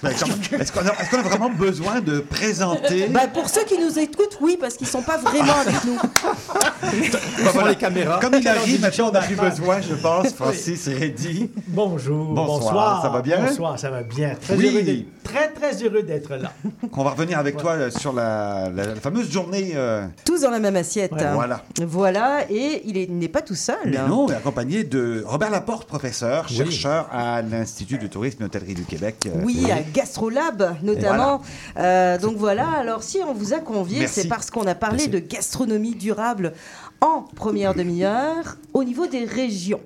Ben, 0.04 0.10
Est-ce 0.12 0.72
qu'on 0.72 0.80
a, 0.86 1.20
a 1.20 1.22
vraiment 1.24 1.50
besoin 1.50 2.02
de 2.02 2.20
présenter 2.20 3.08
Ben, 3.10 3.28
pour 3.34 3.50
ceux 3.50 3.64
qui 3.66 3.78
nous 3.78 3.98
écoutent, 4.00 4.38
oui, 4.42 4.58
parce 4.60 4.76
qu'ils 4.76 4.88
sont 4.88 5.02
pas 5.04 5.18
vraiment 5.18 5.54
avec 5.60 5.84
nous. 5.86 5.98
Ben, 6.82 7.52
voilà. 7.54 7.70
les 7.70 7.76
caméras. 7.76 8.20
Comme 8.20 8.36
il 8.36 8.48
arrive, 8.48 8.82
maintenant 8.82 9.10
on 9.10 9.12
n'a 9.12 9.22
plus 9.22 9.36
besoin, 9.36 9.80
je 9.82 9.94
pense. 9.96 10.30
Francis 10.34 10.88
et 10.88 11.04
Eddie. 11.06 11.50
Bonjour, 11.68 12.34
Bonsoir, 12.34 12.60
bonsoir. 12.60 13.02
ça 13.02 13.10
va 13.10 13.22
bien 13.22 13.46
Bonsoir, 13.46 13.78
ça 13.80 13.90
va 13.90 14.04
bien. 14.04 14.36
Très 14.42 14.56
Oui. 14.56 14.68
heureux 14.68 15.06
très, 15.24 15.50
très 15.50 15.84
heureux 15.84 16.04
d'être 16.04 16.36
là. 16.36 16.52
On 16.94 17.04
va 17.04 17.12
revenir 17.12 17.38
avec 17.40 17.58
toi 17.58 17.90
sur 17.92 18.12
la, 18.14 18.70
la- 18.76 18.88
la 18.88 18.96
fameuse 18.96 19.32
journée. 19.32 19.74
euh, 19.76 20.06
Tous 20.26 20.42
dans 20.42 20.50
la 20.50 20.60
même 20.60 20.76
assiette. 20.76 21.12
Ouais. 21.14 21.32
Voilà. 21.34 21.62
Voilà, 21.86 22.46
et 22.50 22.82
il 22.86 22.98
est- 22.98 23.04
il 23.06 23.18
n'est 23.18 23.28
pas 23.28 23.42
tout 23.42 23.56
seul. 23.56 23.78
Mais 23.86 23.98
non, 24.08 24.28
mais 24.28 24.36
accompagné 24.36 24.84
de 24.84 25.24
Robert 25.26 25.50
Laporte, 25.50 25.88
professeur, 25.88 26.46
Oui. 26.50 26.56
chercheur 26.58 27.08
à 27.12 27.42
l'Institut 27.42 27.98
de 27.98 28.08
tourisme 28.08 28.44
et 28.44 28.46
hôtellerie 28.46 28.74
du 28.74 28.84
Québec. 28.86 29.16
euh, 29.28 29.42
Oui, 29.44 29.72
à 29.72 29.82
Gastrolab 29.82 30.78
notamment. 30.84 31.42
Euh, 31.78 32.18
donc 32.18 32.38
voilà, 32.38 32.70
alors 32.70 33.04
si 33.04 33.20
on 33.28 33.34
vous 33.34 33.54
a 33.54 33.60
convié, 33.60 34.08
c'est 34.08 34.28
parce 34.28 34.50
qu'on 34.52 34.68
a 34.68 34.76
parlé 34.76 34.98
Merci. 34.98 35.10
de 35.10 35.20
gastronomie 35.20 35.96
durable 35.96 36.54
en 37.02 37.22
première 37.36 37.74
demi-heure 37.74 38.58
au 38.74 38.84
niveau 38.84 39.08
des 39.08 39.26
régions. 39.26 39.82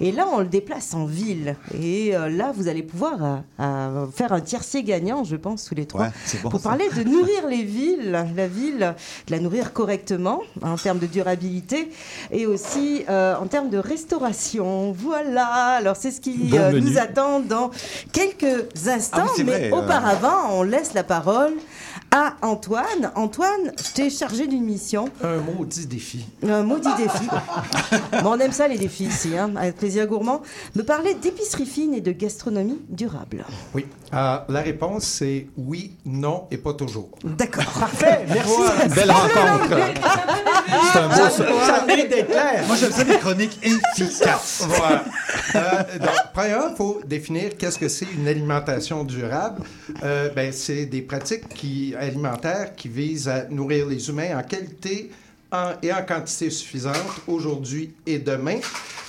Et 0.00 0.12
là, 0.12 0.26
on 0.30 0.40
le 0.40 0.46
déplace 0.46 0.94
en 0.94 1.06
ville. 1.06 1.56
Et 1.80 2.14
euh, 2.14 2.28
là, 2.28 2.52
vous 2.54 2.68
allez 2.68 2.82
pouvoir 2.82 3.24
euh, 3.24 3.36
euh, 3.60 4.06
faire 4.12 4.32
un 4.32 4.40
tiercé 4.40 4.82
gagnant, 4.82 5.24
je 5.24 5.36
pense, 5.36 5.64
tous 5.64 5.74
les 5.74 5.86
trois. 5.86 6.02
Ouais, 6.02 6.10
c'est 6.24 6.42
bon, 6.42 6.50
pour 6.50 6.60
ça. 6.60 6.70
parler 6.70 6.88
de 6.96 7.02
nourrir 7.04 7.46
les 7.48 7.62
villes, 7.62 8.10
la 8.10 8.46
ville, 8.46 8.94
de 9.26 9.32
la 9.32 9.40
nourrir 9.40 9.72
correctement 9.72 10.42
en 10.62 10.76
termes 10.76 10.98
de 10.98 11.06
durabilité 11.06 11.90
et 12.30 12.46
aussi 12.46 13.04
euh, 13.08 13.36
en 13.36 13.46
termes 13.46 13.70
de 13.70 13.78
restauration. 13.78 14.92
Voilà, 14.92 15.46
alors 15.76 15.96
c'est 15.96 16.10
ce 16.10 16.20
qui 16.20 16.36
Bon 16.36 16.72
nous 16.72 16.98
attend 16.98 17.40
dans 17.40 17.70
quelques 18.12 18.66
instants. 18.86 19.24
Ah 19.24 19.32
oui, 19.36 19.44
mais 19.44 19.70
vrai, 19.70 19.72
auparavant, 19.72 20.50
on 20.52 20.62
laisse 20.62 20.94
la 20.94 21.04
parole 21.04 21.54
à 22.16 22.34
Antoine. 22.40 23.12
Antoine, 23.14 23.72
je 23.76 23.92
t'ai 23.92 24.08
chargé 24.08 24.46
d'une 24.46 24.64
mission. 24.64 25.06
Un 25.22 25.36
maudit 25.36 25.84
défi. 25.86 26.24
Un 26.48 26.62
maudit 26.62 26.88
défi. 26.96 27.26
bon, 28.22 28.30
on 28.30 28.38
aime 28.38 28.52
ça, 28.52 28.66
les 28.68 28.78
défis 28.78 29.04
ici, 29.04 29.36
hein, 29.36 29.50
avec 29.54 29.76
plaisir 29.76 30.06
gourmand. 30.06 30.40
Me 30.74 30.82
parler 30.82 31.12
d'épicerie 31.14 31.66
fine 31.66 31.92
et 31.92 32.00
de 32.00 32.12
gastronomie 32.12 32.80
durable. 32.88 33.44
Oui. 33.74 33.84
Euh, 34.14 34.38
la 34.48 34.60
réponse, 34.62 35.04
c'est 35.04 35.46
oui, 35.58 35.92
non 36.06 36.46
et 36.50 36.56
pas 36.56 36.72
toujours. 36.72 37.10
D'accord. 37.22 37.64
Parfait, 37.80 38.24
merci. 38.28 38.50
Belle 38.94 39.10
rencontre. 39.10 39.76
C'est 40.92 40.98
un 40.98 41.08
beau 41.08 41.14
Ça- 41.16 41.30
ça. 41.30 41.44
ça 41.66 41.84
mérite 41.86 42.08
d'être 42.08 42.28
clair. 42.30 42.64
Moi, 42.66 42.76
j'aime 42.76 42.92
ça 42.92 43.04
des 43.04 43.18
chroniques 43.18 43.58
efficaces. 43.62 44.64
Voilà. 44.68 45.04
Euh, 45.54 45.98
donc, 45.98 46.10
premièrement, 46.32 46.68
il 46.70 46.76
faut 46.76 47.00
définir 47.06 47.56
qu'est-ce 47.58 47.78
que 47.78 47.88
c'est 47.88 48.06
une 48.16 48.26
alimentation 48.26 49.04
durable. 49.04 49.62
Euh, 50.02 50.30
ben, 50.34 50.50
c'est 50.52 50.86
des 50.86 51.02
pratiques 51.02 51.48
qui, 51.48 51.94
alimentaires 52.06 52.74
qui 52.74 52.88
visent 52.88 53.28
à 53.28 53.44
nourrir 53.48 53.86
les 53.86 54.08
humains 54.08 54.38
en 54.38 54.42
qualité 54.42 55.10
et 55.82 55.92
en 55.92 56.02
quantité 56.02 56.50
suffisante 56.50 57.20
aujourd'hui 57.26 57.94
et 58.04 58.18
demain, 58.18 58.58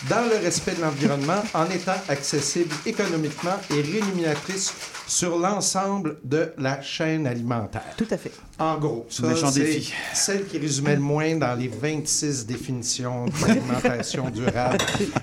dans 0.09 0.21
le 0.29 0.37
respect 0.43 0.75
de 0.75 0.81
l'environnement, 0.81 1.41
en 1.53 1.65
étant 1.69 1.99
accessible 2.09 2.73
économiquement 2.85 3.57
et 3.71 3.81
rémunératrice 3.81 4.73
sur 5.07 5.37
l'ensemble 5.37 6.17
de 6.23 6.53
la 6.57 6.81
chaîne 6.81 7.25
alimentaire. 7.25 7.95
Tout 7.97 8.07
à 8.11 8.17
fait. 8.17 8.31
En 8.59 8.79
gros, 8.79 9.05
ça, 9.07 9.35
c'est 9.51 9.81
celle 10.15 10.47
qui 10.47 10.57
résumait 10.57 10.95
le 10.95 11.01
moins 11.01 11.35
dans 11.35 11.53
les 11.53 11.67
26 11.67 12.47
définitions 12.47 13.25
d'alimentation 13.45 14.29
durable 14.31 14.79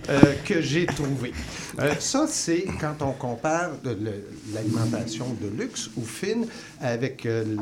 euh, 0.09 0.35
que 0.45 0.61
j'ai 0.61 0.87
trouvées. 0.87 1.33
Euh, 1.81 1.95
ça, 1.99 2.27
c'est 2.29 2.65
quand 2.81 3.03
on 3.03 3.11
compare 3.11 3.71
l'alimentation 4.53 5.27
de 5.41 5.49
luxe 5.49 5.91
ou 5.97 6.05
fine 6.05 6.47
avec 6.81 7.27
euh, 7.27 7.57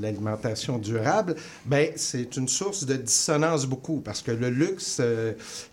l'alimentation 0.00 0.78
durable, 0.78 1.34
ben, 1.64 1.90
c'est 1.96 2.36
une 2.36 2.46
source 2.46 2.84
de 2.84 2.94
dissonance 2.94 3.66
beaucoup 3.66 4.00
parce 4.00 4.22
que 4.22 4.30
le 4.30 4.50
luxe 4.50 5.00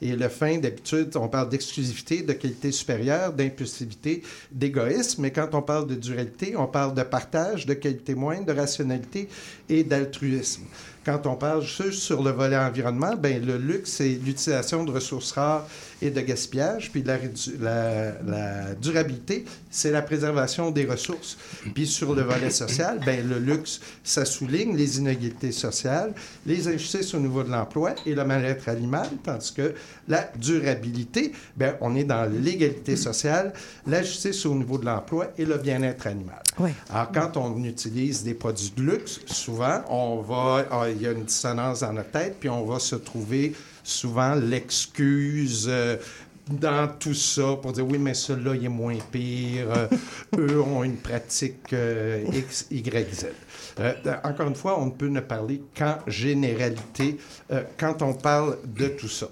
et 0.01 0.15
le 0.15 0.29
fin, 0.29 0.57
d'habitude, 0.57 1.15
on 1.17 1.27
parle 1.27 1.49
d'exclusivité, 1.49 2.23
de 2.23 2.33
qualité 2.33 2.71
supérieure, 2.71 3.31
d'impulsivité, 3.31 4.23
d'égoïsme, 4.51 5.21
mais 5.21 5.31
quand 5.31 5.53
on 5.53 5.61
parle 5.61 5.85
de 5.85 5.95
durabilité, 5.95 6.55
on 6.57 6.65
parle 6.65 6.95
de 6.95 7.03
partage, 7.03 7.67
de 7.67 7.75
qualité 7.75 8.15
moindre, 8.15 8.47
de 8.47 8.53
rationalité 8.53 9.02
et 9.69 9.83
d'altruisme. 9.83 10.63
Quand 11.05 11.27
on 11.27 11.35
parle 11.35 11.63
juste 11.63 11.99
sur 11.99 12.23
le 12.23 12.31
volet 12.31 12.55
environnement, 12.55 13.15
ben, 13.17 13.45
le 13.45 13.57
luxe, 13.57 13.91
c'est 13.97 14.07
l'utilisation 14.07 14.85
de 14.85 14.91
ressources 14.91 15.33
rares 15.33 15.67
et 16.01 16.09
de 16.09 16.21
gaspillage. 16.21 16.91
Puis 16.91 17.03
la, 17.03 18.73
durabilité, 18.75 19.43
c'est 19.69 19.91
la 19.91 20.01
préservation 20.01 20.71
des 20.71 20.85
ressources. 20.85 21.37
Puis 21.73 21.87
sur 21.87 22.15
le 22.15 22.21
volet 22.21 22.49
social, 22.49 23.01
ben, 23.05 23.27
le 23.27 23.39
luxe, 23.39 23.81
ça 24.01 24.23
souligne 24.23 24.77
les 24.77 24.97
inégalités 24.99 25.51
sociales, 25.51 26.13
les 26.45 26.69
injustices 26.69 27.13
au 27.13 27.19
niveau 27.19 27.43
de 27.43 27.51
l'emploi 27.51 27.95
et 28.05 28.15
le 28.15 28.23
mal-être 28.23 28.69
animal, 28.69 29.07
tandis 29.23 29.53
que 29.53 29.73
la 30.07 30.31
durabilité, 30.37 31.33
ben, 31.57 31.75
on 31.81 31.97
est 31.97 32.05
dans 32.05 32.31
l'égalité 32.31 32.95
sociale, 32.95 33.51
la 33.85 34.03
justice 34.03 34.45
au 34.45 34.55
niveau 34.55 34.77
de 34.77 34.85
l'emploi 34.85 35.31
et 35.37 35.43
le 35.43 35.57
bien-être 35.57 36.07
animal. 36.07 36.41
Alors, 36.89 37.11
quand 37.11 37.37
on 37.37 37.63
utilise 37.63 38.23
des 38.23 38.33
produits 38.33 38.73
de 38.75 38.83
luxe, 38.83 39.21
souvent, 39.25 39.81
on 39.89 40.21
va, 40.21 40.65
ah, 40.71 40.89
il 40.89 41.01
y 41.01 41.07
a 41.07 41.11
une 41.11 41.23
dissonance 41.23 41.79
dans 41.81 41.93
notre 41.93 42.11
tête, 42.11 42.37
puis 42.39 42.49
on 42.49 42.65
va 42.65 42.79
se 42.79 42.95
trouver 42.95 43.53
souvent 43.83 44.35
l'excuse 44.35 45.67
euh, 45.69 45.97
dans 46.49 46.89
tout 46.99 47.13
ça 47.13 47.55
pour 47.61 47.71
dire 47.71 47.87
oui, 47.87 47.97
mais 47.97 48.13
celui-là, 48.13 48.55
il 48.55 48.65
est 48.65 48.69
moins 48.69 48.97
pire. 49.11 49.67
euh, 49.71 49.87
eux 50.37 50.61
ont 50.61 50.83
une 50.83 50.97
pratique 50.97 51.71
euh, 51.73 52.23
X, 52.33 52.67
Y, 52.69 53.13
Z. 53.13 53.27
Euh, 53.79 53.93
encore 54.23 54.47
une 54.47 54.55
fois, 54.55 54.79
on 54.79 54.87
ne 54.87 54.91
peut 54.91 55.07
ne 55.07 55.21
parler 55.21 55.61
qu'en 55.77 55.97
généralité 56.07 57.17
quand 57.77 58.01
on 58.01 58.13
parle 58.13 58.57
de 58.65 58.87
tout 58.87 59.07
ça. 59.07 59.29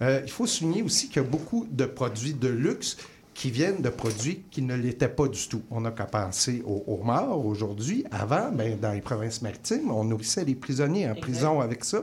Il 0.00 0.30
faut 0.30 0.46
souligner 0.46 0.82
aussi 0.82 1.08
qu'il 1.08 1.22
y 1.22 1.24
a 1.24 1.28
beaucoup 1.28 1.66
de 1.70 1.84
produits 1.84 2.34
de 2.34 2.48
luxe 2.48 2.96
qui 3.34 3.50
viennent 3.50 3.82
de 3.82 3.88
produits 3.88 4.44
qui 4.50 4.62
ne 4.62 4.74
l'étaient 4.76 5.08
pas 5.08 5.26
du 5.26 5.48
tout. 5.48 5.62
On 5.70 5.80
n'a 5.80 5.90
qu'à 5.90 6.04
penser 6.04 6.62
aux, 6.64 6.84
aux 6.86 7.02
morts 7.02 7.44
aujourd'hui. 7.44 8.04
Avant, 8.12 8.50
ben, 8.52 8.78
dans 8.80 8.92
les 8.92 9.00
provinces 9.00 9.42
maritimes, 9.42 9.90
on 9.90 10.04
nourrissait 10.04 10.44
les 10.44 10.54
prisonniers 10.54 11.08
en 11.10 11.14
prison 11.16 11.60
avec 11.60 11.84
ça. 11.84 12.02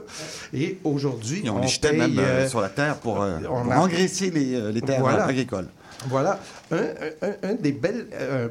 Et 0.52 0.78
aujourd'hui, 0.84 1.42
Et 1.44 1.50
on 1.50 1.56
on 1.56 1.60
les 1.62 1.68
jetait 1.68 1.90
paye, 1.90 1.98
même 2.00 2.18
euh, 2.18 2.22
euh, 2.44 2.48
sur 2.48 2.60
la 2.60 2.68
terre 2.68 2.96
pour, 2.98 3.22
euh, 3.22 3.38
on 3.50 3.62
pour 3.64 3.72
a- 3.72 3.80
engraisser 3.80 4.30
les, 4.30 4.72
les 4.72 4.80
terres 4.82 5.00
Voilà. 5.00 5.24
agricoles. 5.24 5.68
Voilà. 6.08 6.38
Un, 6.70 6.76
un- 7.22 7.50
un 7.50 7.54
des 7.54 7.72
belles... 7.72 8.06
euh, 8.12 8.48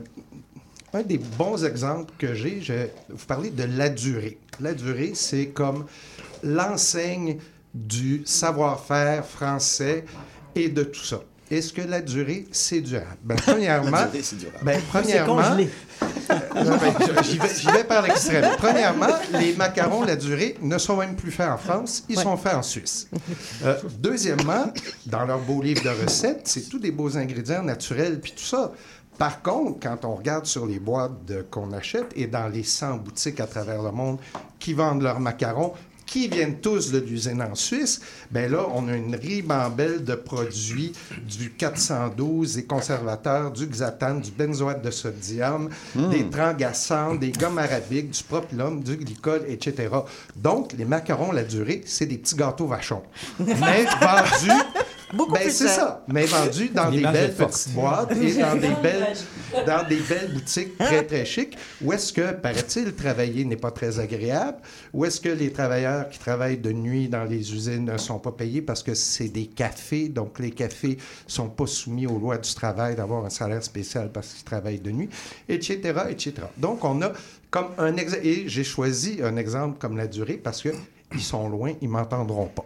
un 0.94 1.04
des 1.04 1.20
bons 1.20 1.64
exemples 1.64 2.12
que 2.18 2.34
j'ai, 2.34 2.62
je 2.62 2.74
vais 2.74 2.94
vous 3.10 3.26
parler 3.26 3.50
de 3.50 3.64
la 3.64 3.88
durée. 3.88 4.38
La 4.60 4.74
durée, 4.74 5.12
c'est 5.16 5.48
comme 5.48 5.86
l'enseigne 6.44 7.38
du 7.74 8.24
savoir-faire 8.26 9.26
français 9.26 10.04
et 10.56 10.68
de 10.68 10.84
tout 10.84 11.00
ça. 11.04 11.22
Est-ce 11.52 11.74
que 11.74 11.82
la 11.82 12.02
durée, 12.02 12.47
c'est 12.52 12.80
durable? 12.82 13.18
Ben, 13.24 13.36
premièrement, 13.36 13.91
La 13.91 14.06
durée, 14.08 14.24
c'est 14.24 14.38
durable. 14.38 14.60
ben, 14.64 14.80
C'est 14.80 14.88
premièrement, 15.02 15.36
congelé. 15.36 15.70
euh, 16.02 16.36
ben, 16.78 17.24
j'y 17.24 17.38
vais, 17.38 17.49
j'y 17.60 17.68
vais 17.72 17.84
par 17.84 18.02
l'extrême. 18.04 18.45
Premièrement, 18.58 19.08
les 19.34 19.54
macarons, 19.54 20.04
la 20.04 20.16
durée, 20.16 20.56
ne 20.62 20.78
sont 20.78 20.95
même 20.97 21.16
plus 21.16 21.32
faits 21.32 21.49
en 21.49 21.58
France, 21.58 22.06
ils 22.08 22.18
sont 22.18 22.38
faits 22.38 22.56
en 22.56 22.64
Suisse. 22.64 23.08
Euh, 23.66 23.76
deuxièmement, 23.99 24.72
dans 25.08 25.26
leur 25.26 25.39
beau 25.39 25.62
livre 25.62 25.84
de 25.84 25.89
recettes, 26.04 26.41
c'est 26.45 26.70
tous 26.70 26.80
des 26.80 26.91
beaux 26.91 27.18
ingrédients 27.18 27.64
naturels, 27.64 28.20
puis 28.22 28.32
tout 28.32 28.43
ça. 28.43 28.72
Par 29.18 29.41
contre, 29.41 29.80
quand 29.82 30.06
on 30.06 30.16
regarde 30.16 30.45
sur 30.45 30.66
les 30.66 30.80
boîtes 30.80 31.26
de- 31.26 31.41
qu'on 31.52 31.74
achète 31.74 32.08
et 32.16 32.26
dans 32.28 32.47
les 32.47 32.64
100 32.64 32.95
boutiques 32.95 33.39
à 33.39 33.45
travers 33.45 33.84
le 33.84 33.91
monde 33.91 34.18
qui 34.58 34.74
vendent 34.74 35.04
leurs 35.04 35.20
macarons, 35.20 35.74
qui 36.12 36.28
viennent 36.28 36.57
tous 36.57 36.91
de 36.91 36.99
l'usine 36.99 37.41
en 37.41 37.55
Suisse, 37.55 38.01
ben 38.32 38.51
là, 38.51 38.66
on 38.74 38.89
a 38.89 38.95
une 38.97 39.16
ribambelle 39.16 40.03
de 40.03 40.16
produits 40.16 40.91
du 41.26 41.51
412, 41.51 42.55
des 42.55 42.66
conservateurs, 42.66 43.49
du 43.49 43.66
xathane, 43.66 44.20
du 44.20 44.30
benzoate 44.30 44.84
de 44.84 44.91
sodium, 44.91 45.70
des 45.95 46.30
trangassants, 46.30 47.16
des 47.16 47.32
gommes 47.32 47.59
arabiques, 47.59 48.12
du 48.12 48.24
propylum, 48.24 48.84
du 48.84 48.97
glycol, 48.97 49.45
etc. 49.47 49.88
Donc, 50.36 50.74
les 50.78 50.84
macarons, 50.84 51.32
la 51.32 51.43
durée, 51.43 51.82
c'est 51.86 52.07
des 52.07 52.18
petits 52.18 52.36
gâteaux 52.36 52.68
vachons. 52.68 53.03
Mais 53.39 53.86
vendus... 54.01 54.62
Beaucoup 55.14 55.34
ben, 55.34 55.41
plus 55.41 55.51
c'est 55.51 55.68
ça. 55.68 56.03
Mais 56.07 56.26
vendus 56.26 56.70
dans 56.70 56.89
des 56.89 57.01
belles 57.01 57.34
petites 57.34 57.74
boîtes 57.74 58.12
et 58.14 58.34
dans 58.34 58.55
des 58.55 58.70
belles, 58.82 59.14
dans 59.66 59.88
des 59.88 59.99
belles 59.99 60.32
boutiques 60.34 60.78
très, 60.78 61.06
très 61.06 61.26
chics, 61.26 61.58
où 61.82 61.93
est-ce 61.93 62.14
que, 62.14 62.32
paraît-il, 62.32 62.93
travailler 62.93 63.45
n'est 63.45 63.56
pas 63.56 63.72
très 63.72 63.99
agréable, 63.99 64.58
où 64.93 65.06
est-ce 65.06 65.20
que 65.20 65.30
les 65.30 65.52
travailleurs 65.52 66.10
qui 66.10 66.20
travaillent 66.20 66.58
de 66.58 66.72
nuit 66.72 67.08
dans 67.08 67.24
les 67.24 67.54
usines 67.54 67.86
ne 67.86 67.97
sont 67.97 68.20
pas 68.20 68.32
payés 68.32 68.62
parce 68.62 68.84
que 68.84 68.93
c'est 68.93 69.30
des 69.30 69.47
cafés, 69.47 70.10
donc 70.10 70.39
les 70.39 70.52
cafés 70.52 70.97
sont 71.28 71.49
pas 71.49 71.68
soumis 71.68 72.08
aux 72.08 72.20
lois 72.20 72.38
du 72.38 72.54
travail 72.54 72.95
d'avoir 72.95 73.26
un 73.26 73.30
salaire 73.30 73.64
spécial 73.64 74.12
parce 74.12 74.34
qu'ils 74.34 74.45
travaillent 74.45 74.80
de 74.80 74.91
nuit, 74.91 75.10
etc., 75.49 75.80
etc. 76.10 76.34
Donc, 76.58 76.84
on 76.84 77.02
a 77.02 77.12
comme 77.49 77.68
un 77.78 77.97
exemple, 77.97 78.26
et 78.26 78.47
j'ai 78.47 78.64
choisi 78.64 79.20
un 79.22 79.36
exemple 79.36 79.78
comme 79.78 79.97
la 79.97 80.08
durée 80.08 80.38
parce 80.38 80.62
que 80.62 80.70
ils 81.14 81.22
sont 81.22 81.49
loin, 81.49 81.74
ils 81.82 81.89
m'entendront 81.89 82.47
pas. 82.47 82.66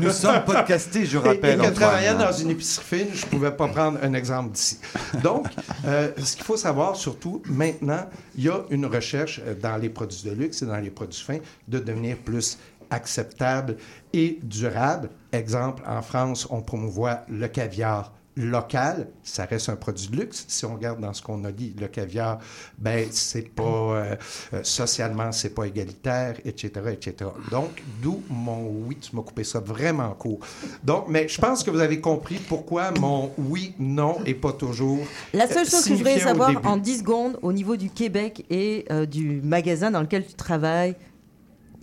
Nous 0.00 0.10
sommes 0.10 0.44
podcastés, 0.44 1.06
je 1.06 1.18
Et- 1.18 1.20
rappelle. 1.20 1.54
Et, 1.60 1.62
que 1.62 1.68
Antoine, 1.68 1.74
travaillant 1.74 2.18
dans 2.18 2.32
une 2.32 2.50
épicerie 2.50 2.84
fine, 2.84 3.06
je 3.14 3.24
ne 3.26 3.30
pouvais 3.30 3.50
pas 3.50 3.68
prendre 3.68 3.98
un 4.02 4.14
exemple 4.14 4.52
d'ici. 4.52 4.78
Donc, 5.22 5.46
euh, 5.86 6.10
ce 6.22 6.36
qu'il 6.36 6.44
faut 6.44 6.56
savoir 6.56 6.96
surtout, 6.96 7.42
maintenant, 7.46 8.06
il 8.36 8.44
y 8.44 8.48
a 8.48 8.64
une 8.70 8.86
recherche 8.86 9.40
euh, 9.44 9.54
dans 9.54 9.76
les 9.76 9.88
produits 9.88 10.22
de 10.24 10.30
luxe 10.32 10.62
et 10.62 10.66
dans 10.66 10.76
les 10.78 10.90
produits 10.90 11.20
fins 11.20 11.38
de 11.68 11.78
devenir 11.78 12.16
plus 12.18 12.58
acceptable 12.90 13.76
et 14.12 14.38
durable. 14.42 15.10
Exemple, 15.32 15.82
en 15.86 16.02
France, 16.02 16.46
on 16.50 16.60
promouvoit 16.62 17.20
le 17.28 17.48
caviar 17.48 18.12
local, 18.36 19.08
ça 19.22 19.44
reste 19.44 19.68
un 19.68 19.76
produit 19.76 20.08
de 20.08 20.16
luxe. 20.16 20.44
Si 20.48 20.64
on 20.64 20.74
regarde 20.74 21.00
dans 21.00 21.12
ce 21.12 21.22
qu'on 21.22 21.44
a 21.44 21.52
dit, 21.52 21.74
le 21.78 21.88
caviar, 21.88 22.38
ben 22.78 23.06
c'est 23.10 23.48
pas 23.48 23.62
euh, 23.62 24.16
euh, 24.52 24.60
socialement, 24.62 25.32
c'est 25.32 25.54
pas 25.54 25.66
égalitaire, 25.66 26.36
etc., 26.44 26.70
etc. 26.92 27.30
Donc, 27.50 27.82
d'où 28.02 28.22
mon 28.28 28.66
oui, 28.86 28.96
tu 29.00 29.14
m'as 29.14 29.22
coupé 29.22 29.44
ça 29.44 29.60
vraiment 29.60 30.10
court. 30.10 30.40
Donc, 30.82 31.06
mais 31.08 31.28
je 31.28 31.40
pense 31.40 31.62
que 31.62 31.70
vous 31.70 31.80
avez 31.80 32.00
compris 32.00 32.40
pourquoi 32.48 32.90
mon 32.92 33.30
oui, 33.38 33.74
non 33.78 34.18
est 34.24 34.34
pas 34.34 34.52
toujours. 34.52 35.00
La 35.32 35.46
seule 35.46 35.66
euh, 35.66 35.70
chose 35.70 35.84
que 35.84 35.90
je 35.90 35.94
voudrais 35.94 36.20
savoir 36.20 36.60
en 36.64 36.76
10 36.76 36.98
secondes 36.98 37.38
au 37.42 37.52
niveau 37.52 37.76
du 37.76 37.90
Québec 37.90 38.44
et 38.50 38.84
euh, 38.90 39.06
du 39.06 39.40
magasin 39.42 39.90
dans 39.90 40.00
lequel 40.00 40.26
tu 40.26 40.34
travailles, 40.34 40.96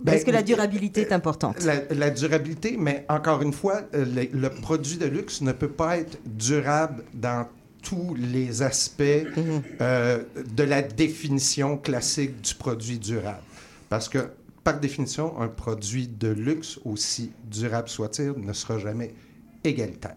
Ben, 0.02 0.14
est-ce 0.14 0.24
que 0.24 0.30
la 0.30 0.42
durabilité 0.42 1.02
est 1.02 1.12
importante? 1.12 1.62
La, 1.64 1.74
la 1.90 2.10
durabilité, 2.10 2.76
mais 2.78 3.04
encore 3.08 3.42
une 3.42 3.52
fois, 3.52 3.82
euh, 3.94 4.04
le, 4.04 4.38
le 4.38 4.50
produit 4.50 4.96
de 4.96 5.06
luxe 5.06 5.40
ne 5.42 5.52
peut 5.52 5.68
pas 5.68 5.98
être 5.98 6.18
durable 6.26 7.04
dans 7.14 7.46
tous 7.82 8.14
les 8.16 8.62
aspects 8.62 9.02
euh, 9.80 10.22
de 10.54 10.62
la 10.62 10.82
définition 10.82 11.76
classique 11.78 12.40
du 12.40 12.54
produit 12.54 12.98
durable. 12.98 13.42
Parce 13.88 14.08
que, 14.08 14.30
par 14.64 14.78
définition, 14.78 15.40
un 15.40 15.48
produit 15.48 16.06
de 16.06 16.28
luxe, 16.28 16.78
aussi 16.84 17.32
durable 17.44 17.88
soit-il, 17.88 18.32
ne 18.36 18.52
sera 18.52 18.78
jamais 18.78 19.12
égalitaire. 19.64 20.16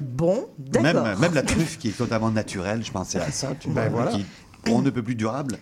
Bon, 0.00 0.48
Même, 0.82 1.02
même 1.20 1.34
la 1.34 1.42
truffe 1.42 1.78
qui 1.78 1.88
est 1.88 1.96
totalement 1.96 2.30
naturelle, 2.30 2.84
je 2.84 2.90
pensais 2.90 3.18
à 3.20 3.30
ça, 3.30 3.54
tu 3.58 3.68
Ben 3.68 3.88
vois, 3.88 4.02
voilà. 4.04 4.16
qui, 4.18 4.24
on 4.70 4.82
ne 4.82 4.90
peut 4.90 5.02
plus 5.02 5.14
durable, 5.14 5.56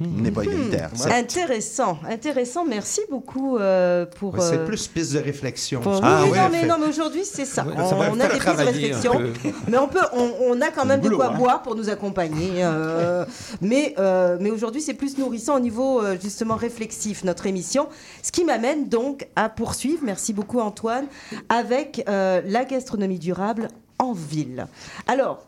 n'est 0.00 0.30
pas 0.30 0.42
égalitaire. 0.44 0.90
Hmm, 0.92 0.96
certes. 0.96 1.12
Intéressant, 1.14 1.98
intéressant. 2.08 2.64
Merci 2.64 3.00
beaucoup 3.10 3.58
euh, 3.58 4.06
pour. 4.06 4.34
Ouais, 4.34 4.40
C'est 4.40 4.58
euh, 4.58 4.66
plus 4.66 4.86
piste 4.88 5.12
de 5.14 5.18
réflexion. 5.18 5.80
pour- 5.80 5.92
oui, 5.94 5.98
oui, 6.30 6.38
non, 6.38 6.48
mais, 6.50 6.66
non, 6.66 6.76
mais 6.80 6.86
aujourd'hui, 6.86 7.24
c'est 7.24 7.44
ça. 7.44 7.64
Ouais, 7.64 7.74
on, 7.76 7.88
ça 7.88 7.96
a 7.96 8.28
des 8.28 8.34
pistes 8.34 8.44
de 8.46 8.50
un 8.50 8.54
réflexion. 8.64 9.12
Mais 9.68 9.78
on, 9.78 9.88
peut, 9.88 10.00
on, 10.12 10.30
on 10.50 10.60
a 10.60 10.70
quand 10.70 10.84
même 10.84 11.00
de 11.00 11.04
boulot, 11.04 11.16
quoi 11.16 11.32
hein. 11.32 11.38
boire 11.38 11.62
pour 11.62 11.74
nous 11.74 11.88
accompagner. 11.88 12.64
euh, 12.64 13.24
mais 13.60 13.94
euh, 13.98 14.36
mais 14.40 14.50
aujourd'hui, 14.50 14.80
c'est 14.80 14.94
plus 14.94 15.18
nourrissant 15.18 15.56
au 15.56 15.60
niveau 15.60 16.02
justement 16.22 16.56
réflexif, 16.56 17.24
notre 17.24 17.46
émission. 17.46 17.88
Ce 18.22 18.30
qui 18.32 18.44
m'amène 18.44 18.88
donc 18.88 19.26
à 19.36 19.48
poursuivre, 19.48 20.00
merci 20.04 20.32
beaucoup 20.32 20.60
Antoine, 20.60 21.06
avec 21.48 22.04
euh, 22.08 22.40
la 22.44 22.64
gastronomie 22.64 23.18
durable 23.18 23.68
en 23.98 24.12
ville. 24.12 24.66
Alors, 25.06 25.42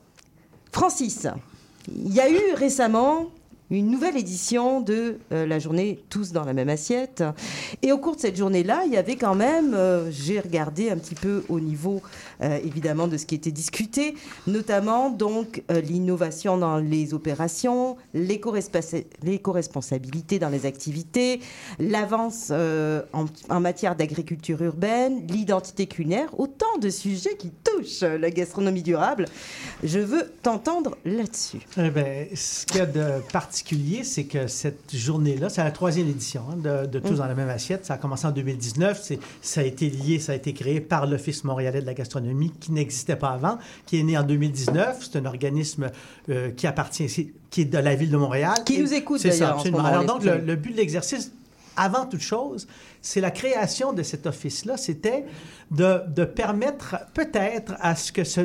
Francis, 0.73 1.27
il 1.89 2.13
y 2.15 2.21
a 2.21 2.29
eu 2.31 2.39
récemment 2.55 3.27
une 3.71 3.91
nouvelle 3.91 4.16
édition 4.16 4.81
de 4.81 5.19
euh, 5.33 5.47
la 5.47 5.59
journée 5.59 5.99
Tous 6.09 6.33
dans 6.33 6.45
la 6.45 6.55
même 6.55 6.69
assiette. 6.69 7.23
Et 7.83 7.93
au 7.93 7.99
cours 7.99 8.16
de 8.16 8.21
cette 8.21 8.37
journée-là, 8.37 8.83
il 8.87 8.93
y 8.93 8.97
avait 8.97 9.16
quand 9.16 9.35
même, 9.35 9.75
euh, 9.75 10.11
j'ai 10.11 10.41
regardé 10.41 10.91
un 10.91 10.97
petit 10.97 11.14
peu 11.14 11.45
au 11.49 11.61
niveau 11.61 12.01
évidemment 12.41 13.09
de 13.09 13.16
ce 13.16 13.26
qui 13.26 13.34
était 13.34 13.51
discuté, 13.51 14.14
notamment 14.47 15.11
donc 15.11 15.62
euh, 15.70 15.80
l'innovation 15.80 16.57
dans 16.59 16.78
les 16.78 17.14
opérations, 17.14 17.97
l'éco-responsa- 18.14 19.05
l'éco-responsabilité 19.22 20.39
dans 20.39 20.49
les 20.49 20.66
activités, 20.66 21.41
l'avance 21.78 22.49
euh, 22.51 23.03
en, 23.12 23.26
en 23.49 23.61
matière 23.61 23.97
d'agriculture 23.97 24.62
urbaine, 24.62 25.26
l'identité 25.28 25.86
culinaire, 25.86 26.28
autant 26.39 26.78
de 26.80 26.91
sujets 26.91 27.36
qui 27.36 27.51
touchent 27.51 28.03
euh, 28.03 28.18
la 28.18 28.30
gastronomie 28.30 28.82
durable. 28.82 29.24
Je 29.82 29.99
veux 29.99 30.30
t'entendre 30.43 30.97
là-dessus. 31.05 31.59
Eh 31.76 31.91
ben, 31.91 32.26
ce 32.34 32.66
qu'il 32.66 32.76
y 32.78 32.80
a 32.80 32.86
de 32.86 33.20
particulier, 33.32 34.05
c'est 34.05 34.24
que 34.24 34.47
cette 34.47 34.95
journée-là, 34.95 35.49
c'est 35.49 35.62
la 35.64 35.70
troisième 35.70 36.09
édition 36.09 36.43
hein, 36.51 36.57
de, 36.57 36.86
de 36.86 36.99
Tous 36.99 37.12
Mm. 37.12 37.16
dans 37.16 37.26
la 37.26 37.34
même 37.34 37.49
assiette. 37.49 37.86
Ça 37.86 37.95
a 37.95 37.99
commencé 37.99 38.26
en 38.26 38.30
2019. 38.32 39.01
C'est, 39.03 39.18
ça 39.41 39.61
a 39.62 39.64
été 39.64 39.89
lié, 39.89 40.18
ça 40.18 40.32
a 40.32 40.34
été 40.34 40.53
créé 40.53 40.80
par 40.80 41.07
l'Office 41.07 41.43
montréalais 41.45 41.80
de 41.80 41.86
la 41.86 41.95
gastronomie, 41.95 42.28
qui 42.61 42.72
n'existait 42.72 43.16
pas 43.16 43.31
avant, 43.31 43.59
qui 43.87 43.99
est 43.99 44.03
né 44.03 44.16
en 44.18 44.22
2019. 44.22 44.99
C'est 45.11 45.18
un 45.18 45.24
organisme 45.26 45.91
euh, 46.29 46.51
qui 46.51 46.66
appartient, 46.66 47.33
qui 47.51 47.61
est 47.61 47.64
de 47.64 47.79
la 47.79 47.95
ville 47.95 48.11
de 48.11 48.16
Montréal. 48.16 48.55
Qui 48.64 48.74
Et- 48.76 48.83
nous 48.83 48.95
écoute, 48.95 49.20
C'est 49.20 49.33
ça, 49.33 49.51
absolument. 49.53 49.85
Alors 49.85 50.03
on 50.03 50.07
donc, 50.07 50.24
le, 50.24 50.39
le 50.39 50.57
but 50.57 50.72
de 50.72 50.76
l'exercice, 50.76 51.33
avant 51.76 52.07
toute 52.07 52.20
chose, 52.22 52.66
c'est 53.01 53.20
la 53.20 53.31
création 53.31 53.93
de 53.93 54.03
cet 54.03 54.26
office-là, 54.26 54.76
c'était 54.76 55.24
de, 55.70 56.01
de 56.09 56.24
permettre 56.24 56.97
peut-être 57.14 57.74
à 57.79 57.95
ce 57.95 58.11
que 58.11 58.24
ce, 58.24 58.41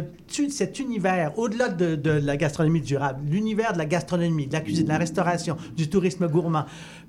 cet 0.49 0.79
univers, 0.79 1.37
au-delà 1.39 1.69
de, 1.69 1.95
de 1.95 2.11
la 2.11 2.37
gastronomie 2.37 2.81
durable, 2.81 3.21
l'univers 3.27 3.73
de 3.73 3.79
la 3.79 3.85
gastronomie, 3.85 4.45
de 4.45 4.53
la 4.53 4.61
cuisine, 4.61 4.83
de 4.83 4.89
la 4.89 4.99
restauration, 4.99 5.57
du 5.75 5.89
tourisme 5.89 6.27
gourmand, 6.27 6.65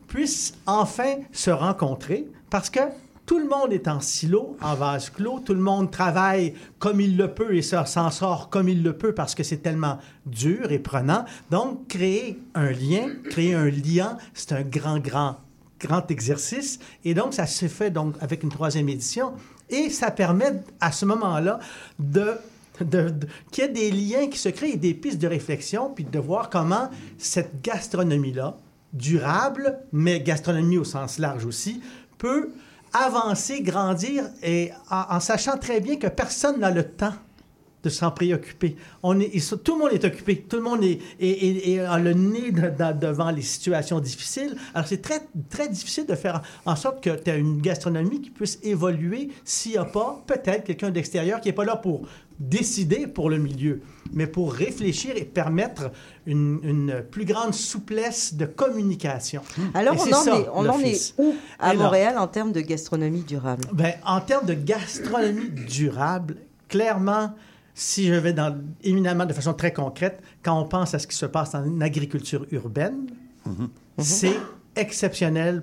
puisse 0.08 0.54
enfin 0.66 1.16
se 1.32 1.50
rencontrer 1.50 2.26
parce 2.48 2.70
que 2.70 2.80
tout 3.26 3.38
le 3.38 3.48
monde 3.48 3.72
est 3.72 3.88
en 3.88 4.00
silo, 4.00 4.56
en 4.60 4.74
vase 4.74 5.08
clos, 5.10 5.40
tout 5.40 5.54
le 5.54 5.60
monde 5.60 5.90
travaille 5.90 6.54
comme 6.78 7.00
il 7.00 7.16
le 7.16 7.32
peut 7.32 7.56
et 7.56 7.62
s'en 7.62 8.10
sort 8.10 8.50
comme 8.50 8.68
il 8.68 8.82
le 8.82 8.96
peut 8.96 9.14
parce 9.14 9.34
que 9.34 9.42
c'est 9.42 9.58
tellement 9.58 9.98
dur 10.26 10.72
et 10.72 10.78
prenant. 10.78 11.24
Donc, 11.50 11.88
créer 11.88 12.38
un 12.54 12.70
lien, 12.70 13.08
créer 13.30 13.54
un 13.54 13.70
lien, 13.70 14.18
c'est 14.34 14.52
un 14.52 14.62
grand, 14.62 14.98
grand, 14.98 15.36
grand 15.80 16.10
exercice. 16.10 16.78
Et 17.04 17.14
donc, 17.14 17.32
ça 17.32 17.46
se 17.46 17.66
fait 17.66 17.90
donc 17.90 18.14
avec 18.20 18.42
une 18.42 18.50
troisième 18.50 18.88
édition 18.90 19.32
et 19.70 19.88
ça 19.88 20.10
permet 20.10 20.62
à 20.80 20.92
ce 20.92 21.06
moment-là 21.06 21.60
de 21.98 22.38
qu'il 23.52 23.62
y 23.62 23.66
ait 23.66 23.68
des 23.68 23.90
liens 23.92 24.26
qui 24.26 24.38
se 24.38 24.48
créent 24.48 24.76
des 24.76 24.94
pistes 24.94 25.20
de 25.20 25.28
réflexion, 25.28 25.90
puis 25.94 26.02
de 26.02 26.18
voir 26.18 26.50
comment 26.50 26.90
cette 27.18 27.62
gastronomie-là, 27.62 28.56
durable, 28.92 29.78
mais 29.92 30.20
gastronomie 30.20 30.78
au 30.78 30.82
sens 30.82 31.18
large 31.18 31.44
aussi, 31.44 31.80
peut 32.18 32.50
avancer, 32.94 33.60
grandir, 33.60 34.24
et 34.42 34.70
en, 34.90 35.20
sachant 35.20 35.58
très 35.58 35.80
bien 35.80 35.96
que 35.96 36.06
personne 36.06 36.60
n'a 36.60 36.70
le 36.70 36.84
temps 36.84 37.12
de 37.82 37.90
s'en 37.90 38.10
préoccuper. 38.10 38.76
On 39.02 39.20
est, 39.20 39.28
tout 39.62 39.74
le 39.74 39.78
monde 39.80 39.92
est 39.92 40.04
occupé, 40.06 40.40
tout 40.48 40.56
le 40.56 40.62
monde 40.62 40.82
est, 40.82 41.00
est- 41.20 41.68
est- 41.74 41.78
a 41.80 41.98
le 41.98 42.14
nez 42.14 42.50
de- 42.50 42.60
de- 42.70 42.98
devant 42.98 43.30
les 43.30 43.42
situations 43.42 44.00
difficiles. 44.00 44.56
Alors 44.74 44.88
c'est 44.88 45.02
très, 45.02 45.20
très 45.50 45.68
difficile 45.68 46.06
de 46.06 46.14
faire 46.14 46.40
en 46.64 46.76
sorte 46.76 47.02
que 47.04 47.10
tu 47.10 47.30
as 47.30 47.36
une 47.36 47.60
gastronomie 47.60 48.22
qui 48.22 48.30
puisse 48.30 48.58
évoluer 48.62 49.32
s'il 49.44 49.72
n'y 49.72 49.76
a 49.78 49.84
pas 49.84 50.22
peut-être 50.26 50.64
quelqu'un 50.64 50.88
d'extérieur 50.90 51.42
qui 51.42 51.48
n'est 51.50 51.54
pas 51.54 51.66
là 51.66 51.76
pour 51.76 52.08
décider 52.40 53.06
pour 53.06 53.28
le 53.28 53.36
milieu, 53.36 53.82
mais 54.12 54.26
pour 54.26 54.52
réfléchir 54.52 55.12
et 55.16 55.24
permettre 55.24 55.90
une, 56.26 56.60
une 56.62 57.02
plus 57.10 57.24
grande 57.24 57.54
souplesse 57.54 58.34
de 58.34 58.46
communication. 58.46 59.42
Alors, 59.74 59.94
Et 59.94 59.98
on 60.12 60.16
en, 60.16 60.22
ça, 60.22 60.36
est, 60.38 60.48
on 60.52 60.58
en 60.68 60.78
est 60.78 60.82
l'Office. 60.82 61.14
où 61.18 61.34
à 61.58 61.72
Et 61.72 61.76
là- 61.76 61.82
Montréal 61.84 62.18
en 62.18 62.26
termes 62.28 62.52
de 62.52 62.60
gastronomie 62.60 63.22
durable? 63.22 63.64
ben, 63.72 63.94
en 64.06 64.20
termes 64.20 64.46
de 64.46 64.54
gastronomie 64.54 65.48
durable, 65.68 66.36
clairement, 66.68 67.32
si 67.74 68.06
je 68.06 68.14
vais 68.14 68.32
dans, 68.32 68.56
éminemment 68.82 69.26
de 69.26 69.32
façon 69.32 69.52
très 69.54 69.72
concrète, 69.72 70.20
quand 70.44 70.60
on 70.60 70.64
pense 70.66 70.94
à 70.94 70.98
ce 70.98 71.06
qui 71.06 71.16
se 71.16 71.26
passe 71.26 71.54
en 71.54 71.80
agriculture 71.80 72.46
urbaine, 72.52 73.06
c'est 73.98 74.36
exceptionnel. 74.76 75.62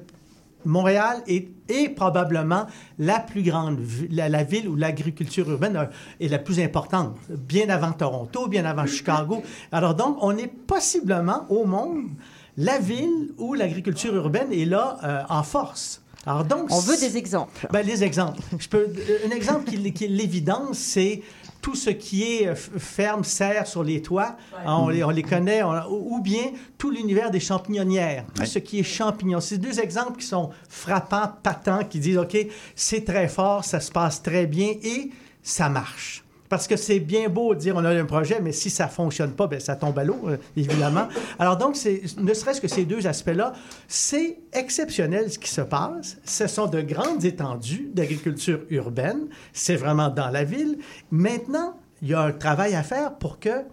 Montréal 0.66 1.22
est, 1.28 1.48
est 1.70 1.90
probablement 1.90 2.68
la 3.00 3.20
plus 3.20 3.44
grande, 3.44 3.80
la, 4.10 4.30
la 4.30 4.44
ville 4.44 4.68
où 4.68 4.76
l'agriculture 4.76 5.50
urbaine 5.50 5.90
est 6.20 6.28
la 6.28 6.40
plus 6.40 6.60
importante, 6.60 7.18
bien 7.30 7.70
avant 7.70 7.92
Toronto, 7.92 8.48
bien 8.48 8.66
avant 8.66 8.86
Chicago. 8.86 9.42
Alors 9.72 9.96
donc, 9.96 10.18
on 10.22 10.38
est 10.38 10.48
possiblement 10.48 11.46
au 11.50 11.66
monde 11.66 12.10
la 12.58 12.80
ville 12.80 13.32
où 13.38 13.54
l'agriculture 13.54 14.14
urbaine 14.16 14.52
est 14.52 14.66
là 14.66 14.98
euh, 15.04 15.22
en 15.30 15.44
force. 15.44 16.02
Alors 16.26 16.46
donc, 16.46 16.68
On 16.70 16.80
veut 16.80 16.98
des 16.98 17.18
exemples. 17.18 17.68
ben, 17.72 17.84
les 17.84 18.04
exemples. 18.04 18.42
Je 18.60 18.68
peux, 18.68 18.86
euh, 18.88 19.28
un 19.28 19.32
exemple 19.32 19.68
qui, 19.70 19.92
qui 19.92 20.06
est 20.06 20.08
l'évidence, 20.08 20.78
c'est 20.78 21.24
tout 21.62 21.76
ce 21.76 21.90
qui 21.92 22.24
est 22.24 22.48
euh, 22.48 22.56
ferme, 22.56 23.24
serre 23.24 23.68
sur 23.68 23.84
les 23.84 24.02
toits. 24.02 24.36
On, 24.66 24.90
les, 24.90 25.04
on 25.04 25.10
les 25.12 25.24
connaît. 25.24 25.62
on- 25.64 25.74
ou 25.92 26.16
ou 26.18 26.22
bien 26.22 26.52
tout 26.78 26.90
l'univers 26.90 27.30
des 27.32 27.40
champignonnières. 27.40 28.26
Tout 28.34 28.42
Ouais. 28.42 28.48
ce 28.48 28.60
qui 28.60 28.80
est 28.80 28.84
champignons. 28.84 29.40
C'est 29.40 29.58
deux 29.60 29.80
exemples 29.80 30.18
qui 30.20 30.26
sont 30.26 30.50
frappants, 30.70 31.32
patents, 31.44 31.84
qui 31.84 32.00
disent, 32.00 32.18
OK, 32.18 32.36
c'est 32.76 33.06
très 33.06 33.28
fort, 33.28 33.64
ça 33.64 33.80
se 33.80 33.92
passe 33.92 34.22
très 34.24 34.48
bien 34.48 34.74
et 34.84 35.12
ça 35.44 35.70
marche. 35.70 36.24
Parce 36.52 36.68
que 36.68 36.76
c'est 36.76 37.00
bien 37.00 37.30
beau 37.30 37.56
de 37.56 37.60
dire 37.62 37.78
on 37.78 37.86
a 37.86 37.92
un 37.92 38.04
projet, 38.04 38.42
mais 38.42 38.52
si 38.52 38.70
ça 38.70 38.88
ne 38.88 38.90
fonctionne 38.90 39.32
pas, 39.32 39.48
ben, 39.48 39.62
ça 39.62 39.78
tombe 39.78 39.98
à 39.98 40.04
l'eau, 40.04 40.20
euh, 40.28 40.36
évidemment. 40.58 41.08
Alors 41.40 41.56
donc, 41.56 41.78
ne 42.18 42.34
serait-ce 42.34 42.60
que 42.60 42.68
ces 42.68 42.84
deux 42.84 43.08
aspects-là, 43.08 43.54
c'est 43.88 44.38
exceptionnel 44.52 45.32
ce 45.32 45.40
qui 45.40 45.50
se 45.50 45.62
passe. 45.62 46.18
Ce 46.26 46.48
sont 46.48 46.68
de 46.68 46.82
grandes 46.82 47.24
étendues 47.24 47.90
d'agriculture 47.94 48.60
urbaine. 48.70 49.30
C'est 49.54 49.78
vraiment 49.78 50.10
dans 50.10 50.28
la 50.28 50.44
ville. 50.44 50.78
Maintenant, 51.10 51.78
il 52.02 52.10
y 52.10 52.14
a 52.14 52.20
un 52.20 52.34
travail 52.34 52.76
à 52.76 52.84
faire 52.84 53.16
pour 53.16 53.40
que 53.40 53.64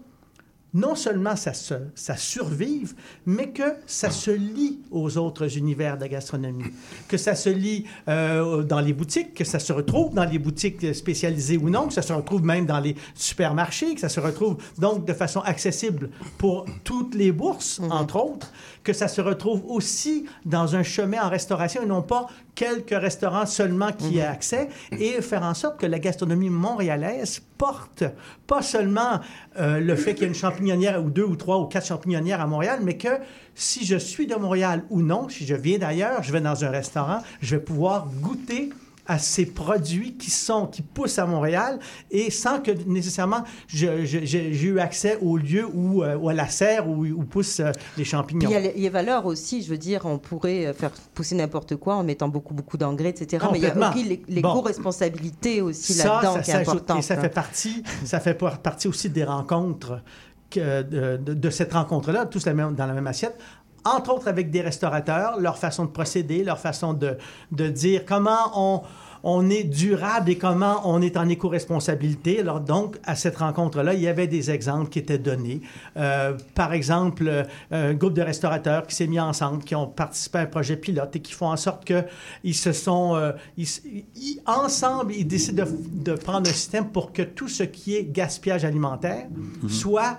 non 0.74 0.94
seulement 0.94 1.36
ça, 1.36 1.54
se, 1.54 1.74
ça 1.94 2.16
survive, 2.16 2.94
mais 3.26 3.50
que 3.50 3.74
ça 3.86 4.10
se 4.10 4.30
lie 4.30 4.80
aux 4.90 5.16
autres 5.16 5.56
univers 5.56 5.96
de 5.96 6.02
la 6.02 6.08
gastronomie. 6.08 6.64
Que 7.08 7.16
ça 7.16 7.34
se 7.34 7.48
lie 7.48 7.84
euh, 8.08 8.62
dans 8.62 8.80
les 8.80 8.92
boutiques, 8.92 9.34
que 9.34 9.44
ça 9.44 9.58
se 9.58 9.72
retrouve 9.72 10.14
dans 10.14 10.24
les 10.24 10.38
boutiques 10.38 10.94
spécialisées 10.94 11.56
ou 11.56 11.70
non, 11.70 11.88
que 11.88 11.94
ça 11.94 12.02
se 12.02 12.12
retrouve 12.12 12.44
même 12.44 12.66
dans 12.66 12.80
les 12.80 12.96
supermarchés, 13.14 13.94
que 13.94 14.00
ça 14.00 14.08
se 14.08 14.20
retrouve 14.20 14.56
donc 14.78 15.06
de 15.06 15.12
façon 15.12 15.40
accessible 15.40 16.10
pour 16.36 16.66
toutes 16.84 17.14
les 17.14 17.32
bourses, 17.32 17.80
entre 17.90 18.16
autres, 18.16 18.52
que 18.84 18.92
ça 18.92 19.08
se 19.08 19.20
retrouve 19.20 19.62
aussi 19.68 20.26
dans 20.44 20.76
un 20.76 20.82
chemin 20.82 21.22
en 21.22 21.28
restauration 21.28 21.82
et 21.82 21.86
non 21.86 22.02
pas 22.02 22.26
quelques 22.58 22.90
restaurants 22.90 23.46
seulement 23.46 23.92
qui 23.92 24.14
y 24.14 24.18
aient 24.18 24.22
accès 24.22 24.68
et 24.90 25.22
faire 25.22 25.44
en 25.44 25.54
sorte 25.54 25.78
que 25.78 25.86
la 25.86 26.00
gastronomie 26.00 26.50
montréalaise 26.50 27.40
porte 27.56 28.02
pas 28.48 28.62
seulement 28.62 29.20
euh, 29.60 29.78
le 29.78 29.94
fait 29.94 30.14
qu'il 30.14 30.22
y 30.22 30.24
a 30.24 30.28
une 30.28 30.34
champignonnière 30.34 31.00
ou 31.00 31.08
deux 31.08 31.22
ou 31.22 31.36
trois 31.36 31.60
ou 31.60 31.66
quatre 31.66 31.86
champignonnières 31.86 32.40
à 32.40 32.48
Montréal, 32.48 32.80
mais 32.82 32.96
que 32.96 33.20
si 33.54 33.86
je 33.86 33.96
suis 33.96 34.26
de 34.26 34.34
Montréal 34.34 34.82
ou 34.90 35.02
non, 35.02 35.28
si 35.28 35.46
je 35.46 35.54
viens 35.54 35.78
d'ailleurs, 35.78 36.24
je 36.24 36.32
vais 36.32 36.40
dans 36.40 36.64
un 36.64 36.70
restaurant, 36.70 37.22
je 37.40 37.54
vais 37.54 37.62
pouvoir 37.62 38.08
goûter 38.20 38.70
à 39.08 39.18
ces 39.18 39.46
produits 39.46 40.16
qui 40.18 40.30
sont 40.30 40.66
qui 40.66 40.82
poussent 40.82 41.18
à 41.18 41.24
Montréal 41.26 41.78
et 42.10 42.30
sans 42.30 42.60
que 42.60 42.70
nécessairement 42.86 43.42
j'ai 43.66 44.62
eu 44.66 44.78
accès 44.78 45.18
au 45.22 45.36
lieu 45.38 45.66
où, 45.72 46.02
euh, 46.04 46.16
où 46.16 46.28
à 46.28 46.34
la 46.34 46.46
serre 46.48 46.86
où, 46.88 47.04
où 47.06 47.24
poussent 47.24 47.60
euh, 47.60 47.72
les 47.96 48.02
Puis 48.02 48.04
champignons. 48.04 48.48
il 48.50 48.52
y 48.52 48.56
a 48.56 48.60
les, 48.60 48.72
les 48.74 48.88
valeurs 48.90 49.24
aussi, 49.26 49.62
je 49.62 49.70
veux 49.70 49.78
dire, 49.78 50.02
on 50.04 50.18
pourrait 50.18 50.66
euh, 50.66 50.74
faire 50.74 50.90
pousser 51.14 51.34
n'importe 51.34 51.76
quoi 51.76 51.96
en 51.96 52.04
mettant 52.04 52.28
beaucoup, 52.28 52.52
beaucoup 52.54 52.76
d'engrais, 52.76 53.08
etc. 53.08 53.44
Mais 53.50 53.58
il 53.58 53.64
y 53.64 53.66
a 53.66 53.90
aussi 53.90 54.04
les- 54.04 54.16
Bon. 54.18 54.24
l'éco-responsabilité 54.52 55.60
aussi 55.62 55.94
là-dedans 55.94 56.40
qui 56.42 56.50
est 56.50 56.54
importante. 56.54 56.98
et 56.98 57.02
ça 57.02 57.14
hein. 57.14 57.20
fait 57.20 57.28
partie, 57.28 57.82
ça 58.04 58.20
fait 58.20 58.34
par- 58.34 58.58
partie 58.58 58.88
aussi 58.88 59.08
des 59.10 59.24
rencontres 59.24 60.02
que 60.50 60.82
de, 60.82 61.16
de- 61.16 61.34
de 61.34 61.50
cette 61.50 61.72
rencontre-là, 61.72 62.26
tous 62.26 62.44
dans 62.44 62.86
la 62.86 62.92
même 62.92 63.06
assiette. 63.06 63.38
Entre 63.84 64.12
autres 64.12 64.28
avec 64.28 64.50
des 64.50 64.60
restaurateurs, 64.60 65.38
leur 65.40 65.56
façon 65.56 65.84
de 65.84 65.90
procéder, 65.90 66.44
leur 66.44 66.58
façon 66.58 66.92
de, 66.92 67.16
de 67.52 67.68
dire 67.68 68.04
comment 68.04 68.50
on, 68.54 68.82
on 69.22 69.50
est 69.50 69.64
durable 69.64 70.30
et 70.30 70.38
comment 70.38 70.82
on 70.84 71.00
est 71.00 71.16
en 71.16 71.28
éco-responsabilité. 71.28 72.40
Alors 72.40 72.60
donc, 72.60 72.98
à 73.04 73.14
cette 73.14 73.36
rencontre-là, 73.36 73.94
il 73.94 74.00
y 74.00 74.08
avait 74.08 74.26
des 74.26 74.50
exemples 74.50 74.90
qui 74.90 74.98
étaient 74.98 75.18
donnés. 75.18 75.60
Euh, 75.96 76.34
par 76.54 76.72
exemple, 76.72 77.28
euh, 77.28 77.44
un 77.70 77.94
groupe 77.94 78.14
de 78.14 78.22
restaurateurs 78.22 78.86
qui 78.86 78.94
s'est 78.94 79.06
mis 79.06 79.20
ensemble, 79.20 79.64
qui 79.64 79.74
ont 79.74 79.86
participé 79.86 80.38
à 80.38 80.42
un 80.42 80.46
projet 80.46 80.76
pilote 80.76 81.16
et 81.16 81.20
qui 81.20 81.32
font 81.32 81.48
en 81.48 81.56
sorte 81.56 81.84
qu'ils 81.84 82.54
se 82.54 82.72
sont... 82.72 83.16
euh, 83.16 83.32
ils 83.56 84.40
ensemble, 84.46 85.12
ils 85.14 85.26
décident 85.26 85.64
de, 85.64 86.12
de 86.12 86.16
prendre 86.16 86.48
un 86.48 86.52
système 86.52 86.90
pour 86.90 87.12
que 87.12 87.22
tout 87.22 87.48
ce 87.48 87.62
qui 87.62 87.96
est 87.96 88.04
gaspillage 88.04 88.64
alimentaire 88.64 89.26
soit 89.68 90.18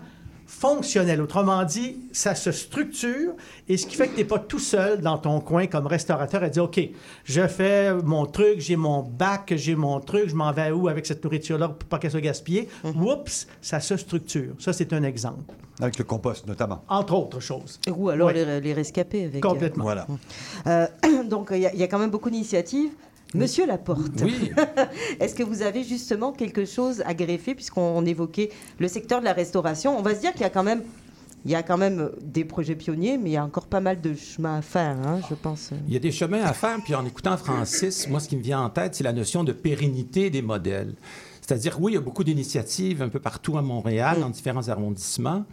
fonctionnel. 0.49 1.21
Autrement 1.21 1.63
dit, 1.63 1.97
ça 2.11 2.33
se 2.33 2.51
structure 2.51 3.33
et 3.67 3.77
ce 3.77 3.85
qui 3.85 3.95
fait 3.95 4.07
que 4.07 4.13
tu 4.15 4.17
n'es 4.21 4.25
pas 4.25 4.39
tout 4.39 4.57
seul 4.59 4.99
dans 4.99 5.17
ton 5.19 5.39
coin 5.41 5.67
comme 5.67 5.85
restaurateur 5.85 6.41
à 6.43 6.49
dire, 6.49 6.63
OK, 6.63 6.79
je 7.23 7.47
fais 7.47 7.93
mon 7.93 8.25
truc, 8.25 8.55
j'ai 8.59 8.75
mon 8.75 9.03
bac, 9.03 9.53
j'ai 9.55 9.75
mon 9.75 9.99
truc, 9.99 10.27
je 10.27 10.35
m'en 10.35 10.51
vais 10.51 10.71
où 10.71 10.87
avec 10.87 11.05
cette 11.05 11.23
nourriture-là 11.23 11.69
pour 11.69 11.87
pas 11.87 11.99
qu'elle 11.99 12.11
soit 12.11 12.19
gaspillée? 12.21 12.67
Oups, 12.83 13.47
ça 13.61 13.79
se 13.79 13.95
structure. 13.95 14.55
Ça, 14.57 14.73
c'est 14.73 14.91
un 14.91 15.03
exemple. 15.03 15.53
Avec 15.79 15.97
le 15.97 16.03
compost, 16.03 16.45
notamment. 16.47 16.83
Entre 16.89 17.13
autres 17.13 17.39
choses. 17.39 17.79
Ou 17.89 18.09
alors 18.09 18.27
Oui. 18.29 18.33
les, 18.33 18.59
les 18.59 18.73
rescapés 18.73 19.25
avec. 19.25 19.45
euh, 19.45 19.47
Complètement. 19.47 19.83
Voilà. 19.83 20.07
Euh, 20.67 20.87
donc 21.29 21.49
il 21.51 21.59
y, 21.59 21.65
a- 21.67 21.73
il 21.73 21.79
y 21.79 21.83
a 21.83 21.87
quand 21.87 21.99
même 21.99 22.09
beaucoup 22.09 22.29
d'initiatives. 22.29 22.91
Monsieur 23.35 23.67
Laporte, 23.67 24.21
Oui. 24.23 24.51
est-ce 25.19 25.35
que 25.35 25.43
vous 25.43 25.61
avez 25.61 25.83
justement 25.83 26.31
quelque 26.31 26.65
chose 26.65 27.03
à 27.05 27.13
greffer 27.13 27.53
puisqu'on 27.53 27.81
on 27.81 28.05
évoquait 28.05 28.49
le 28.79 28.87
secteur 28.87 29.19
de 29.19 29.25
la 29.25 29.33
restauration? 29.33 29.97
On 29.97 30.01
va 30.01 30.15
se 30.15 30.21
dire 30.21 30.31
qu'il 30.31 30.41
y 30.41 30.45
a 30.45 30.49
quand 30.49 30.63
même, 30.63 30.81
il 31.45 31.51
y 31.51 31.55
a 31.55 31.61
quand 31.61 31.77
même 31.77 32.09
des 32.21 32.43
projets 32.43 32.75
pionniers, 32.75 33.19
mais 33.19 33.29
il 33.29 33.33
y 33.33 33.37
a 33.37 33.43
encore 33.45 33.67
pas 33.67 33.81
mal 33.81 34.01
de 34.01 34.15
chemin 34.15 34.57
à 34.57 34.61
faire, 34.63 34.97
hein, 35.05 35.21
je 35.29 35.35
pense. 35.35 35.69
Il 35.87 35.93
y 35.93 35.97
a 35.97 35.99
des 35.99 36.11
chemins 36.11 36.41
à 36.41 36.53
faire, 36.53 36.79
puis 36.83 36.95
en 36.95 37.05
écoutant 37.05 37.37
Francis, 37.37 38.07
moi, 38.09 38.19
ce 38.19 38.27
qui 38.27 38.35
me 38.35 38.41
vient 38.41 38.61
en 38.61 38.69
tête, 38.71 38.95
c'est 38.95 39.03
la 39.03 39.13
notion 39.13 39.43
de 39.43 39.51
pérennité 39.51 40.31
des 40.31 40.41
modèles. 40.41 40.95
C'est-à-dire, 41.41 41.77
oui, 41.79 41.91
il 41.91 41.95
y 41.95 41.97
a 41.99 42.01
beaucoup 42.01 42.23
d'initiatives 42.23 43.01
un 43.03 43.09
peu 43.09 43.19
partout 43.19 43.57
à 43.59 43.61
Montréal, 43.61 44.19
dans 44.21 44.29
différents 44.29 44.69
arrondissements, 44.69 45.45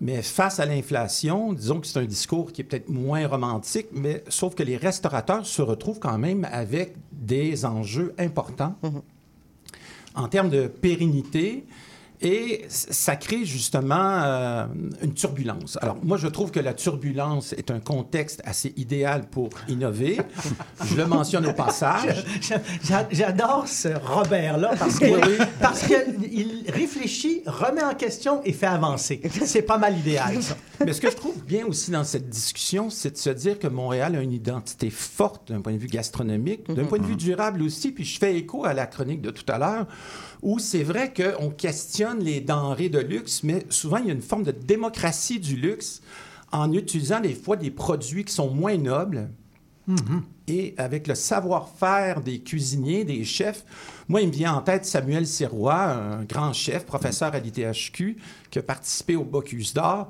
mais 0.00 0.22
face 0.22 0.60
à 0.60 0.66
l'inflation, 0.66 1.52
disons 1.52 1.80
que 1.80 1.86
c'est 1.86 1.98
un 1.98 2.04
discours 2.04 2.52
qui 2.52 2.60
est 2.60 2.64
peut-être 2.64 2.88
moins 2.88 3.26
romantique, 3.26 3.88
mais 3.92 4.22
sauf 4.28 4.54
que 4.54 4.62
les 4.62 4.76
restaurateurs 4.76 5.44
se 5.44 5.62
retrouvent 5.62 5.98
quand 5.98 6.18
même 6.18 6.46
avec 6.52 6.94
des 7.10 7.64
enjeux 7.64 8.14
importants 8.18 8.76
en 10.14 10.28
termes 10.28 10.50
de 10.50 10.66
pérennité. 10.66 11.64
Et 12.20 12.64
ça 12.68 13.14
crée 13.16 13.44
justement 13.44 13.94
euh, 14.24 14.66
une 15.02 15.14
turbulence. 15.14 15.78
Alors, 15.80 15.96
moi, 16.02 16.16
je 16.16 16.26
trouve 16.26 16.50
que 16.50 16.58
la 16.60 16.74
turbulence 16.74 17.52
est 17.52 17.70
un 17.70 17.78
contexte 17.80 18.40
assez 18.44 18.72
idéal 18.76 19.28
pour 19.30 19.50
innover. 19.68 20.18
Je 20.84 20.96
le 20.96 21.06
mentionne 21.06 21.46
au 21.46 21.52
passage. 21.52 22.24
J'a- 22.40 22.60
j'a- 22.82 23.08
J'adore 23.10 23.68
ce 23.68 23.88
Robert-là 23.88 24.72
parce 24.78 24.98
oui. 25.00 25.12
qu'il 25.12 25.46
parce 25.60 25.82
qu'il 25.86 26.64
réfléchit, 26.68 27.42
remet 27.46 27.82
en 27.84 27.94
question 27.94 28.40
et 28.44 28.52
fait 28.52 28.66
avancer. 28.66 29.20
C'est 29.44 29.62
pas 29.62 29.78
mal 29.78 29.96
idéal, 29.96 30.42
ça. 30.42 30.56
Mais 30.84 30.92
ce 30.92 31.00
que 31.00 31.10
je 31.10 31.16
trouve 31.16 31.42
bien 31.44 31.66
aussi 31.66 31.90
dans 31.90 32.04
cette 32.04 32.28
discussion, 32.28 32.90
c'est 32.90 33.12
de 33.12 33.16
se 33.16 33.30
dire 33.30 33.58
que 33.58 33.66
Montréal 33.66 34.16
a 34.16 34.20
une 34.22 34.32
identité 34.32 34.90
forte 34.90 35.50
d'un 35.52 35.60
point 35.60 35.72
de 35.72 35.78
vue 35.78 35.88
gastronomique, 35.88 36.72
d'un 36.72 36.84
point 36.84 36.98
de 36.98 37.04
vue 37.06 37.16
durable 37.16 37.62
aussi. 37.62 37.92
Puis 37.92 38.04
je 38.04 38.18
fais 38.18 38.36
écho 38.36 38.64
à 38.64 38.74
la 38.74 38.86
chronique 38.86 39.20
de 39.20 39.30
tout 39.30 39.44
à 39.52 39.58
l'heure, 39.58 39.86
où 40.42 40.58
c'est 40.58 40.82
vrai 40.82 41.12
qu'on 41.12 41.50
questionne 41.50 42.20
les 42.20 42.40
denrées 42.40 42.88
de 42.88 43.00
luxe, 43.00 43.42
mais 43.42 43.64
souvent 43.70 43.98
il 43.98 44.06
y 44.06 44.10
a 44.10 44.14
une 44.14 44.22
forme 44.22 44.44
de 44.44 44.52
démocratie 44.52 45.40
du 45.40 45.56
luxe 45.56 46.00
en 46.52 46.72
utilisant 46.72 47.20
des 47.20 47.34
fois 47.34 47.56
des 47.56 47.70
produits 47.70 48.24
qui 48.24 48.32
sont 48.32 48.50
moins 48.50 48.76
nobles, 48.76 49.30
et 50.46 50.74
avec 50.76 51.06
le 51.06 51.14
savoir-faire 51.14 52.20
des 52.20 52.40
cuisiniers, 52.40 53.04
des 53.04 53.24
chefs, 53.24 53.64
moi, 54.08 54.20
il 54.20 54.28
me 54.28 54.32
vient 54.32 54.54
en 54.54 54.60
tête 54.60 54.84
Samuel 54.84 55.26
Sirois, 55.26 55.82
un 55.82 56.24
grand 56.24 56.52
chef, 56.52 56.84
professeur 56.84 57.34
à 57.34 57.38
l'ITHQ, 57.38 58.16
qui 58.50 58.58
a 58.58 58.62
participé 58.62 59.16
au 59.16 59.24
Bocuse 59.24 59.74
d'Or. 59.74 60.08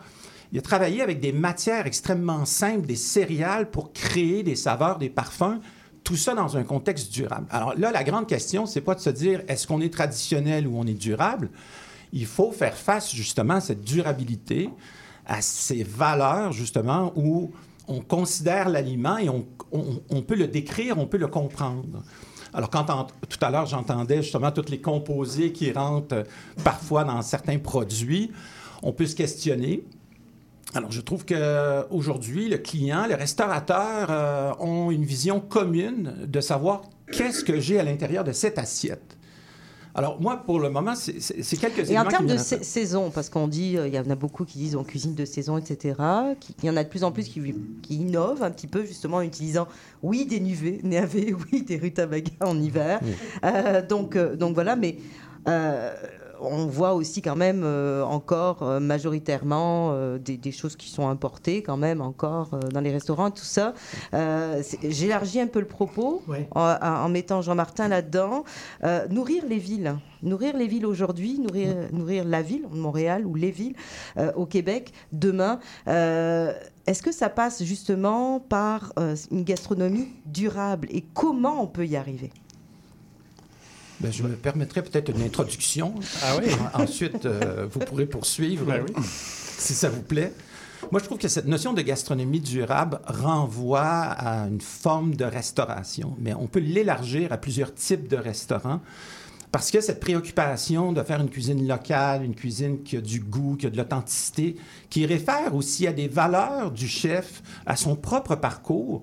Il 0.53 0.59
a 0.59 0.63
travaillé 0.63 1.03
avec 1.03 1.21
des 1.21 1.33
matières 1.33 1.87
extrêmement 1.87 2.45
simples, 2.45 2.87
des 2.87 2.97
céréales 2.97 3.71
pour 3.71 3.93
créer 3.93 4.43
des 4.43 4.57
saveurs, 4.57 4.99
des 4.99 5.11
parfums, 5.11 5.61
tout 6.05 6.17
ça 6.17 6.35
dans 6.35 6.57
un 6.57 6.65
contexte 6.65 7.13
durable. 7.13 7.47
Alors 7.51 7.75
là, 7.77 7.93
la 7.93 8.05
grande 8.05 8.27
question, 8.27 8.67
c'est 8.67 8.81
pas 8.81 8.95
de 8.95 9.01
se 9.01 9.11
dire 9.11 9.43
est-ce 9.49 9.67
qu'on 9.67 9.81
est 9.81 9.93
traditionnel 9.93 10.67
ou 10.67 10.79
on 10.79 10.87
est 10.87 10.95
durable? 10.95 11.51
Il 12.13 12.27
faut 12.27 12.53
faire 12.53 12.75
face 12.75 13.15
justement 13.15 13.55
à 13.55 13.61
cette 13.61 13.83
durabilité, 13.83 14.71
à 15.27 15.43
ces 15.43 15.83
valeurs 15.83 16.53
justement 16.53 17.13
où 17.17 17.53
on 17.87 18.01
considère 18.01 18.69
l'aliment 18.69 19.19
et 19.19 19.29
on, 19.29 20.23
peut 20.23 20.35
le 20.35 20.47
décrire, 20.47 20.99
on 20.99 21.07
peut 21.07 21.17
le 21.17 21.27
comprendre. 21.27 22.03
Alors, 22.53 22.71
quand 22.71 22.85
tout 23.29 23.39
à 23.43 23.51
l'heure, 23.51 23.67
j'entendais 23.67 24.23
justement 24.23 24.51
tous 24.51 24.71
les 24.71 24.81
composés 24.81 25.53
qui 25.53 25.71
rentrent 25.73 26.17
euh, 26.17 26.25
parfois 26.65 27.05
dans 27.05 27.21
certains 27.23 27.59
produits, 27.59 28.31
on 28.83 28.93
peut 28.93 29.07
se 29.07 29.15
questionner. 29.15 29.85
Alors, 30.75 30.93
je 30.93 31.01
trouve 31.01 31.25
qu'aujourd'hui, 31.25 32.49
le 32.49 32.59
client, 32.59 33.07
le 33.09 33.15
restaurateur 33.15 34.09
euh, 34.11 34.53
ont 34.61 34.91
une 34.91 35.05
vision 35.05 35.41
commune 35.41 36.15
de 36.27 36.41
savoir 36.41 36.83
qu'est-ce 37.11 37.43
que 37.43 37.59
j'ai 37.59 37.79
à 37.81 37.83
l'intérieur 37.85 38.23
de 38.23 38.33
cette 38.33 38.59
assiette. 38.59 39.17
Alors, 39.95 40.21
moi, 40.21 40.37
pour 40.45 40.61
le 40.61 40.69
moment, 40.69 40.95
c'est 40.95 41.57
quelques 41.57 41.79
Et 41.79 41.99
en 41.99 42.03
éléments 42.03 42.11
termes 42.11 42.27
me 42.27 42.33
de 42.35 42.37
sa- 42.37 42.63
saison, 42.63 43.11
parce 43.11 43.31
qu'on 43.31 43.49
dit, 43.49 43.77
euh, 43.79 43.89
il 43.89 43.95
y 43.95 43.99
en 43.99 44.09
a 44.11 44.15
beaucoup 44.15 44.45
qui 44.45 44.59
disent 44.59 44.77
on 44.77 44.85
cuisine 44.85 45.15
de 45.15 45.25
saison, 45.25 45.57
etc. 45.57 45.95
Il 46.63 46.67
y 46.67 46.71
en 46.71 46.77
a 46.77 46.85
de 46.85 46.89
plus 46.89 47.03
en 47.03 47.11
plus 47.13 47.25
qui, 47.25 47.41
qui 47.83 47.97
innovent 47.97 48.43
un 48.43 48.51
petit 48.51 48.69
peu, 48.69 48.85
justement, 48.85 49.17
en 49.17 49.23
utilisant, 49.23 49.67
oui, 50.03 50.27
des 50.27 50.39
navets, 50.85 51.35
oui, 51.51 51.63
des 51.63 51.79
rutabagas 51.79 52.31
en 52.43 52.61
hiver. 52.61 53.01
Euh, 53.45 53.85
donc, 53.85 54.15
euh, 54.17 54.37
donc 54.37 54.55
voilà, 54.55 54.77
mais 54.77 54.99
on 56.41 56.67
voit 56.67 56.95
aussi 56.95 57.23
quand 57.23 57.37
même 57.37 57.63
euh, 57.65 58.05
encore 58.05 58.63
euh, 58.63 58.81
majoritairement 58.81 59.91
euh, 59.93 60.19
des, 60.19 60.37
des 60.37 60.53
choses 60.53 60.77
qui 60.77 60.89
sont 60.89 61.09
importées 61.09 61.63
quand 61.63 61.77
même 61.77 62.01
encore 62.01 62.51
dans 62.73 62.81
les 62.81 62.91
restaurants, 62.93 63.31
tout 63.31 63.45
ça. 63.45 63.75
J'élargis 64.83 65.41
un 65.41 65.47
peu 65.47 65.61
le 65.61 65.67
propos 65.67 66.23
Ouais. 66.27 66.49
en, 66.55 66.63
en 66.81 67.09
mettant 67.09 67.43
Jean-Martin 67.43 67.89
là-dedans. 67.89 68.45
Nourrir 69.11 69.45
les 69.49 69.59
villes. 69.59 69.97
Nourrir 70.23 70.57
les 70.57 70.67
villes 70.67 70.87
aujourd'hui, 70.87 71.39
nourrir, 71.39 71.75
nourrir 71.93 72.25
la 72.25 72.43
ville, 72.43 72.67
Montréal 72.73 73.25
ou 73.27 73.35
les 73.35 73.51
villes 73.51 73.77
au 74.37 74.47
Québec 74.47 74.93
demain. 75.13 75.61
Est-ce 75.87 77.03
que 77.03 77.13
ça 77.13 77.29
passe 77.29 77.63
justement 77.63 78.41
par 78.41 78.93
une 79.31 79.45
gastronomie 79.45 80.09
durable? 80.27 80.89
Et 80.91 81.03
comment 81.15 81.63
on 81.63 81.67
peut 81.67 81.87
y 81.87 81.97
arriver? 81.97 82.31
Ben, 84.01 84.13
je 84.13 84.23
me 84.23 84.29
permettrai 84.37 84.83
peut-être 84.83 85.11
une 85.11 85.23
introduction. 85.23 85.95
Ah 86.23 86.37
oui? 86.39 86.51
En- 86.75 86.83
Ensuite, 86.85 87.27
euh, 87.27 87.67
vous 87.71 87.81
pourrez 87.81 88.07
poursuivre 88.07 88.65
Ben 88.65 88.85
oui. 88.87 89.03
si 89.59 89.75
ça 89.75 89.89
vous 89.89 90.03
plaît. 90.03 90.33
Moi, 90.93 91.01
je 91.01 91.07
trouve 91.07 91.19
que 91.19 91.27
cette 91.29 91.47
notion 91.47 91.73
de 91.73 91.83
gastronomie 91.83 92.41
durable 92.41 93.01
renvoie 93.07 93.81
à 93.83 94.47
une 94.47 94.61
forme 94.61 95.17
de 95.17 95.25
restauration, 95.25 96.15
mais 96.21 96.33
on 96.35 96.47
peut 96.47 96.61
l'élargir 96.61 97.33
à 97.33 97.37
plusieurs 97.39 97.75
types 97.75 98.07
de 98.09 98.17
restaurants. 98.17 98.81
Parce 99.51 99.71
que 99.71 99.81
cette 99.81 99.99
préoccupation 99.99 100.93
de 100.93 101.03
faire 101.03 101.21
une 101.21 101.31
cuisine 101.31 101.67
locale, 101.67 102.23
une 102.23 102.35
cuisine 102.35 102.83
qui 102.83 102.99
a 102.99 103.01
du 103.01 103.19
goût, 103.21 103.57
qui 103.57 103.67
a 103.67 103.71
de 103.71 103.79
l'authenticité, 103.79 104.57
qui 104.91 105.07
réfère 105.07 105.55
aussi 105.55 105.87
à 105.87 105.93
des 105.93 106.07
valeurs 106.07 106.71
du 106.71 106.87
chef, 106.87 107.43
à 107.67 107.75
son 107.75 107.97
propre 107.97 108.37
parcours, 108.37 109.03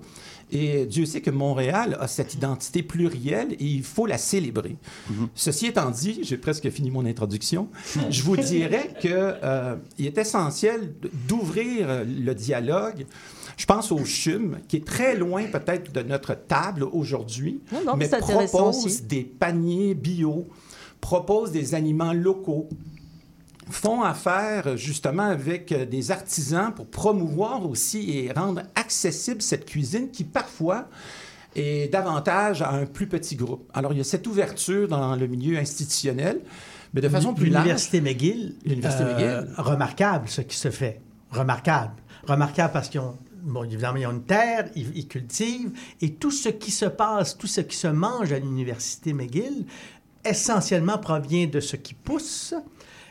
Et 0.52 0.86
Dieu 0.86 1.06
sait 1.06 1.20
que 1.20 1.30
Montréal 1.30 1.96
a 2.00 2.06
cette 2.06 2.34
identité 2.34 2.82
plurielle 2.82 3.52
et 3.52 3.64
il 3.64 3.82
faut 3.82 4.06
la 4.06 4.18
célébrer. 4.18 4.76
Ceci 5.34 5.66
étant 5.66 5.90
dit, 5.90 6.20
j'ai 6.22 6.36
presque 6.36 6.70
fini 6.70 6.90
mon 6.90 7.04
introduction, 7.04 7.68
je 8.10 8.22
vous 8.22 8.36
dirais 8.36 8.90
qu'il 9.00 10.06
est 10.06 10.18
essentiel 10.18 10.94
d'ouvrir 11.26 12.04
le 12.04 12.34
dialogue. 12.34 13.06
Je 13.56 13.64
pense 13.64 13.90
au 13.90 14.04
CHUM, 14.04 14.58
qui 14.68 14.76
est 14.76 14.86
très 14.86 15.16
loin 15.16 15.44
peut-être 15.44 15.90
de 15.90 16.02
notre 16.02 16.34
table 16.34 16.84
aujourd'hui, 16.84 17.60
mais 17.96 18.08
propose 18.08 18.84
aussi. 18.84 19.02
des 19.02 19.22
paniers 19.22 19.94
bio, 19.94 20.46
propose 21.00 21.52
des 21.52 21.74
aliments 21.74 22.12
locaux, 22.12 22.68
font 23.70 24.02
affaire 24.02 24.76
justement 24.76 25.24
avec 25.24 25.72
euh, 25.72 25.84
des 25.84 26.10
artisans 26.10 26.72
pour 26.74 26.86
promouvoir 26.86 27.68
aussi 27.68 28.18
et 28.18 28.32
rendre 28.32 28.62
accessible 28.74 29.42
cette 29.42 29.64
cuisine 29.66 30.10
qui 30.10 30.24
parfois 30.24 30.88
est 31.56 31.90
davantage 31.92 32.62
à 32.62 32.70
un 32.70 32.86
plus 32.86 33.06
petit 33.06 33.34
groupe. 33.34 33.70
Alors 33.74 33.92
il 33.92 33.98
y 33.98 34.00
a 34.00 34.04
cette 34.04 34.26
ouverture 34.26 34.88
dans 34.88 35.16
le 35.16 35.26
milieu 35.26 35.58
institutionnel, 35.58 36.40
mais 36.94 37.00
de 37.00 37.08
façon 37.08 37.34
plus 37.34 37.48
large. 37.48 37.64
L'Université 37.64 38.00
McGill, 38.00 38.54
L'Université 38.64 39.04
euh, 39.04 39.40
McGill. 39.42 39.54
remarquable 39.56 40.28
ce 40.28 40.42
qui 40.42 40.56
se 40.56 40.70
fait. 40.70 41.00
Remarquable. 41.30 41.94
Remarquable 42.26 42.72
parce 42.72 42.88
qu'ils 42.88 43.00
ont, 43.00 43.16
bon, 43.42 43.64
évidemment, 43.64 43.96
ils 43.96 44.06
ont 44.06 44.12
une 44.12 44.24
terre, 44.24 44.68
ils, 44.76 44.96
ils 44.96 45.08
cultivent, 45.08 45.72
et 46.00 46.14
tout 46.14 46.30
ce 46.30 46.48
qui 46.50 46.70
se 46.70 46.86
passe, 46.86 47.36
tout 47.36 47.46
ce 47.46 47.62
qui 47.62 47.76
se 47.76 47.88
mange 47.88 48.32
à 48.32 48.38
l'Université 48.38 49.12
McGill, 49.12 49.64
essentiellement 50.24 50.98
provient 50.98 51.46
de 51.46 51.60
ce 51.60 51.76
qui 51.76 51.94
pousse. 51.94 52.54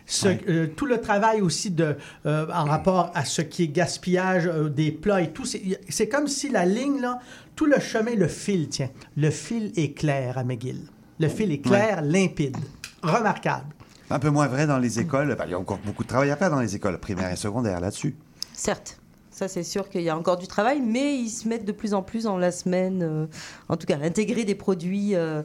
Ce- 0.07 0.27
euh, 0.49 0.67
tout 0.67 0.85
le 0.85 1.01
travail 1.01 1.41
aussi 1.41 1.71
de, 1.71 1.95
euh, 2.25 2.45
en 2.53 2.65
rapport 2.65 3.11
à 3.15 3.25
ce 3.25 3.41
qui 3.41 3.63
est 3.63 3.67
gaspillage 3.67 4.45
euh, 4.47 4.69
des 4.69 4.91
plats 4.91 5.21
et 5.21 5.31
tout, 5.31 5.45
c'est 5.45 5.61
c'est 5.89 6.07
comme 6.07 6.27
si 6.27 6.49
la 6.49 6.65
ligne, 6.65 7.01
là, 7.01 7.19
tout 7.55 7.65
le 7.65 7.79
chemin, 7.79 8.15
le 8.15 8.27
fil, 8.27 8.69
tiens, 8.69 8.89
le 9.17 9.29
fil 9.31 9.71
est 9.75 9.93
clair 9.93 10.37
à 10.37 10.43
McGill. 10.43 10.81
Le 11.19 11.27
fil 11.29 11.51
est 11.51 11.59
clair, 11.59 12.01
limpide, 12.01 12.57
remarquable. 13.01 13.65
Un 14.09 14.19
peu 14.19 14.29
moins 14.29 14.47
vrai 14.47 14.67
dans 14.67 14.77
les 14.77 14.99
écoles. 14.99 15.33
Ben, 15.35 15.45
il 15.47 15.51
y 15.51 15.53
a 15.55 15.59
encore 15.59 15.79
beaucoup 15.83 16.03
de 16.03 16.07
travail 16.09 16.29
à 16.29 16.35
faire 16.37 16.51
dans 16.51 16.59
les 16.59 16.75
écoles 16.75 16.99
primaires 16.99 17.31
et 17.31 17.35
secondaires 17.37 17.79
là-dessus. 17.79 18.15
Certes, 18.53 18.99
ça 19.31 19.47
c'est 19.47 19.63
sûr 19.63 19.89
qu'il 19.89 20.01
y 20.01 20.09
a 20.09 20.17
encore 20.17 20.37
du 20.37 20.45
travail, 20.47 20.81
mais 20.81 21.15
ils 21.17 21.29
se 21.29 21.47
mettent 21.47 21.65
de 21.65 21.71
plus 21.71 21.93
en 21.95 22.03
plus 22.03 22.25
dans 22.25 22.37
la 22.37 22.51
semaine, 22.51 23.01
euh, 23.01 23.25
en 23.69 23.77
tout 23.77 23.87
cas, 23.87 23.97
à 23.97 24.03
intégrer 24.05 24.43
des 24.45 24.53
produits 24.55 25.15
euh, 25.15 25.41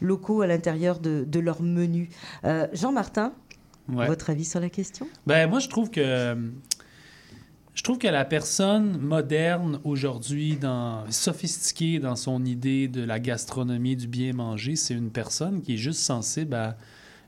locaux 0.00 0.42
à 0.42 0.46
l'intérieur 0.46 0.98
de, 1.00 1.24
de 1.26 1.40
leur 1.40 1.60
menu. 1.62 2.08
Euh, 2.44 2.68
Jean-Martin, 2.72 3.32
Ouais. 3.88 4.06
votre 4.06 4.30
avis 4.30 4.44
sur 4.44 4.60
la 4.60 4.70
question? 4.70 5.06
Ben, 5.26 5.48
moi, 5.48 5.58
je 5.60 5.68
trouve 5.68 5.90
que. 5.90 6.36
Je 7.74 7.82
trouve 7.82 7.98
que 7.98 8.06
la 8.06 8.24
personne 8.24 8.98
moderne 8.98 9.80
aujourd'hui, 9.82 10.56
dans, 10.56 11.10
sophistiquée 11.10 11.98
dans 11.98 12.14
son 12.14 12.44
idée 12.44 12.86
de 12.86 13.02
la 13.02 13.18
gastronomie, 13.18 13.96
du 13.96 14.06
bien 14.06 14.32
manger, 14.32 14.76
c'est 14.76 14.94
une 14.94 15.10
personne 15.10 15.60
qui 15.60 15.74
est 15.74 15.78
juste 15.78 15.98
sensible 15.98 16.54
à 16.54 16.76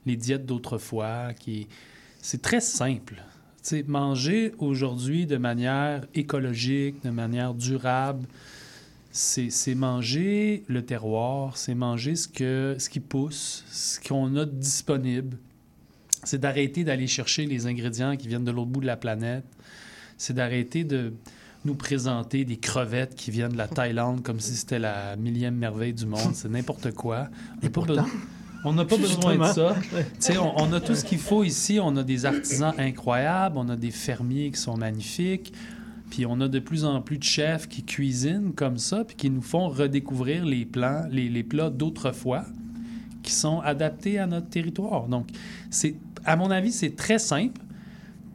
les 0.07 0.15
diètes 0.17 0.47
d'autrefois, 0.47 1.33
qui 1.35 1.63
est- 1.63 1.69
c'est 2.23 2.43
très 2.43 2.61
simple. 2.61 3.17
Tu 3.61 3.71
sais, 3.71 3.85
manger 3.89 4.55
aujourd'hui 4.59 5.27
de 5.27 5.37
manière 5.37 6.07
écologique, 6.15 7.03
de 7.03 7.11
manière 7.11 7.53
durable, 7.53 8.29
c'est 9.11 9.51
c'est 9.51 9.75
manger 9.75 10.63
le 10.69 10.85
terroir, 10.87 11.57
c'est 11.57 11.75
manger 11.75 12.15
ce, 12.15 12.29
que, 12.29 12.77
ce 12.79 12.89
qui 12.89 13.01
pousse, 13.01 13.65
ce 13.69 13.99
qu'on 13.99 14.37
a 14.37 14.45
de 14.45 14.53
disponible. 14.53 15.39
C'est 16.27 16.39
d'arrêter 16.39 16.85
d'aller 16.85 17.07
chercher 17.07 17.47
les 17.47 17.67
ingrédients 17.67 18.17
qui 18.17 18.29
viennent 18.29 18.45
de 18.45 18.51
l'autre 18.51 18.71
bout 18.71 18.81
de 18.81 18.87
la 18.87 18.97
planète. 18.97 19.45
C'est 20.19 20.35
d'arrêter 20.35 20.85
de 20.85 21.15
nous 21.65 21.75
présenter 21.75 22.45
des 22.45 22.57
crevettes 22.59 23.15
qui 23.15 23.31
viennent 23.31 23.53
de 23.53 23.57
la 23.57 23.69
Thaïlande 23.69 24.23
comme 24.23 24.41
si 24.41 24.55
c'était 24.55 24.79
la 24.79 25.17
millième 25.17 25.57
merveille 25.57 25.95
du 25.95 26.07
monde. 26.07 26.35
C'est 26.35 26.49
n'importe 26.51 26.93
quoi. 26.93 27.29
On 27.63 27.63
n'a 27.63 27.71
pas 27.71 27.81
besoin- 27.87 28.07
On 28.65 28.73
n'a 28.73 28.85
pas 28.85 28.97
besoin 28.97 29.35
de 29.37 29.39
ça. 29.53 29.77
On, 30.41 30.53
on 30.65 30.73
a 30.73 30.81
tout 30.81 30.95
ce 30.95 31.05
qu'il 31.05 31.19
faut 31.19 31.45
ici. 31.45 31.79
On 31.81 31.97
a 31.97 32.03
des 32.03 32.25
artisans 32.27 32.73
incroyables, 32.79 33.57
on 33.59 33.69
a 33.69 33.77
des 33.77 33.91
fermiers 33.93 34.51
qui 34.51 34.61
sont 34.61 34.77
magnifiques. 34.77 35.53
Puis 36.11 36.25
on 36.27 36.41
a 36.41 36.49
de 36.49 36.59
plus 36.61 36.85
en 36.85 37.01
plus 37.03 37.19
de 37.19 37.25
chefs 37.25 37.69
qui 37.69 37.83
cuisinent 37.85 38.53
comme 38.55 38.79
ça, 38.79 39.05
puis 39.05 39.17
qui 39.17 39.29
nous 39.31 39.43
font 39.43 39.69
redécouvrir 39.69 40.45
les 40.45 40.65
plans, 40.65 41.05
les, 41.11 41.29
les 41.29 41.43
plats 41.43 41.69
d'autrefois, 41.71 42.45
qui 43.25 43.33
sont 43.33 43.61
adaptés 43.61 44.19
à 44.21 44.27
notre 44.29 44.49
territoire. 44.49 45.09
Donc, 45.09 45.27
c'est, 45.69 45.97
à 46.27 46.37
mon 46.37 46.51
avis, 46.51 46.73
c'est 46.73 46.95
très 46.95 47.19
simple. 47.19 47.61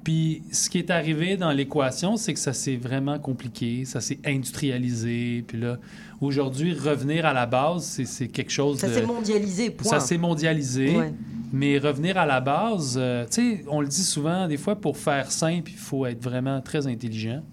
Puis 0.03 0.41
ce 0.51 0.69
qui 0.69 0.79
est 0.79 0.89
arrivé 0.89 1.37
dans 1.37 1.51
l'équation, 1.51 2.17
c'est 2.17 2.33
que 2.33 2.39
ça 2.39 2.53
s'est 2.53 2.75
vraiment 2.75 3.19
compliqué, 3.19 3.85
ça 3.85 4.01
s'est 4.01 4.19
industrialisé. 4.25 5.43
Puis 5.47 5.59
là, 5.59 5.77
aujourd'hui, 6.19 6.73
revenir 6.73 7.25
à 7.25 7.33
la 7.33 7.45
base, 7.45 8.01
c'est, 8.05 8.27
quelque 8.27 8.51
chose 8.51 8.79
Ça 8.79 8.87
de... 8.87 8.93
s'est 8.93 9.05
mondialisé, 9.05 9.69
point. 9.69 9.89
Ça 9.89 9.99
s'est 9.99 10.17
mondialisé. 10.17 10.97
Ouais. 10.97 11.13
Mais 11.53 11.77
revenir 11.77 12.17
à 12.17 12.25
la 12.25 12.39
base, 12.39 12.95
euh, 12.99 13.25
tu 13.25 13.57
sais, 13.57 13.65
on 13.67 13.81
le 13.81 13.87
dit 13.87 14.03
souvent, 14.03 14.47
des 14.47 14.57
fois, 14.57 14.75
pour 14.75 14.97
faire 14.97 15.31
simple, 15.31 15.69
il 15.69 15.77
faut 15.77 16.05
être 16.05 16.23
vraiment 16.23 16.61
très 16.61 16.87
intelligent. 16.87 17.43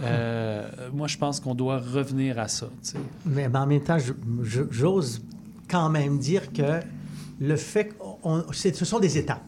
Euh, 0.00 0.66
moi, 0.92 1.06
je 1.06 1.18
pense 1.18 1.38
qu'on 1.38 1.54
doit 1.54 1.78
revenir 1.78 2.38
à 2.38 2.48
ça. 2.48 2.68
Mais, 3.26 3.46
en 3.54 3.66
même 3.66 3.82
temps, 3.82 3.98
j'ose 4.70 5.22
quand 5.68 5.90
même 5.90 6.18
dire 6.18 6.52
que 6.52 6.80
le 7.40 7.56
fait 7.56 7.90
c'est- 8.52 8.74
ce 8.74 8.84
sont 8.84 8.98
des 9.00 9.18
étapes. 9.18 9.42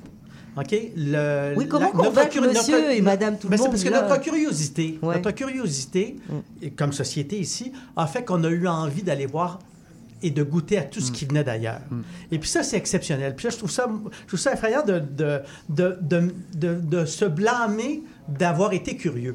OK? 0.57 0.73
Le, 0.97 1.55
Oui, 1.57 1.67
comment 1.67 1.91
convaincre 1.91 2.41
monsieur 2.41 2.79
notre- 2.79 2.91
et 2.93 3.01
madame 3.01 3.39
tout 3.39 3.49
le 3.49 3.57
c'est 3.57 3.63
monde, 3.63 3.73
parce 3.73 3.83
que 3.83 3.89
là? 3.89 4.03
notre 4.09 4.21
curiosité, 4.21 4.99
Ouais. 5.03 5.17
notre 5.17 5.33
curiosité, 5.33 6.17
et 6.63 6.71
comme 6.71 6.93
société 6.93 7.39
ici, 7.41 7.73
a 7.97 8.07
fait 8.07 8.25
qu'on 8.25 8.45
a 8.45 8.49
eu 8.51 8.69
envie 8.69 9.03
d'aller 9.03 9.27
voir 9.27 9.59
et 10.23 10.31
de 10.31 10.43
goûter 10.45 10.79
à 10.79 10.83
tout 10.83 11.01
ce 11.01 11.11
qui 11.11 11.25
venait 11.27 11.43
d'ailleurs. 11.45 11.81
Et 12.31 12.39
puis 12.39 12.49
ça, 12.49 12.63
c'est 12.63 12.77
exceptionnel. 12.77 13.35
Puis 13.35 13.45
là, 13.47 13.51
je 13.51 13.57
trouve 13.59 13.71
ça, 13.71 13.89
je 14.23 14.27
trouve 14.29 14.39
ça 14.41 14.53
effrayant 14.55 14.83
de, 14.85 15.01
de, 15.01 15.41
de- 15.69 16.75
de 16.81 17.05
se 17.05 17.25
blâmer 17.25 18.03
d'avoir 18.29 18.73
été 18.73 18.97
curieux. 18.97 19.35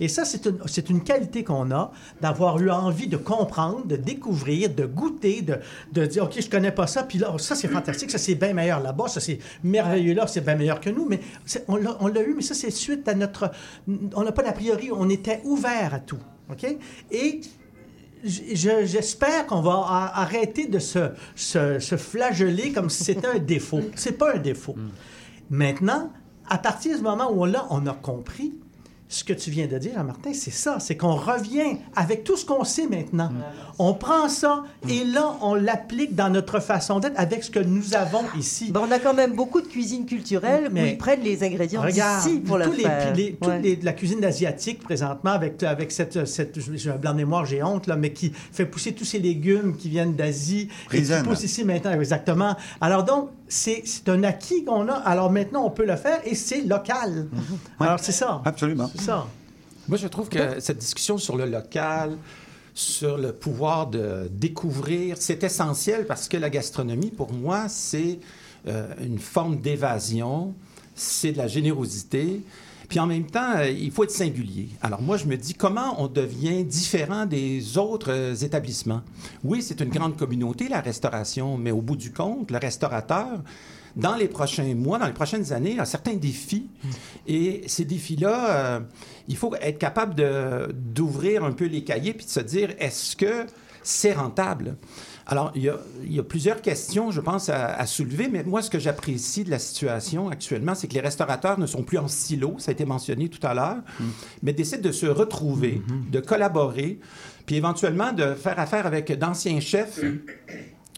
Et 0.00 0.08
ça, 0.08 0.24
c'est 0.24 0.90
une, 0.90 1.04
qualité 1.04 1.44
qu'on 1.44 1.70
a, 1.70 1.92
d'avoir 2.20 2.58
eu 2.58 2.70
envie 2.70 3.06
de 3.06 3.18
comprendre, 3.18 3.86
de 3.86 3.96
découvrir, 3.96 4.74
de 4.74 4.86
goûter, 4.86 5.42
de, 5.42 5.58
de 5.92 6.06
dire, 6.06 6.24
OK, 6.24 6.40
je 6.40 6.48
connais 6.48 6.72
pas 6.72 6.86
ça, 6.86 7.02
puis 7.02 7.18
là, 7.18 7.34
ça, 7.38 7.54
c'est 7.54 7.68
fantastique, 7.68 8.10
ça, 8.10 8.18
c'est 8.18 8.34
bien 8.34 8.54
meilleur 8.54 8.80
là-bas, 8.80 9.08
ça, 9.08 9.20
c'est 9.20 9.38
merveilleux 9.62 10.14
là, 10.14 10.26
c'est 10.26 10.40
bien 10.40 10.56
meilleur 10.56 10.80
que 10.80 10.90
nous, 10.90 11.06
mais 11.06 11.20
on 11.68 11.76
l'a 11.76 11.96
on 12.00 12.06
l'a 12.08 12.22
eu, 12.22 12.34
mais 12.34 12.42
ça, 12.42 12.54
c'est 12.54 12.70
suite 12.70 13.06
à 13.08 13.14
notre... 13.14 13.50
On 14.14 14.24
n'a 14.24 14.32
pas 14.32 14.42
d'a 14.42 14.52
priori, 14.52 14.90
on 14.92 15.08
était 15.08 15.40
ouvert 15.44 15.92
à 15.94 16.00
tout, 16.00 16.18
OK? 16.50 16.66
Et 17.10 17.40
j'espère 18.24 19.46
qu'on 19.46 19.60
va 19.60 19.72
a- 19.72 20.20
arrêter 20.22 20.66
de 20.66 20.78
se, 20.78 21.10
se, 21.34 21.78
se 21.78 21.96
flageller 21.96 22.72
comme 22.72 22.90
si 22.90 23.04
c'était 23.04 23.26
un 23.28 23.38
défaut. 23.38 23.80
C'est 23.94 24.18
pas 24.18 24.34
un 24.34 24.38
défaut. 24.38 24.76
Maintenant, 25.48 26.10
à 26.48 26.58
partir 26.58 26.96
du 26.96 27.02
moment 27.02 27.30
où 27.32 27.44
là, 27.44 27.66
on 27.70 27.86
a 27.86 27.92
compris, 27.92 28.54
ce 29.12 29.24
que 29.24 29.32
tu 29.32 29.50
viens 29.50 29.66
de 29.66 29.76
dire, 29.76 29.90
Jean-Martin, 29.96 30.30
c'est 30.32 30.52
ça, 30.52 30.78
c'est 30.78 30.96
qu'on 30.96 31.16
revient 31.16 31.78
avec 31.96 32.22
tout 32.22 32.36
ce 32.36 32.46
qu'on 32.46 32.62
sait 32.62 32.86
maintenant. 32.86 33.30
On 33.80 33.92
prend 33.92 34.28
ça 34.28 34.62
et 34.88 35.02
là, 35.04 35.34
on 35.42 35.54
l'applique 35.54 36.14
dans 36.14 36.30
notre 36.30 36.60
façon 36.60 37.00
d'être 37.00 37.18
avec 37.18 37.42
ce 37.42 37.50
que 37.50 37.58
nous 37.58 37.96
avons 37.96 38.22
ici. 38.38 38.70
Ben, 38.70 38.82
on 38.88 38.90
a 38.92 39.00
quand 39.00 39.12
même 39.12 39.32
beaucoup 39.34 39.60
de 39.60 39.66
cuisine 39.66 40.06
culturelle 40.06 40.68
où 40.70 40.72
Mais 40.72 40.92
ils 40.92 40.96
prennent 40.98 41.22
les 41.22 41.42
ingrédients 41.42 41.82
Regarde, 41.82 42.22
d'ici 42.24 42.38
pour 42.38 42.56
les, 42.58 42.70
faire. 42.70 43.12
les- 43.14 43.32
toute 43.34 43.48
Ouais. 43.48 43.60
les- 43.60 43.76
la 43.82 43.92
cuisine 43.94 44.24
asiatique 44.24 44.80
présentement 44.80 45.32
avec, 45.32 45.60
avec 45.64 45.90
cette, 45.90 46.24
cette 46.26 46.60
j'ai 46.76 46.90
un 46.90 46.96
blanc 46.96 47.10
de 47.12 47.16
mémoire, 47.16 47.44
j'ai 47.44 47.64
honte, 47.64 47.88
là, 47.88 47.96
mais 47.96 48.12
qui 48.12 48.30
fait 48.52 48.64
pousser 48.66 48.92
tous 48.92 49.04
ces 49.04 49.18
légumes 49.18 49.76
qui 49.76 49.88
viennent 49.88 50.14
d'Asie 50.14 50.68
et 50.92 51.02
qui 51.02 51.12
poussent 51.24 51.42
ici 51.42 51.64
maintenant, 51.64 51.92
exactement. 51.92 52.54
Alors 52.80 53.02
donc, 53.02 53.30
c'est 53.50 53.82
c'est 53.84 54.08
un 54.08 54.22
acquis 54.24 54.64
qu'on 54.64 54.88
a. 54.88 54.94
Alors 54.94 55.30
maintenant, 55.30 55.66
on 55.66 55.70
peut 55.70 55.84
le 55.84 55.96
faire 55.96 56.20
et 56.24 56.34
c'est 56.34 56.62
local. 56.62 57.28
Alors 57.80 58.00
c'est 58.00 58.12
ça. 58.12 58.40
Absolument. 58.44 58.90
C'est 58.94 59.02
ça. 59.02 59.26
Moi, 59.88 59.98
je 59.98 60.06
trouve 60.06 60.28
que 60.28 60.60
cette 60.60 60.78
discussion 60.78 61.18
sur 61.18 61.36
le 61.36 61.46
local, 61.46 62.16
sur 62.74 63.18
le 63.18 63.32
pouvoir 63.32 63.88
de 63.88 64.28
découvrir, 64.30 65.16
c'est 65.18 65.42
essentiel 65.42 66.06
parce 66.06 66.28
que 66.28 66.36
la 66.36 66.48
gastronomie, 66.48 67.10
pour 67.10 67.32
moi, 67.32 67.68
c'est 67.68 68.20
euh, 68.68 68.86
une 69.00 69.18
forme 69.18 69.60
d'évasion, 69.60 70.54
c'est 70.94 71.32
de 71.32 71.38
la 71.38 71.48
générosité. 71.48 72.42
Puis 72.90 72.98
en 72.98 73.06
même 73.06 73.26
temps, 73.26 73.54
euh, 73.54 73.70
il 73.70 73.92
faut 73.92 74.02
être 74.02 74.10
singulier. 74.10 74.68
Alors 74.82 75.00
moi, 75.00 75.16
je 75.16 75.24
me 75.26 75.36
dis, 75.36 75.54
comment 75.54 76.02
on 76.02 76.08
devient 76.08 76.64
différent 76.64 77.24
des 77.24 77.78
autres 77.78 78.10
euh, 78.10 78.34
établissements? 78.34 79.02
Oui, 79.44 79.62
c'est 79.62 79.80
une 79.80 79.90
grande 79.90 80.16
communauté, 80.16 80.68
la 80.68 80.80
restauration, 80.80 81.56
mais 81.56 81.70
au 81.70 81.82
bout 81.82 81.94
du 81.94 82.12
compte, 82.12 82.50
le 82.50 82.58
restaurateur, 82.58 83.28
dans 83.94 84.16
les 84.16 84.26
prochains 84.26 84.74
mois, 84.74 84.98
dans 84.98 85.06
les 85.06 85.12
prochaines 85.12 85.52
années, 85.52 85.78
a 85.78 85.84
certains 85.84 86.14
défis. 86.14 86.66
Et 87.28 87.62
ces 87.68 87.84
défis-là, 87.84 88.50
euh, 88.50 88.80
il 89.28 89.36
faut 89.36 89.54
être 89.60 89.78
capable 89.78 90.16
d'ouvrir 90.74 91.44
un 91.44 91.52
peu 91.52 91.66
les 91.66 91.84
cahiers 91.84 92.12
puis 92.12 92.26
de 92.26 92.30
se 92.30 92.40
dire, 92.40 92.74
est-ce 92.80 93.14
que 93.14 93.46
c'est 93.84 94.14
rentable? 94.14 94.76
Alors, 95.30 95.52
il 95.54 95.62
y, 95.62 95.68
a, 95.68 95.78
il 96.02 96.12
y 96.12 96.18
a 96.18 96.24
plusieurs 96.24 96.60
questions, 96.60 97.12
je 97.12 97.20
pense, 97.20 97.48
à, 97.50 97.66
à 97.66 97.86
soulever, 97.86 98.28
mais 98.28 98.42
moi, 98.42 98.62
ce 98.62 98.68
que 98.68 98.80
j'apprécie 98.80 99.44
de 99.44 99.50
la 99.50 99.60
situation 99.60 100.28
actuellement, 100.28 100.74
c'est 100.74 100.88
que 100.88 100.94
les 100.94 101.00
restaurateurs 101.00 101.56
ne 101.56 101.66
sont 101.66 101.84
plus 101.84 101.98
en 101.98 102.08
silo, 102.08 102.56
ça 102.58 102.70
a 102.70 102.72
été 102.72 102.84
mentionné 102.84 103.28
tout 103.28 103.46
à 103.46 103.54
l'heure, 103.54 103.76
mais 104.42 104.52
décident 104.52 104.82
de 104.82 104.90
se 104.90 105.06
retrouver, 105.06 105.82
de 106.10 106.18
collaborer, 106.18 106.98
puis 107.46 107.54
éventuellement 107.54 108.12
de 108.12 108.34
faire 108.34 108.58
affaire 108.58 108.86
avec 108.86 109.16
d'anciens 109.16 109.60
chefs, 109.60 110.00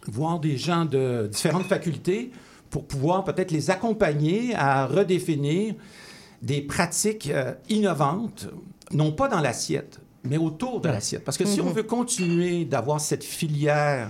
voire 0.06 0.40
des 0.40 0.56
gens 0.56 0.86
de 0.86 1.28
différentes 1.30 1.66
facultés, 1.66 2.30
pour 2.70 2.86
pouvoir 2.86 3.24
peut-être 3.24 3.50
les 3.50 3.70
accompagner 3.70 4.54
à 4.54 4.86
redéfinir 4.86 5.74
des 6.40 6.62
pratiques 6.62 7.30
euh, 7.30 7.52
innovantes, 7.68 8.48
non 8.92 9.12
pas 9.12 9.28
dans 9.28 9.40
l'assiette, 9.40 10.00
mais 10.24 10.36
autour 10.38 10.80
de 10.80 10.88
l'assiette. 10.88 11.24
Parce 11.24 11.36
que 11.38 11.44
si 11.44 11.60
on 11.60 11.66
Mhm. 11.66 11.72
veut 11.72 11.82
continuer 11.82 12.64
d'avoir 12.64 13.00
cette 13.00 13.24
filière 13.24 14.08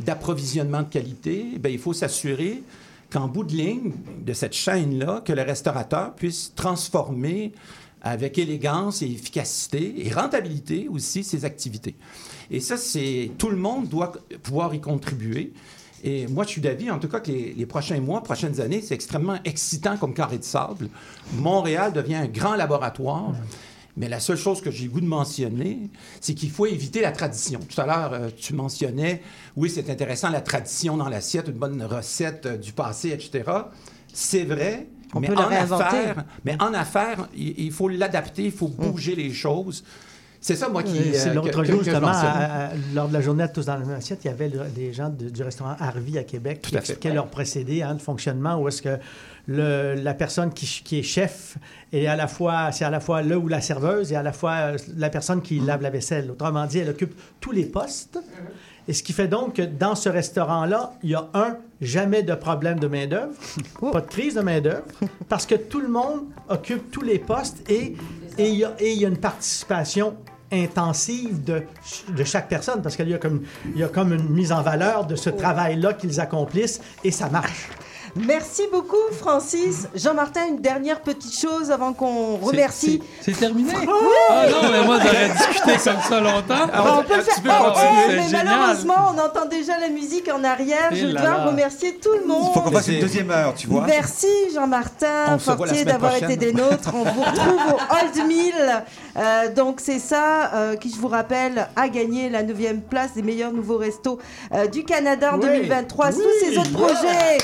d'approvisionnement 0.00 0.82
de 0.82 0.88
qualité, 0.88 1.46
ben, 1.58 1.72
il 1.72 1.78
faut 1.78 1.92
s'assurer 1.94 2.62
qu'en 3.10 3.28
bout 3.28 3.44
de 3.44 3.52
ligne 3.54 3.92
de 4.24 4.32
cette 4.32 4.52
chaîne-là, 4.52 5.22
que 5.24 5.32
le 5.32 5.42
restaurateur 5.42 6.14
puisse 6.14 6.52
transformer 6.54 7.52
avec 8.02 8.36
élégance 8.38 9.02
et 9.02 9.06
efficacité 9.06 10.06
et 10.06 10.12
rentabilité 10.12 10.88
aussi 10.90 11.24
ses 11.24 11.44
activités. 11.44 11.94
Et 12.50 12.60
ça, 12.60 12.76
c'est 12.76 13.30
tout 13.38 13.48
le 13.48 13.56
monde 13.56 13.88
doit 13.88 14.12
pouvoir 14.42 14.74
y 14.74 14.80
contribuer. 14.80 15.52
Et 16.04 16.26
moi, 16.26 16.44
je 16.44 16.50
suis 16.50 16.60
d'avis, 16.60 16.90
en 16.90 16.98
tout 16.98 17.08
cas, 17.08 17.20
que 17.20 17.32
les, 17.32 17.54
les 17.56 17.66
prochains 17.66 17.98
mois, 18.00 18.22
prochaines 18.22 18.60
années, 18.60 18.82
c'est 18.82 18.94
extrêmement 18.94 19.38
excitant 19.44 19.96
comme 19.96 20.12
carré 20.14 20.38
de 20.38 20.44
sable. 20.44 20.88
Montréal 21.32 21.92
devient 21.92 22.16
un 22.16 22.26
grand 22.28 22.54
laboratoire. 22.54 23.32
Mais 23.96 24.08
la 24.08 24.20
seule 24.20 24.36
chose 24.36 24.60
que 24.60 24.70
j'ai 24.70 24.84
le 24.84 24.90
goût 24.90 25.00
de 25.00 25.06
mentionner, 25.06 25.90
c'est 26.20 26.34
qu'il 26.34 26.50
faut 26.50 26.66
éviter 26.66 27.00
la 27.00 27.12
tradition. 27.12 27.60
Tout 27.60 27.80
à 27.80 27.86
l'heure, 27.86 28.12
euh, 28.12 28.28
tu 28.36 28.52
mentionnais, 28.54 29.22
oui, 29.56 29.70
c'est 29.70 29.88
intéressant, 29.88 30.28
la 30.30 30.42
tradition 30.42 30.96
dans 30.98 31.08
l'assiette, 31.08 31.48
une 31.48 31.54
bonne 31.54 31.82
recette 31.82 32.44
euh, 32.46 32.56
du 32.58 32.72
passé, 32.72 33.10
etc. 33.10 33.44
C'est 34.12 34.44
vrai, 34.44 34.86
On 35.14 35.20
mais 35.20 35.28
peut 35.28 35.36
en 35.36 35.48
affaires, 35.50 36.24
mais 36.44 36.60
en 36.62 36.74
affaires, 36.74 37.28
il, 37.36 37.58
il 37.58 37.72
faut 37.72 37.88
l'adapter, 37.88 38.44
il 38.44 38.52
faut 38.52 38.68
bouger 38.68 39.14
les 39.14 39.32
choses. 39.32 39.82
C'est 40.40 40.54
ça, 40.56 40.68
moi, 40.68 40.82
qui... 40.82 40.96
C'est 41.14 41.30
euh, 41.30 41.34
l'autre 41.34 41.64
jour, 41.64 41.82
justement, 41.82 42.08
à- 42.08 42.66
à- 42.66 42.70
lors 42.94 43.08
de 43.08 43.12
la 43.14 43.20
journée 43.20 43.46
de 43.48 43.52
tous 43.52 43.64
dans 43.66 43.74
la 43.74 43.80
même 43.84 43.96
assiette, 43.96 44.20
il 44.24 44.28
y 44.28 44.30
avait 44.30 44.48
le- 44.48 44.68
des 44.74 44.92
gens 44.92 45.08
de- 45.08 45.28
du 45.30 45.42
restaurant 45.42 45.74
Harvey 45.80 46.18
à 46.18 46.24
Québec 46.24 46.60
qui 46.62 46.70
Tout 46.70 46.76
à 46.76 46.80
fait. 46.82 46.92
expliquaient 46.92 47.14
leur 47.14 47.26
procédé 47.28 47.82
hein, 47.82 47.94
de 47.94 48.00
fonctionnement, 48.02 48.56
où 48.60 48.68
est-ce 48.68 48.80
que 48.82 48.96
le- 49.46 49.94
la 49.94 50.14
personne 50.14 50.52
qui, 50.52 50.66
qui 50.84 50.98
est 50.98 51.02
chef 51.02 51.56
est 51.92 52.06
à 52.06 52.16
la 52.16 52.26
fois, 52.26 52.72
c'est 52.72 52.84
à 52.84 52.90
la 52.90 53.00
fois 53.00 53.22
le 53.22 53.36
ou 53.36 53.48
la 53.48 53.60
serveuse 53.60 54.12
et 54.12 54.16
à 54.16 54.22
la 54.22 54.32
fois 54.32 54.52
euh, 54.52 54.76
la 54.96 55.08
personne 55.10 55.40
qui 55.42 55.60
lave 55.60 55.82
la 55.82 55.90
vaisselle. 55.90 56.30
Autrement 56.30 56.66
dit, 56.66 56.78
elle 56.78 56.90
occupe 56.90 57.14
tous 57.40 57.52
les 57.52 57.64
postes. 57.64 58.18
Et 58.88 58.92
ce 58.92 59.02
qui 59.02 59.12
fait 59.12 59.26
donc 59.26 59.54
que 59.54 59.62
dans 59.62 59.96
ce 59.96 60.08
restaurant-là, 60.08 60.92
il 61.02 61.10
y 61.10 61.14
a 61.16 61.26
un, 61.34 61.56
jamais 61.80 62.22
de 62.22 62.34
problème 62.34 62.78
de 62.78 62.86
main-d'œuvre, 62.86 63.32
pas 63.92 64.00
de 64.00 64.06
crise 64.06 64.34
de 64.34 64.40
main-d'œuvre, 64.42 64.84
parce 65.28 65.44
que 65.44 65.56
tout 65.56 65.80
le 65.80 65.88
monde 65.88 66.26
occupe 66.48 66.90
tous 66.92 67.02
les 67.02 67.18
postes 67.18 67.68
et 67.68 67.96
et 68.38 68.48
il 68.50 68.56
y, 68.56 68.64
a- 68.64 68.74
et 68.78 68.92
il 68.92 69.00
y 69.00 69.04
a 69.04 69.08
une 69.08 69.16
participation 69.16 70.14
intensive 70.52 71.42
de, 71.42 71.62
de 72.16 72.22
chaque 72.24 72.48
personne, 72.48 72.82
parce 72.82 72.94
qu'il 72.96 73.08
y, 73.08 73.14
a 73.14 73.18
comme- 73.18 73.42
il 73.74 73.80
y 73.80 73.82
a 73.82 73.88
comme 73.88 74.12
une 74.12 74.28
mise 74.28 74.52
en 74.52 74.62
valeur 74.62 75.06
de 75.06 75.16
ce 75.16 75.30
travail-là 75.30 75.94
qu'ils 75.94 76.20
accomplissent 76.20 76.80
et 77.02 77.10
ça 77.10 77.28
marche. 77.28 77.68
Merci 78.16 78.62
beaucoup, 78.72 78.96
Francis. 79.18 79.88
Jean-Martin, 79.94 80.46
une 80.48 80.60
dernière 80.60 81.00
petite 81.00 81.38
chose 81.38 81.70
avant 81.70 81.92
qu'on 81.92 82.36
remercie. 82.36 83.02
C'est 83.20 83.38
terminé? 83.38 83.72
Oui. 83.78 83.86
Ah 84.30 84.46
non, 84.50 84.70
mais 84.72 84.84
moi, 84.84 84.98
j'aurais 85.02 85.28
discuté 85.28 85.72
comme 85.84 86.00
ça 86.08 86.20
longtemps. 86.20 86.66
Bon, 86.66 86.98
on 86.98 87.02
peut 87.02 87.16
le 87.16 87.22
faire. 87.22 87.42
peux 87.42 87.50
Oh, 87.50 87.64
continuer, 87.72 87.90
oh, 87.90 88.04
c'est 88.08 88.16
mais 88.16 88.22
génial. 88.28 88.44
malheureusement, 88.46 88.94
on 89.14 89.18
entend 89.18 89.46
déjà 89.48 89.78
la 89.78 89.88
musique 89.88 90.30
en 90.34 90.42
arrière. 90.44 90.88
Eh 90.92 90.96
Je 90.96 91.06
là 91.08 91.20
dois 91.20 91.30
là. 91.30 91.44
remercier 91.46 91.96
tout 91.96 92.12
le 92.20 92.26
monde. 92.26 92.50
Il 92.50 92.54
faut 92.54 92.60
qu'on 92.60 92.70
fasse 92.72 92.88
une 92.88 93.00
deuxième 93.00 93.30
heure, 93.30 93.54
tu 93.54 93.66
vois. 93.66 93.84
Merci 93.86 94.28
Jean-Martin 94.54 95.34
On 95.34 95.38
Fortier 95.38 95.84
d'avoir 95.84 96.16
été 96.16 96.36
des 96.36 96.52
nôtres. 96.52 96.90
On 96.94 97.04
vous 97.04 97.22
retrouve 97.22 97.60
au 97.74 97.94
Old 97.94 98.26
Mill. 98.26 98.54
Euh, 99.18 99.52
donc 99.54 99.80
c'est 99.82 99.98
ça 99.98 100.50
euh, 100.54 100.76
qui, 100.76 100.90
je 100.90 100.96
vous 101.00 101.08
rappelle, 101.08 101.68
a 101.76 101.88
gagné 101.88 102.28
la 102.28 102.42
9e 102.42 102.80
place 102.80 103.14
des 103.14 103.22
meilleurs 103.22 103.52
nouveaux 103.52 103.78
restos 103.78 104.18
euh, 104.54 104.66
du 104.66 104.84
Canada 104.84 105.32
en 105.34 105.36
Oui. 105.38 105.46
2023 105.46 106.12
sous 106.12 106.18
Oui. 106.18 106.24
ses 106.42 106.58
autres 106.58 106.72
projets. 106.72 107.38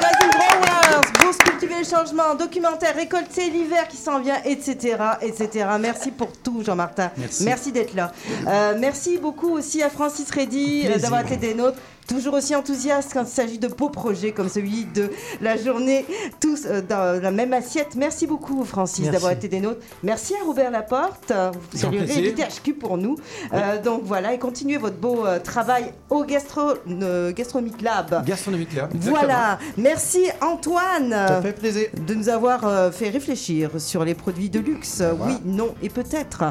Magazine 0.00 0.30
Growers, 0.30 1.02
Bourse 1.20 1.38
Cultiver 1.38 1.78
le 1.78 1.84
Changement, 1.84 2.34
documentaire 2.34 2.94
Récolter 2.94 3.50
l'hiver 3.50 3.88
qui 3.88 3.96
s'en 3.96 4.20
vient, 4.20 4.36
etc., 4.44 4.96
etc. 5.22 5.66
Merci 5.80 6.10
pour 6.10 6.32
tout 6.32 6.62
Jean-Martin. 6.64 7.10
Merci. 7.40 7.72
d'être 7.72 7.94
là. 7.94 8.12
Euh, 8.46 8.74
merci 8.78 9.18
beaucoup 9.18 9.50
aussi 9.50 9.82
à 9.82 9.90
Francis 9.90 10.30
Reddy 10.30 10.86
euh, 10.86 10.98
d'avoir 10.98 11.20
été 11.20 11.36
des 11.36 11.54
nôtres. 11.54 11.78
Toujours 12.08 12.34
aussi 12.34 12.56
enthousiaste 12.56 13.10
quand 13.12 13.22
il 13.22 13.28
s'agit 13.28 13.58
de 13.58 13.68
beaux 13.68 13.90
projets 13.90 14.32
comme 14.32 14.48
celui 14.48 14.86
de 14.86 15.10
la 15.42 15.58
journée 15.58 16.06
tous 16.40 16.64
euh, 16.64 16.80
dans 16.80 17.20
la 17.22 17.30
même 17.30 17.52
assiette. 17.52 17.96
Merci 17.96 18.26
beaucoup 18.26 18.64
Francis 18.64 19.10
d'avoir 19.10 19.32
été 19.32 19.46
des 19.48 19.60
nôtres. 19.60 19.80
Merci 20.02 20.34
à 20.34 20.44
Robert 20.46 20.70
Laporte. 20.70 21.32
Vous 21.72 21.86
allez 21.86 21.98
rééditer 21.98 22.44
HQ 22.44 22.78
pour 22.78 22.96
nous. 22.96 23.16
Euh, 23.52 23.80
donc 23.82 24.02
voilà, 24.04 24.32
et 24.32 24.38
continuez 24.38 24.78
votre 24.78 24.96
beau 24.96 25.26
euh, 25.26 25.38
travail 25.38 25.92
au 26.10 26.24
gastro, 26.24 26.72
euh, 26.88 27.32
Gastronomic 27.32 27.82
Lab. 27.82 28.24
Gastronomique 28.24 28.74
Lab. 28.74 28.90
Voilà, 28.94 29.58
merci 29.76 30.20
Antoine 30.40 31.10
Ça 31.10 31.42
fait 31.42 31.52
plaisir. 31.52 31.88
de 32.06 32.14
nous 32.14 32.28
avoir 32.28 32.92
fait 32.92 33.10
réfléchir 33.10 33.70
sur 33.78 34.04
les 34.04 34.14
produits 34.14 34.50
de 34.50 34.60
luxe. 34.60 35.02
Oui, 35.20 35.34
non 35.44 35.74
et 35.82 35.88
peut-être. 35.88 36.44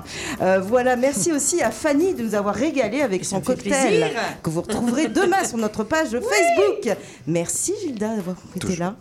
Voilà, 0.62 0.96
merci 0.96 1.32
aussi 1.32 1.62
à 1.62 1.72
Fanny 1.72 2.14
de 2.14 2.24
nous 2.24 2.36
avoir 2.36 2.54
régalé 2.54 3.02
avec 3.02 3.26
son 3.26 3.42
cocktail 3.42 3.74
plaisir. 3.74 4.08
que 4.44 4.50
vous 4.50 4.62
retrouverez 4.62 5.08
demain 5.08 5.38
sur 5.48 5.58
notre 5.58 5.84
page 5.84 6.10
Facebook. 6.12 6.98
Merci 7.26 7.74
Gilda 7.82 8.16
d'avoir 8.16 8.38
été 8.56 8.76
là. 8.76 8.96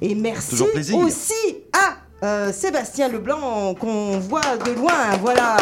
Et 0.00 0.14
merci 0.14 0.62
aussi 0.94 1.34
à 1.72 1.96
euh, 2.22 2.52
Sébastien 2.52 3.08
Leblanc 3.08 3.74
qu'on 3.74 4.18
voit 4.18 4.56
de 4.64 4.72
loin, 4.72 5.16
voilà, 5.20 5.56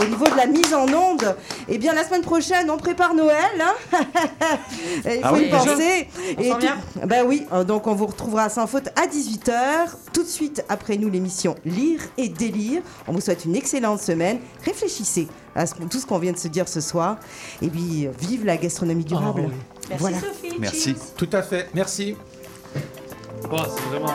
au 0.00 0.04
niveau 0.04 0.26
de 0.26 0.36
la 0.36 0.46
mise 0.46 0.72
en 0.72 0.86
onde. 0.92 1.34
Eh 1.68 1.78
bien, 1.78 1.92
la 1.92 2.04
semaine 2.04 2.22
prochaine, 2.22 2.70
on 2.70 2.76
prépare 2.76 3.14
Noël. 3.14 3.34
hein. 3.60 3.74
Il 5.04 5.12
faut 5.12 5.18
Ah 5.22 5.32
oui, 5.32 5.46
y 5.46 5.50
penser. 5.50 6.08
On 6.38 6.42
Et 6.42 6.50
tout- 6.50 7.06
Ben 7.06 7.24
oui, 7.26 7.46
euh, 7.52 7.64
donc 7.64 7.86
on 7.86 7.94
vous 7.94 8.06
retrouvera 8.06 8.48
sans 8.48 8.66
faute 8.66 8.88
à 8.96 9.06
18h. 9.06 9.52
Tout 10.12 10.22
de 10.22 10.28
suite 10.28 10.64
après 10.68 10.96
nous, 10.96 11.10
l'émission 11.10 11.56
Lire 11.64 12.00
et 12.16 12.28
Délire. 12.28 12.82
On 13.08 13.12
vous 13.12 13.20
souhaite 13.20 13.44
une 13.44 13.56
excellente 13.56 14.00
semaine. 14.00 14.38
Réfléchissez 14.64 15.26
à 15.56 15.66
ce- 15.66 15.74
tout 15.74 15.98
ce 15.98 16.06
qu'on 16.06 16.18
vient 16.18 16.32
de 16.32 16.38
se 16.38 16.48
dire 16.48 16.68
ce 16.68 16.80
soir. 16.80 17.16
Et 17.62 17.68
puis, 17.68 18.08
vive 18.20 18.44
la 18.44 18.56
gastronomie 18.56 19.04
durable. 19.04 19.48
Merci 19.88 20.00
voilà. 20.00 20.18
Sophie. 20.20 20.56
Merci. 20.60 20.94
Tout 21.16 21.28
à 21.32 21.42
fait. 21.42 21.68
Merci. 21.74 22.16
Bon, 23.50 23.58
c'est 23.58 23.98
vraiment. 23.98 24.14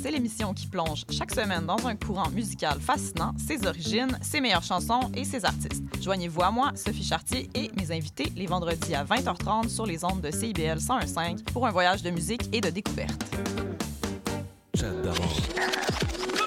C'est 0.00 0.10
l'émission 0.10 0.54
qui 0.54 0.66
plonge 0.66 1.04
chaque 1.10 1.32
semaine 1.32 1.66
dans 1.66 1.86
un 1.86 1.96
courant 1.96 2.30
musical 2.30 2.80
fascinant, 2.80 3.32
ses 3.36 3.66
origines, 3.66 4.18
ses 4.20 4.40
meilleures 4.40 4.62
chansons 4.62 5.10
et 5.14 5.24
ses 5.24 5.44
artistes. 5.44 5.82
Joignez-vous 6.00 6.42
à 6.42 6.50
moi, 6.50 6.72
Sophie 6.74 7.04
Chartier 7.04 7.48
et 7.54 7.70
mes 7.76 7.90
invités 7.92 8.32
les 8.36 8.46
vendredis 8.46 8.94
à 8.94 9.04
20h30 9.04 9.68
sur 9.68 9.86
les 9.86 10.04
ondes 10.04 10.20
de 10.20 10.30
CIBL 10.30 10.78
101.5 10.78 11.44
pour 11.52 11.66
un 11.66 11.70
voyage 11.70 12.02
de 12.02 12.10
musique 12.10 12.48
et 12.52 12.60
de 12.60 12.70
découverte. 12.70 13.24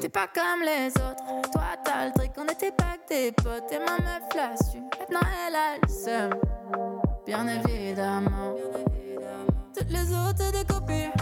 T'es 0.00 0.08
pas 0.08 0.28
comme 0.28 0.62
les 0.62 0.88
autres, 0.88 1.50
toi 1.52 1.62
t'as 1.84 2.06
le 2.06 2.12
truc, 2.12 2.30
on 2.38 2.44
était 2.44 2.70
pas 2.72 2.96
que 2.96 3.08
des 3.08 3.32
potes. 3.32 3.70
Et 3.72 3.78
ma 3.78 3.98
meuf 3.98 4.34
l'a 4.34 4.56
su, 4.56 4.78
maintenant 4.78 5.20
elle 5.46 5.54
a 5.54 5.76
le 5.82 5.88
seum, 5.88 6.30
bien 7.26 7.46
évidemment. 7.46 8.54
Toutes 9.76 9.90
les 9.90 10.12
autres 10.12 10.50
des 10.52 10.64
copines, 10.64 11.12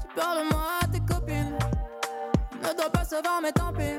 tu 0.00 0.14
parles 0.14 0.44
moi 0.50 0.80
tes 0.92 1.00
copines, 1.00 1.58
ne 2.62 2.76
dois 2.76 2.90
pas 2.90 3.04
se 3.04 3.16
voir 3.22 3.40
mais 3.42 3.52
tant 3.52 3.72
pis, 3.72 3.98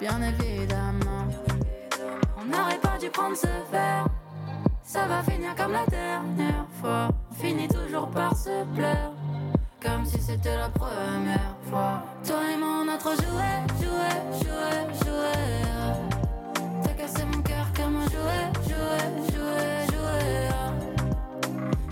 bien 0.00 0.20
évidemment. 0.20 1.28
On 2.36 2.44
n'aurait 2.44 2.78
pas 2.78 2.98
dû 2.98 3.10
prendre 3.10 3.36
ce 3.36 3.46
verre 3.70 4.06
ça 4.88 5.06
va 5.06 5.22
finir 5.22 5.54
comme 5.54 5.72
la 5.72 5.84
dernière 5.84 6.64
fois. 6.80 7.10
On 7.30 7.34
finit 7.34 7.68
toujours 7.68 8.08
par 8.08 8.34
se 8.34 8.64
pleurer. 8.74 8.96
Comme 9.82 10.06
si 10.06 10.18
c'était 10.18 10.56
la 10.56 10.70
première 10.70 11.54
fois. 11.68 12.02
Toi 12.26 12.36
et 12.54 12.56
moi, 12.56 12.84
on 12.84 12.88
a 12.88 12.96
trop 12.96 13.12
joué, 13.12 13.50
joué, 13.82 14.08
joué, 14.40 14.70
joué. 15.04 15.34
T'as 16.82 16.94
cassé 16.94 17.22
mon 17.26 17.42
cœur 17.42 17.66
comme 17.76 17.96
un 17.96 18.08
jouet, 18.14 18.48
joué, 18.64 18.98
joué, 19.30 19.60
joué. 19.92 20.48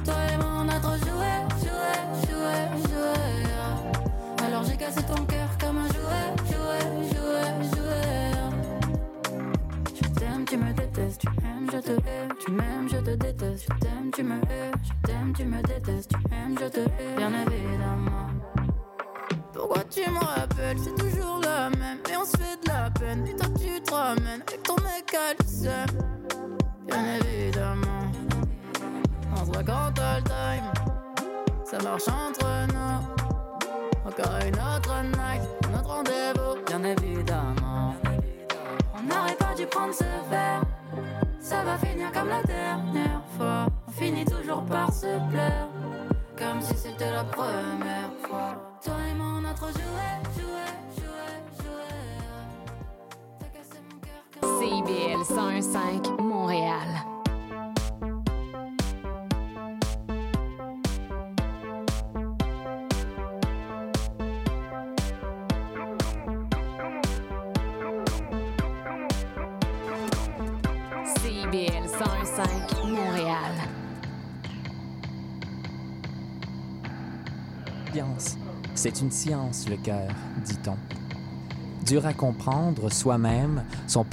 Toi 0.03 0.15
et 0.33 0.37
moi, 0.39 0.53
on 0.63 0.69
a 0.69 0.81
trop 0.81 0.97
joué, 0.97 1.33
joué, 1.61 1.93
joué, 2.27 2.57
joué. 2.89 4.47
Alors 4.47 4.65
j'ai 4.65 4.77
cassé 4.77 5.03
ton 5.03 5.23
cœur 5.27 5.51
comme 5.61 5.79
un 5.79 5.89
jouet, 5.89 6.29
joué, 6.51 6.79
joué, 7.13 7.45
joué. 7.73 8.05
Je 9.95 10.09
t'aime, 10.19 10.45
tu 10.47 10.57
me 10.57 10.73
détestes, 10.73 11.21
tu 11.21 11.29
je 11.73 11.79
te 11.79 11.93
hais. 11.93 12.29
Tu 12.39 12.51
m'aimes, 12.51 12.89
je 12.89 12.97
te 12.97 13.11
déteste, 13.11 13.64
je 13.64 13.79
t'aime, 13.79 14.11
tu 14.14 14.23
me 14.23 14.37
hais. 14.37 14.71
Je 14.83 15.09
t'aime, 15.09 15.33
tu 15.37 15.45
me 15.45 15.62
détestes, 15.62 16.11
tu 16.11 16.29
m'aimes, 16.31 16.57
je 16.61 16.69
te 16.69 16.81
hais. 16.81 17.17
Bien 17.17 17.33
évidemment. 17.33 18.29
Pourquoi 19.53 19.85
tu 19.85 20.09
me 20.11 20.19
rappelles, 20.19 20.79
c'est 20.79 20.95
toujours 20.95 21.41
la 21.43 21.71
même. 21.71 21.99
Et 22.11 22.17
on 22.17 22.25
se 22.25 22.37
fait 22.37 22.62
de 22.62 22.69
la 22.69 22.91
peine, 22.91 23.27
et 23.27 23.35
toi 23.35 23.49
tu 23.59 23.81
te 23.81 23.93
ramènes 23.93 24.43
avec 24.47 24.62
ton 24.62 24.77
mec 24.77 25.14
à. 25.14 25.35
Bien 26.87 27.05
évidemment. 27.21 28.12
On 29.33 29.45
se 29.45 29.51
t'as 29.51 30.19
le 30.19 30.23
time. 30.25 30.73
Ça 31.64 31.79
marche 31.83 32.09
entre 32.09 32.47
nous. 32.69 33.27
Encore 34.07 34.39
une 34.47 34.55
autre 34.55 35.03
night, 35.03 35.43
un 35.69 35.79
autre 35.79 35.89
rendez-vous. 35.89 36.64
Bien 36.67 36.83
évidemment. 36.85 37.95
On 38.95 39.03
n'aurait 39.03 39.37
pas 39.37 39.55
dû 39.57 39.67
prendre 39.67 39.95
ce 39.95 40.05
verre. 40.31 40.62
Ça 41.49 41.63
va 41.63 41.79
finir 41.79 42.11
comme 42.11 42.29
la 42.29 42.43
dernière 42.43 43.23
fois. 43.39 43.69
On 43.87 43.93
finit 43.93 44.25
toujours 44.25 44.65
par 44.65 44.93
se 44.93 45.07
pleurer. 45.31 45.69
Comme 46.37 46.61
si 46.61 46.77
c'était 46.77 47.13
la 47.13 47.23
première 47.23 48.11
fois. 48.23 48.57
Toi 48.85 48.95
et 49.09 49.15
moi, 49.15 49.39
on 49.41 49.45
a 49.45 49.55
trop 49.55 49.69
joué, 49.69 50.09
joué. 50.35 50.67
CIBL 54.59 55.23
101.5 55.23 56.21
Montréal. 56.21 56.89
C'est 78.75 79.01
une 79.01 79.11
science, 79.11 79.69
le 79.69 79.77
cœur, 79.77 80.09
dit-on. 80.45 80.77
Dur 81.85 82.05
à 82.05 82.13
comprendre 82.13 82.93
soi-même, 82.93 83.65
son 83.87 84.05